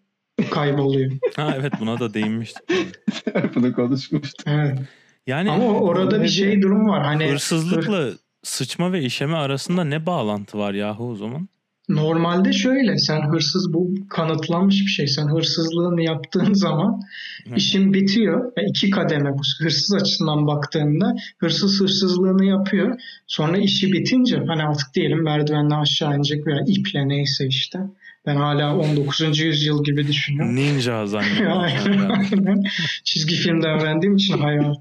kayboluyor. 0.52 1.12
Ha 1.36 1.56
evet 1.60 1.74
buna 1.80 2.00
da 2.00 2.14
değinmiştik. 2.14 2.64
Bunu 3.56 3.74
konuşmuştuk. 3.74 4.48
Evet. 4.48 4.80
Yani 5.28 5.52
Ama 5.52 5.80
orada 5.80 6.24
bir 6.24 6.28
şey 6.28 6.62
durum 6.62 6.88
var. 6.88 7.04
Hani 7.04 7.32
hırsızlıkla 7.32 8.10
sıçma 8.44 8.92
ve 8.92 9.02
işeme 9.02 9.38
arasında 9.38 9.84
ne 9.84 10.06
bağlantı 10.06 10.58
var 10.58 10.74
yahu 10.74 11.10
o 11.10 11.16
zaman? 11.16 11.50
Normalde 11.90 12.54
şöyle 12.54 12.98
sen 12.98 13.22
hırsız 13.22 13.74
bu 13.74 13.94
kanıtlanmış 14.10 14.82
bir 14.82 14.92
şey. 14.92 15.08
Sen 15.08 15.28
hırsızlığını 15.28 16.02
yaptığın 16.02 16.54
zaman 16.64 17.02
Hı. 17.50 17.56
işin 17.56 17.94
bitiyor. 17.94 18.52
Ve 18.58 18.66
iki 18.70 18.90
kademe 18.90 19.30
bu 19.34 19.42
hırsız 19.60 19.96
açısından 19.96 20.48
baktığında 20.48 21.16
hırsız 21.38 21.82
hırsızlığını 21.82 22.46
yapıyor. 22.46 23.00
Sonra 23.28 23.58
işi 23.58 23.94
bitince 23.94 24.38
hani 24.48 24.64
artık 24.64 24.94
diyelim 24.94 25.24
merdivenden 25.24 25.80
aşağı 25.80 26.16
inecek 26.16 26.48
veya 26.48 26.60
iple 26.68 27.08
neyse 27.08 27.48
işte. 27.48 27.80
Ben 28.26 28.36
hala 28.36 28.78
19. 28.78 29.40
yüzyıl 29.40 29.84
gibi 29.84 30.08
düşünüyorum. 30.08 30.56
Ninja 30.56 31.08
zannediyorum. 31.08 31.58
aynen, 31.62 32.10
aynen. 32.10 32.64
Çizgi 33.04 33.36
filmde 33.36 33.68
öğrendiğim 33.68 34.16
için 34.16 34.38
hayal. 34.38 34.74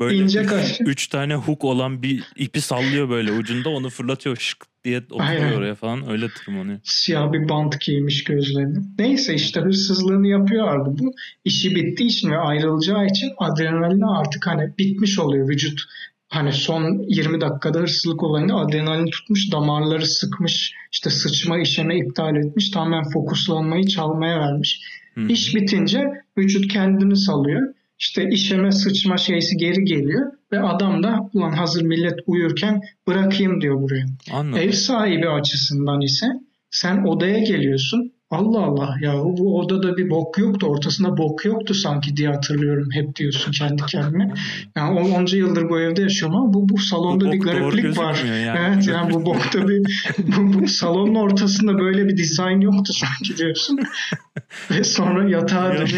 Böyle 0.00 0.16
İnecek 0.16 0.44
üç, 0.44 0.52
aşağı. 0.52 0.86
üç 0.86 1.06
tane 1.06 1.34
hook 1.34 1.64
olan 1.64 2.02
bir 2.02 2.22
ipi 2.36 2.60
sallıyor 2.60 3.08
böyle 3.08 3.32
ucunda 3.32 3.68
onu 3.68 3.90
fırlatıyor 3.90 4.36
şık 4.36 4.66
diye 4.84 5.02
oturuyor 5.10 5.58
oraya 5.58 5.74
falan 5.74 6.10
öyle 6.10 6.28
tırmanıyor. 6.28 6.78
Siyah 6.82 7.32
bir 7.32 7.48
bant 7.48 7.80
giymiş 7.80 8.24
gözlerini. 8.24 8.78
Neyse 8.98 9.34
işte 9.34 9.60
hırsızlığını 9.60 10.28
yapıyor 10.28 10.68
abi 10.68 10.98
bu. 10.98 11.14
İşi 11.44 11.74
bittiği 11.74 12.10
için 12.10 12.30
ve 12.30 12.38
ayrılacağı 12.38 13.06
için 13.06 13.30
adrenalini 13.38 14.06
artık 14.06 14.46
hani 14.46 14.78
bitmiş 14.78 15.18
oluyor 15.18 15.48
vücut. 15.48 15.80
Hani 16.28 16.52
son 16.52 17.04
20 17.08 17.40
dakikada 17.40 17.78
hırsızlık 17.78 18.22
olayında 18.22 18.54
adrenalin 18.54 19.06
tutmuş, 19.06 19.52
damarları 19.52 20.06
sıkmış, 20.06 20.74
işte 20.92 21.10
sıçma, 21.10 21.58
işeme 21.58 21.98
iptal 21.98 22.36
etmiş, 22.36 22.70
tamamen 22.70 23.10
fokuslanmayı 23.10 23.86
çalmaya 23.86 24.38
vermiş. 24.38 24.80
Hı. 25.14 25.26
İş 25.28 25.54
bitince 25.54 26.04
vücut 26.38 26.72
kendini 26.72 27.16
salıyor. 27.16 27.74
İşte 28.04 28.28
işeme 28.30 28.72
sıçma 28.72 29.16
şeysi 29.16 29.56
geri 29.56 29.84
geliyor 29.84 30.32
ve 30.52 30.60
adam 30.60 31.02
da 31.02 31.30
ulan 31.32 31.52
hazır 31.52 31.82
millet 31.82 32.14
uyurken 32.26 32.80
bırakayım 33.06 33.60
diyor 33.60 33.82
buraya. 33.82 34.06
Anladım. 34.32 34.62
Ev 34.62 34.72
sahibi 34.72 35.28
açısından 35.28 36.00
ise 36.00 36.26
sen 36.70 37.04
odaya 37.04 37.38
geliyorsun. 37.38 38.12
Allah 38.34 38.60
Allah 38.60 38.96
ya 39.00 39.14
bu 39.14 39.58
odada 39.60 39.96
bir 39.96 40.10
bok 40.10 40.38
yoktu. 40.38 40.66
Ortasında 40.66 41.16
bok 41.16 41.44
yoktu 41.44 41.74
sanki 41.74 42.16
diye 42.16 42.28
hatırlıyorum. 42.28 42.88
Hep 42.92 43.16
diyorsun 43.16 43.52
kendi 43.52 43.86
kendine. 43.86 44.34
Yani 44.76 45.00
on- 45.00 45.10
onca 45.10 45.38
yıldır 45.38 45.68
bu 45.68 45.80
evde 45.80 46.02
yaşıyorum 46.02 46.36
ama 46.36 46.54
bu, 46.54 46.68
bu 46.68 46.78
salonda 46.78 47.24
Bu 47.28 47.32
bir 47.32 47.40
gariplik 47.40 47.98
var. 47.98 48.22
yani. 48.24 48.58
Evet 48.58 48.88
yani 48.88 49.14
bu 49.14 49.26
bokta 49.26 49.68
bir 49.68 50.10
bu, 50.18 50.60
bu 50.62 50.68
salonun 50.68 51.14
ortasında 51.14 51.78
böyle 51.78 52.08
bir 52.08 52.16
dizayn 52.16 52.60
yoktu 52.60 52.92
sanki 52.92 53.36
diyorsun. 53.36 53.78
Ve 54.70 54.84
sonra 54.84 55.28
yatağa 55.30 55.68
mi? 55.72 55.78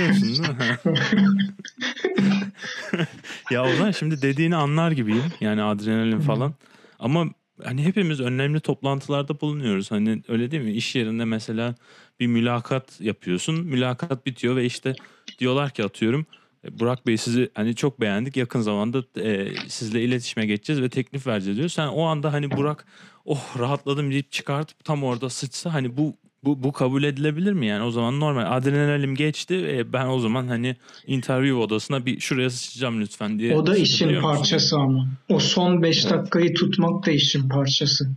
ya 3.51 3.64
o 3.64 3.72
zaman 3.76 3.91
şimdi 3.91 4.22
dediğini 4.22 4.57
anlar 4.57 4.91
gibiyim. 4.91 5.24
Yani 5.41 5.62
adrenalin 5.62 6.20
falan. 6.20 6.55
Ama 6.99 7.26
hani 7.64 7.84
hepimiz 7.84 8.20
önemli 8.20 8.61
toplantılarda 8.61 9.41
bulunuyoruz. 9.41 9.91
Hani 9.91 10.22
öyle 10.28 10.51
değil 10.51 10.62
mi? 10.62 10.72
İş 10.72 10.95
yerinde 10.95 11.24
mesela 11.24 11.74
bir 12.20 12.26
mülakat 12.26 13.00
yapıyorsun. 13.00 13.64
Mülakat 13.64 14.26
bitiyor 14.26 14.56
ve 14.56 14.64
işte 14.64 14.94
diyorlar 15.38 15.70
ki 15.70 15.84
atıyorum 15.84 16.26
"E, 16.64 16.78
Burak 16.78 17.06
Bey 17.06 17.16
sizi 17.16 17.50
hani 17.54 17.74
çok 17.74 18.00
beğendik. 18.00 18.36
Yakın 18.36 18.60
zamanda 18.60 19.02
e, 19.22 19.48
sizle 19.68 20.02
iletişime 20.02 20.46
geçeceğiz 20.46 20.82
ve 20.82 20.88
teklif 20.88 21.26
vereceğiz 21.26 21.58
diyor. 21.58 21.68
Sen 21.68 21.86
o 21.86 22.02
anda 22.02 22.32
hani 22.32 22.50
Burak 22.50 22.86
oh 23.24 23.58
rahatladım 23.58 24.10
deyip 24.10 24.32
çıkartıp 24.32 24.84
tam 24.84 25.04
orada 25.04 25.28
sıçsa 25.30 25.74
hani 25.74 25.96
bu 25.96 26.14
bu, 26.44 26.62
bu 26.62 26.72
kabul 26.72 27.02
edilebilir 27.04 27.52
mi 27.52 27.66
yani? 27.66 27.84
O 27.84 27.90
zaman 27.90 28.20
normal 28.20 28.56
adrenalin 28.56 29.14
geçti 29.14 29.64
ve 29.64 29.92
ben 29.92 30.06
o 30.06 30.18
zaman 30.18 30.46
hani 30.48 30.76
interview 31.06 31.58
odasına 31.58 32.06
bir 32.06 32.20
şuraya 32.20 32.50
sıçacağım 32.50 33.00
lütfen 33.00 33.38
diye. 33.38 33.54
O 33.56 33.66
da 33.66 33.76
işin 33.76 33.94
sıkılıyor 33.96 34.22
musun? 34.22 34.36
parçası 34.36 34.76
ama. 34.76 35.08
O 35.28 35.38
son 35.38 35.82
5 35.82 36.10
dakikayı 36.10 36.54
tutmak 36.54 37.06
da 37.06 37.10
işin 37.10 37.48
parçası. 37.48 38.10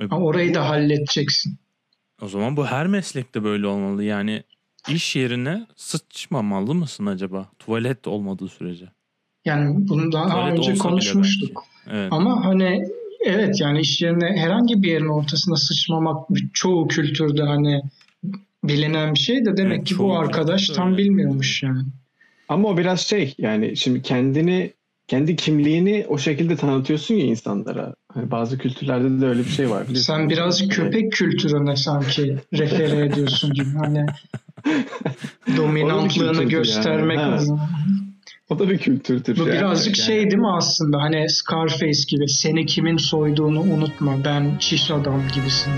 E, 0.00 0.04
Ha, 0.06 0.18
orayı 0.18 0.54
da 0.54 0.68
halledeceksin. 0.68 1.58
O 2.22 2.28
zaman 2.28 2.56
bu 2.56 2.66
her 2.66 2.86
meslekte 2.86 3.44
böyle 3.44 3.66
olmalı. 3.66 4.04
Yani 4.04 4.42
iş 4.88 5.16
yerine 5.16 5.66
sıçmamalı 5.76 6.74
mısın 6.74 7.06
acaba? 7.06 7.48
Tuvalet 7.58 8.06
olmadığı 8.06 8.48
sürece. 8.48 8.86
Yani 9.44 9.88
bunu 9.88 10.12
daha 10.12 10.28
Tuvalet 10.28 10.58
önce 10.58 10.74
konuşmuştuk. 10.74 11.64
Evet. 11.90 12.12
Ama 12.12 12.44
hani 12.44 12.84
evet 13.24 13.60
yani 13.60 13.80
iş 13.80 14.02
yerine 14.02 14.36
herhangi 14.36 14.82
bir 14.82 14.88
yerin 14.88 15.08
ortasına 15.08 15.56
sıçmamak 15.56 16.28
çoğu 16.54 16.88
kültürde 16.88 17.42
hani 17.42 17.82
bilinen 18.64 19.14
bir 19.14 19.18
şey 19.18 19.44
de 19.44 19.56
demek 19.56 19.78
Evet, 19.78 19.88
ki 19.88 19.98
bu 19.98 20.18
arkadaş 20.18 20.68
tam 20.68 20.88
öyle. 20.88 20.98
bilmiyormuş 20.98 21.62
yani. 21.62 21.82
Ama 22.48 22.68
o 22.68 22.78
biraz 22.78 23.00
şey 23.00 23.34
yani 23.38 23.76
şimdi 23.76 24.02
kendini 24.02 24.72
kendi 25.08 25.36
kimliğini 25.36 26.06
o 26.08 26.18
şekilde 26.18 26.56
tanıtıyorsun 26.56 27.14
ya 27.14 27.24
insanlara. 27.24 27.94
Hani 28.14 28.30
bazı 28.30 28.58
kültürlerde 28.58 29.20
de 29.20 29.26
öyle 29.26 29.40
bir 29.40 29.48
şey 29.50 29.70
var. 29.70 29.82
biliyorsun. 29.88 30.14
Sen 30.14 30.30
biraz 30.30 30.60
Hani- 30.60 30.68
köpek 30.70 31.12
kültürüne 31.12 31.76
sanki 31.76 32.36
refere 32.52 33.06
ediyorsun 33.06 33.52
gibi. 33.52 33.68
Hani 33.78 34.06
dominantlığını 35.56 36.44
göstermek 36.44 37.18
yani. 37.18 37.34
Adına. 37.34 37.68
O 38.50 38.58
da 38.58 38.68
bir 38.68 38.78
kültürdür. 38.78 39.36
Bu 39.36 39.40
yani. 39.40 39.52
birazcık 39.52 39.98
Yani. 39.98 40.06
şey 40.06 40.16
değil 40.16 40.36
mi 40.36 40.52
aslında? 40.52 40.98
Hani 41.02 41.26
Scarface 41.30 42.02
gibi 42.08 42.28
seni 42.28 42.66
kimin 42.66 42.96
soyduğunu 42.96 43.60
unutma. 43.60 44.24
Ben 44.24 44.58
çiş 44.58 44.90
adam 44.90 45.22
gibisin. 45.34 45.72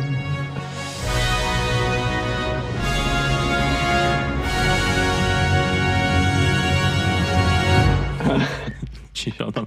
Çiş 9.20 9.40
adam. 9.40 9.66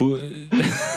Bu 0.00 0.20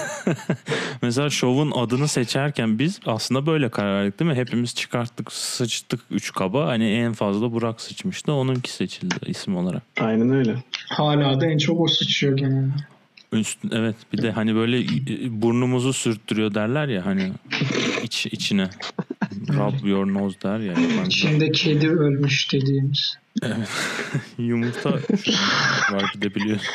mesela 1.01 1.29
şovun 1.29 1.71
adını 1.71 2.07
seçerken 2.07 2.79
biz 2.79 2.99
aslında 3.05 3.45
böyle 3.45 3.69
karar 3.69 4.01
verdik 4.01 4.19
değil 4.19 4.31
mi? 4.31 4.37
Hepimiz 4.37 4.75
çıkarttık, 4.75 5.31
sıçtık 5.31 5.99
üç 6.11 6.31
kaba. 6.31 6.67
Hani 6.67 6.89
en 6.89 7.13
fazla 7.13 7.51
Burak 7.51 7.81
sıçmıştı. 7.81 8.33
Onunki 8.33 8.71
seçildi 8.71 9.15
isim 9.25 9.57
olarak. 9.57 9.83
Aynen 9.99 10.29
öyle. 10.33 10.55
Hala 10.89 11.41
da 11.41 11.45
en 11.45 11.57
çok 11.57 11.79
o 11.79 11.87
sıçıyor 11.87 12.37
genelde. 12.37 12.73
Üst, 13.31 13.59
evet 13.71 13.95
bir 14.13 14.21
de 14.21 14.31
hani 14.31 14.55
böyle 14.55 14.79
e, 14.79 15.41
burnumuzu 15.41 15.93
sürttürüyor 15.93 16.53
derler 16.53 16.87
ya 16.87 17.05
hani 17.05 17.31
iç 18.03 18.25
içine. 18.25 18.69
Rub 19.49 19.87
your 19.87 20.07
nose 20.07 20.41
der 20.43 20.59
ya. 20.59 20.73
İçinde 21.07 21.51
kedi 21.51 21.89
ölmüş 21.89 22.53
dediğimiz. 22.53 23.17
Yumurta 24.37 24.91
var 25.91 26.11
bir 26.15 26.21
de 26.21 26.35
biliyorsun. 26.35 26.67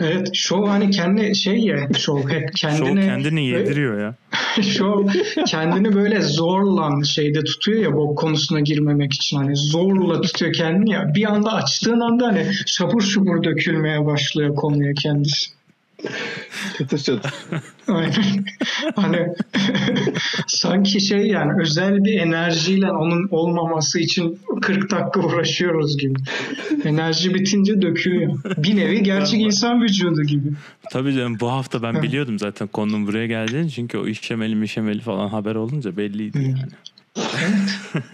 Evet 0.00 0.30
şov 0.32 0.66
hani 0.66 0.90
kendi 0.90 1.36
şey 1.36 1.58
ya 1.58 1.88
şov 1.98 2.28
hep 2.28 2.56
Şov 2.56 2.78
kendini 2.78 3.46
yediriyor 3.46 4.00
ya. 4.00 4.14
şov 4.62 5.08
kendini 5.46 5.94
böyle 5.94 6.20
zorla 6.20 7.04
şeyde 7.04 7.44
tutuyor 7.44 7.82
ya 7.82 7.92
bu 7.92 8.14
konusuna 8.14 8.60
girmemek 8.60 9.12
için 9.12 9.36
hani 9.36 9.56
zorla 9.56 10.20
tutuyor 10.20 10.52
kendini 10.52 10.92
ya 10.92 11.14
bir 11.14 11.24
anda 11.24 11.52
açtığın 11.52 12.00
anda 12.00 12.26
hani 12.26 12.46
şapur 12.66 13.02
şupur 13.02 13.44
dökülmeye 13.44 14.06
başlıyor 14.06 14.54
konuya 14.54 14.92
kendisi. 15.02 15.50
Çatır 16.78 16.98
çatır. 16.98 17.32
Aynen. 17.88 18.44
hani 18.96 19.28
sanki 20.46 21.00
şey 21.00 21.26
yani 21.26 21.62
özel 21.62 22.04
bir 22.04 22.18
enerjiyle 22.18 22.92
onun 22.92 23.28
olmaması 23.30 24.00
için 24.00 24.38
40 24.62 24.90
dakika 24.90 25.20
uğraşıyoruz 25.20 25.98
gibi. 25.98 26.18
Enerji 26.84 27.34
bitince 27.34 27.82
dökülüyor. 27.82 28.32
Bir 28.56 28.76
nevi 28.76 29.02
gerçek 29.02 29.40
insan 29.40 29.82
vücudu 29.82 30.22
gibi. 30.22 30.48
Tabii 30.90 31.14
canım 31.14 31.40
bu 31.40 31.52
hafta 31.52 31.82
ben 31.82 32.02
biliyordum 32.02 32.38
zaten 32.38 32.68
konunun 32.68 33.06
buraya 33.06 33.26
geldiğini. 33.26 33.70
Çünkü 33.70 33.98
o 33.98 34.06
işemeli 34.06 34.54
mişemeli 34.54 35.00
falan 35.00 35.28
haber 35.28 35.54
olunca 35.54 35.96
belliydi 35.96 36.54
Evet. 37.16 37.78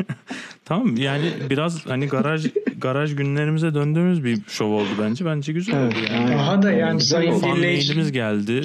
tamam 0.71 0.97
yani 0.97 1.25
biraz 1.51 1.87
hani 1.87 2.07
garaj 2.07 2.47
garaj 2.79 3.17
günlerimize 3.17 3.75
döndüğümüz 3.75 4.25
bir 4.25 4.39
şov 4.49 4.71
oldu 4.71 4.89
bence. 5.03 5.25
Bence 5.25 5.53
güzel 5.53 5.75
Evet, 5.75 5.93
oldu 5.93 6.05
yani. 6.13 6.31
Daha 6.33 6.63
da 6.63 6.73
yani 6.73 6.99
Güzel 6.99 7.19
sayın 7.19 7.33
oldu. 7.33 7.41
Fan 7.41 7.57
dinleyici 7.57 7.89
mailimiz 7.89 8.13
geldi. 8.13 8.63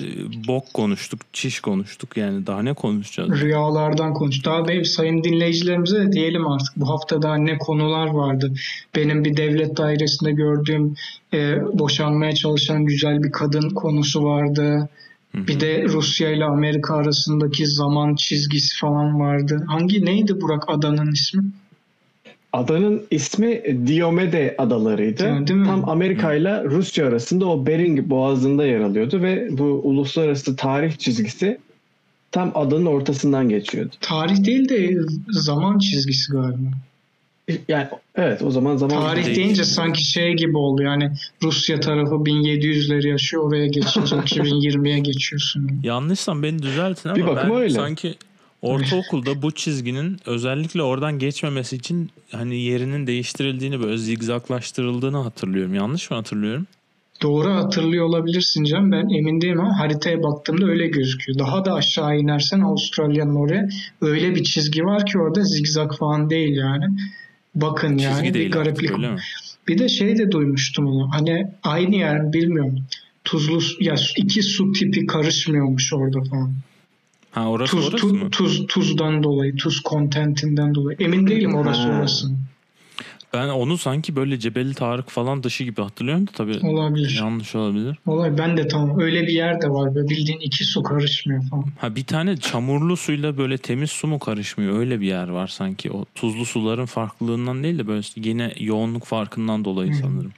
Bok 0.47 0.73
konuştuk, 0.73 1.19
çiş 1.33 1.59
konuştuk. 1.59 2.17
Yani 2.17 2.47
daha 2.47 2.61
ne 2.61 2.73
konuşacağız? 2.73 3.41
rüyalardan 3.41 4.13
konuş. 4.13 4.45
Daha 4.45 4.67
benim 4.67 4.85
sayın 4.85 5.23
dinleyicilerimize 5.23 5.99
de 5.99 6.11
diyelim 6.11 6.47
artık 6.47 6.77
bu 6.77 6.89
hafta 6.89 7.21
daha 7.21 7.35
ne 7.35 7.57
konular 7.57 8.07
vardı. 8.07 8.53
Benim 8.95 9.25
bir 9.25 9.37
devlet 9.37 9.77
dairesinde 9.77 10.31
gördüğüm 10.31 10.95
e, 11.33 11.57
boşanmaya 11.73 12.35
çalışan 12.35 12.85
güzel 12.85 13.23
bir 13.23 13.31
kadın 13.31 13.69
konusu 13.69 14.23
vardı. 14.23 14.89
Bir 15.33 15.59
de 15.59 15.83
Rusya 15.83 16.29
ile 16.29 16.45
Amerika 16.45 16.95
arasındaki 16.95 17.67
zaman 17.67 18.15
çizgisi 18.15 18.77
falan 18.79 19.19
vardı. 19.19 19.65
Hangi 19.67 20.05
neydi 20.05 20.41
Burak 20.41 20.63
adanın 20.67 21.11
ismi? 21.11 21.43
Adanın 22.55 23.03
ismi 23.11 23.61
Diomede 23.87 24.55
Adalarıydı. 24.57 25.47
Değil 25.47 25.59
mi? 25.59 25.65
Tam 25.65 25.89
Amerika 25.89 26.33
ile 26.33 26.63
Rusya 26.63 27.07
arasında 27.07 27.45
o 27.45 27.65
Bering 27.65 28.09
Boğazı'nda 28.09 28.65
yer 28.65 28.79
alıyordu 28.79 29.21
ve 29.21 29.47
bu 29.51 29.63
uluslararası 29.63 30.55
tarih 30.55 30.97
çizgisi 30.97 31.57
tam 32.31 32.51
adanın 32.55 32.85
ortasından 32.85 33.49
geçiyordu. 33.49 33.95
Tarih 34.01 34.45
değil 34.45 34.69
de 34.69 34.97
zaman 35.29 35.79
çizgisi 35.79 36.31
galiba. 36.31 36.69
Yani 37.67 37.87
evet 38.15 38.41
o 38.41 38.51
zaman 38.51 38.77
zaman 38.77 39.01
Tarih 39.01 39.25
değil. 39.25 39.37
deyince 39.37 39.63
sanki 39.63 40.03
şey 40.03 40.33
gibi 40.33 40.57
oldu 40.57 40.81
yani 40.81 41.11
Rusya 41.43 41.79
tarafı 41.79 42.15
1700'leri 42.15 43.07
yaşıyor 43.07 43.43
oraya 43.43 43.67
geçince 43.67 44.15
2020'ye 44.15 44.99
geçiyorsun. 45.09 45.79
Yanlışsam 45.83 46.43
beni 46.43 46.61
düzeltin 46.61 47.09
ama 47.09 47.17
Bir 47.17 47.35
ben 47.35 47.55
öyle. 47.55 47.69
sanki 47.73 48.15
ortaokulda 48.65 49.41
bu 49.41 49.51
çizginin 49.51 50.19
özellikle 50.25 50.81
oradan 50.81 51.19
geçmemesi 51.19 51.75
için 51.75 52.09
hani 52.31 52.55
yerinin 52.55 53.07
değiştirildiğini 53.07 53.79
böyle 53.79 53.97
zigzaklaştırıldığını 53.97 55.17
hatırlıyorum. 55.17 55.73
Yanlış 55.73 56.11
mı 56.11 56.17
hatırlıyorum? 56.17 56.67
Doğru 57.21 57.49
hatırlıyor 57.53 58.05
olabilirsin 58.05 58.63
Can. 58.63 58.91
Ben 58.91 59.09
emin 59.17 59.41
değilim 59.41 59.59
ama 59.59 59.79
haritaya 59.79 60.23
baktığımda 60.23 60.65
öyle 60.65 60.87
gözüküyor. 60.87 61.39
Daha 61.39 61.65
da 61.65 61.73
aşağı 61.73 62.17
inersen 62.17 62.59
Avustralya'nın 62.59 63.35
oraya 63.35 63.69
öyle 64.01 64.35
bir 64.35 64.43
çizgi 64.43 64.83
var 64.85 65.05
ki 65.05 65.19
orada 65.19 65.43
zigzag 65.43 65.97
falan 65.97 66.29
değil 66.29 66.55
yani. 66.57 66.85
Bakın 67.55 67.97
yani 67.97 68.13
Çizgi 68.13 68.29
bir 68.29 68.33
değil 68.33 68.57
artık 68.57 68.75
gariplik. 68.79 68.97
mi? 68.97 69.15
Bir 69.67 69.77
de 69.77 69.89
şey 69.89 70.17
de 70.17 70.31
duymuştum 70.31 70.87
onu. 70.87 71.09
Hani 71.13 71.47
aynı 71.63 71.95
yer 71.95 72.33
bilmiyorum. 72.33 72.79
Tuzlu 73.23 73.59
ya 73.79 73.95
iki 74.17 74.43
su 74.43 74.71
tipi 74.71 75.05
karışmıyormuş 75.05 75.93
orada 75.93 76.21
falan. 76.29 76.53
Ha 77.35 77.47
orası 77.49 77.71
Tuz, 77.77 77.87
orası 77.87 78.07
tu- 78.07 78.23
mı? 78.23 78.29
tuz 78.31 78.67
tuzdan 78.67 79.23
dolayı, 79.23 79.55
tuz 79.55 79.79
kontentinden 79.81 80.75
dolayı. 80.75 80.97
Emin 80.99 81.27
değilim 81.27 81.55
orası 81.55 81.81
Ha. 81.81 81.99
orası. 81.99 82.27
Ben 83.33 83.47
onu 83.47 83.77
sanki 83.77 84.15
böyle 84.15 84.39
Cebeli 84.39 84.73
Tarık 84.73 85.09
falan 85.09 85.43
dışı 85.43 85.63
gibi 85.63 85.81
hatırlıyorum 85.81 86.27
da 86.27 86.31
tabii 86.33 86.59
Olabilir. 86.67 87.17
yanlış 87.21 87.55
olabilir. 87.55 87.97
Olay 88.07 88.37
ben 88.37 88.57
de 88.57 88.67
tamam. 88.67 88.99
Öyle 88.99 89.21
bir 89.21 89.33
yer 89.33 89.61
de 89.61 89.69
var. 89.69 89.95
Böyle 89.95 90.09
bildiğin 90.09 90.39
iki 90.39 90.65
su 90.65 90.83
karışmıyor 90.83 91.43
falan. 91.49 91.65
Ha 91.79 91.95
bir 91.95 92.03
tane 92.03 92.37
çamurlu 92.37 92.97
suyla 92.97 93.37
böyle 93.37 93.57
temiz 93.57 93.91
su 93.91 94.07
mu 94.07 94.19
karışmıyor? 94.19 94.79
Öyle 94.79 95.01
bir 95.01 95.07
yer 95.07 95.27
var 95.27 95.47
sanki. 95.47 95.91
O 95.91 96.05
tuzlu 96.15 96.45
suların 96.45 96.85
farklılığından 96.85 97.63
değil 97.63 97.77
de 97.79 97.87
böyle 97.87 98.01
yine 98.15 98.53
yoğunluk 98.59 99.05
farkından 99.05 99.65
dolayı 99.65 99.91
Hı. 99.91 99.95
sanırım. 99.97 100.31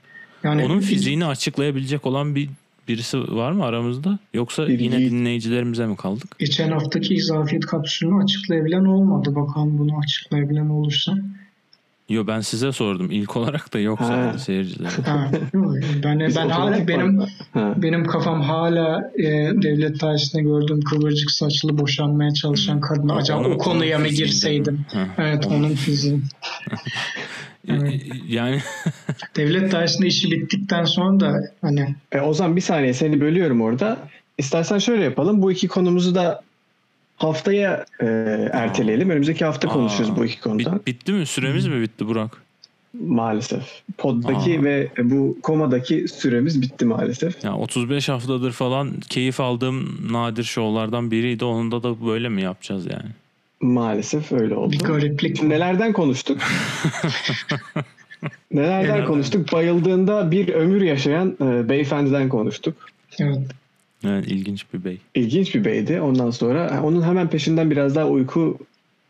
Yani 0.43 0.65
Onun 0.65 0.79
fiziğini 0.79 1.25
açıklayabilecek 1.25 2.05
olan 2.05 2.35
bir 2.35 2.49
birisi 2.87 3.19
var 3.35 3.51
mı 3.51 3.63
aramızda? 3.65 4.19
Yoksa 4.33 4.67
Bilgi- 4.67 4.83
yine 4.83 4.99
dinleyicilerimize 4.99 5.85
mi 5.85 5.95
kaldık? 5.95 6.35
Geçen 6.39 6.71
haftaki 6.71 7.13
izafiyet 7.13 7.65
kapsülünü 7.65 8.23
açıklayabilen 8.23 8.85
olmadı. 8.85 9.35
Bakalım 9.35 9.77
bunu 9.77 9.97
açıklayabilen 10.03 10.69
olursa. 10.69 11.13
Yo 12.09 12.27
ben 12.27 12.41
size 12.41 12.71
sordum. 12.71 13.11
İlk 13.11 13.37
olarak 13.37 13.73
da 13.73 13.79
yok 13.79 13.99
Ha. 13.99 14.05
sayıldı 14.05 14.39
seyirciler. 14.39 14.91
Ben 16.03 16.19
ben 16.35 16.49
hala 16.49 16.87
benim 16.87 17.19
Ha. 17.53 17.73
benim 17.77 18.05
kafam 18.05 18.41
hala 18.41 19.11
e, 19.17 19.23
devlet 19.61 20.01
dairesinde 20.01 20.41
gördüğüm 20.43 20.81
kıvırcık 20.81 21.31
saçlı 21.31 21.77
boşanmaya 21.77 22.33
çalışan 22.33 22.79
kadın. 22.81 23.09
Acaba 23.09 23.39
Onun- 23.39 23.51
o 23.51 23.57
konuya 23.57 23.99
mı 23.99 24.07
girseydim? 24.07 24.85
Ha, 24.93 25.07
Evet 25.17 25.45
onun- 25.47 25.55
onun 25.63 25.73
fiziği. 25.75 26.19
Evet. 27.67 28.01
Yani 28.27 28.59
Devlet 29.35 29.71
dairesinde 29.71 30.07
işi 30.07 30.31
bittikten 30.31 30.85
sonra 30.85 31.19
da 31.19 31.41
hani 31.61 31.95
E, 32.11 32.19
Ozan 32.21 32.55
bir 32.55 32.61
saniye 32.61 32.93
seni 32.93 33.21
bölüyorum 33.21 33.61
orada. 33.61 33.97
İstersen 34.37 34.77
şöyle 34.77 35.03
yapalım. 35.03 35.41
Bu 35.41 35.51
iki 35.51 35.67
konumuzu 35.67 36.15
da 36.15 36.41
haftaya 37.17 37.85
e, 38.01 38.05
erteleyelim. 38.53 39.09
Önümüzdeki 39.09 39.45
hafta 39.45 39.67
Aa, 39.69 39.73
konuşuruz 39.73 40.15
bu 40.15 40.25
iki 40.25 40.41
konudan. 40.41 40.75
bit- 40.75 40.87
bitti 40.87 41.11
mi? 41.11 41.25
Süremiz 41.25 41.67
mi 41.67 41.81
bitti 41.81 42.07
Burak? 42.07 42.41
Maalesef. 43.07 43.63
Poddaki 43.97 44.59
Aa. 44.59 44.63
ve 44.63 44.89
bu 45.03 45.37
komadaki 45.43 46.07
süremiz 46.07 46.61
bitti 46.61 46.85
maalesef. 46.85 47.43
Ya 47.43 47.55
35 47.55 48.09
haftadır 48.09 48.51
falan 48.51 48.91
keyif 49.09 49.39
aldığım 49.39 50.07
nadir 50.13 50.43
şovlardan 50.43 51.11
biriydi. 51.11 51.45
Onda 51.45 51.83
da 51.83 52.05
böyle 52.05 52.29
mi 52.29 52.41
yapacağız 52.41 52.85
yani? 52.85 53.09
Maalesef 53.61 54.31
öyle 54.31 54.55
oldu. 54.55 54.71
bir 54.73 54.79
gariplik. 54.79 55.43
Nelerden 55.43 55.93
konuştuk? 55.93 56.37
nelerden 58.51 58.83
Nelerden? 58.83 59.05
konuştuk? 59.05 59.53
Bayıldığında 59.53 60.31
bir 60.31 60.47
ömür 60.49 60.81
yaşayan 60.81 61.37
e, 61.41 61.69
beyefendiden 61.69 62.29
konuştuk. 62.29 62.75
Evet. 63.19 63.39
Yani 64.03 64.25
ilginç 64.25 64.65
bir 64.73 64.83
bey. 64.83 64.97
İlginç 65.15 65.55
bir 65.55 65.65
beydi. 65.65 66.01
Ondan 66.01 66.31
sonra 66.31 66.81
onun 66.83 67.01
hemen 67.01 67.29
peşinden 67.29 67.71
biraz 67.71 67.95
daha 67.95 68.07
uyku 68.07 68.57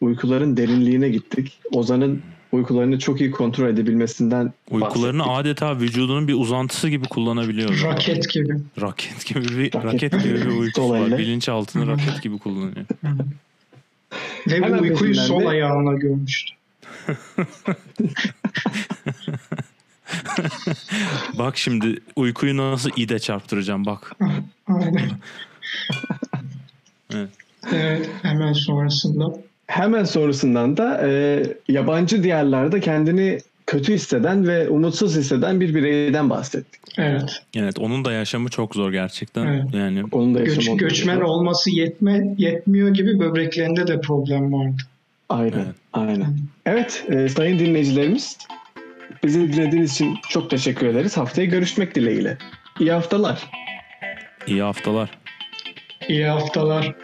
uykuların 0.01 0.57
derinliğine 0.57 1.09
gittik. 1.09 1.59
Ozan'ın 1.71 2.21
uykularını 2.51 2.99
çok 2.99 3.21
iyi 3.21 3.31
kontrol 3.31 3.67
edebilmesinden 3.67 4.53
Uykularını 4.71 5.19
bahsettik. 5.19 5.39
adeta 5.39 5.79
vücudunun 5.79 6.27
bir 6.27 6.33
uzantısı 6.33 6.89
gibi 6.89 7.05
kullanabiliyor. 7.07 7.81
Raket 7.83 8.29
gibi. 8.33 8.53
Raket 8.81 9.25
gibi 9.25 9.39
bir 9.43 9.73
Raket. 9.73 9.83
raket, 9.85 10.23
gibi 10.23 10.35
bir 10.35 10.45
uykusu 10.45 10.89
var. 10.89 11.17
Bilinçaltını 11.17 11.87
raket 11.87 12.21
gibi 12.23 12.37
kullanıyor. 12.37 12.85
Ve 14.47 14.77
bu 14.77 14.81
uykuyu 14.81 15.15
sol 15.15 15.41
de- 15.41 15.47
ayağına 15.47 15.93
görmüştü. 15.93 16.53
Bak 21.37 21.57
şimdi 21.57 21.99
uykuyu 22.15 22.57
nasıl 22.57 22.89
ide 22.95 23.19
çarptıracağım 23.19 23.85
bak. 23.85 24.15
Aynen. 24.67 25.09
Evet. 27.13 27.29
Evet, 27.73 28.09
hemen 28.21 28.53
sonrasında. 28.53 29.25
Hemen 29.67 30.03
sonrasından 30.03 30.77
da 30.77 31.01
e, 31.07 31.43
yabancı 31.67 32.23
diyarlarda 32.23 32.79
kendini 32.79 33.39
kötü 33.67 33.93
hisseden 33.93 34.47
ve 34.47 34.69
umutsuz 34.69 35.17
hisseden 35.17 35.61
bir 35.61 35.75
bireyden 35.75 36.29
bahsettik. 36.29 36.81
Evet. 36.97 37.41
Evet 37.55 37.79
onun 37.79 38.05
da 38.05 38.11
yaşamı 38.11 38.49
çok 38.49 38.75
zor 38.75 38.91
gerçekten. 38.91 39.45
Evet. 39.45 39.73
Yani 39.73 40.03
Onun 40.11 40.35
da 40.35 40.39
Göç, 40.39 40.69
göçmen 40.77 41.21
olması 41.21 41.71
yetme 41.71 42.35
yetmiyor 42.37 42.89
gibi 42.89 43.19
böbreklerinde 43.19 43.87
de 43.87 44.01
problem 44.01 44.53
vardı. 44.53 44.81
Aynen. 45.29 45.53
Evet. 45.57 45.75
Aynen. 45.93 46.37
Evet, 46.65 47.05
e, 47.09 47.29
sayın 47.29 47.59
dinleyicilerimiz 47.59 48.37
bizi 49.23 49.53
dinlediğiniz 49.53 49.91
için 49.91 50.15
çok 50.29 50.49
teşekkür 50.49 50.87
ederiz. 50.87 51.17
Haftaya 51.17 51.47
görüşmek 51.47 51.95
dileğiyle. 51.95 52.37
İyi 52.79 52.91
haftalar. 52.91 53.49
iyi 54.47 54.61
haftalar. 54.61 55.09
İyi 56.09 56.25
haftalar. 56.25 56.95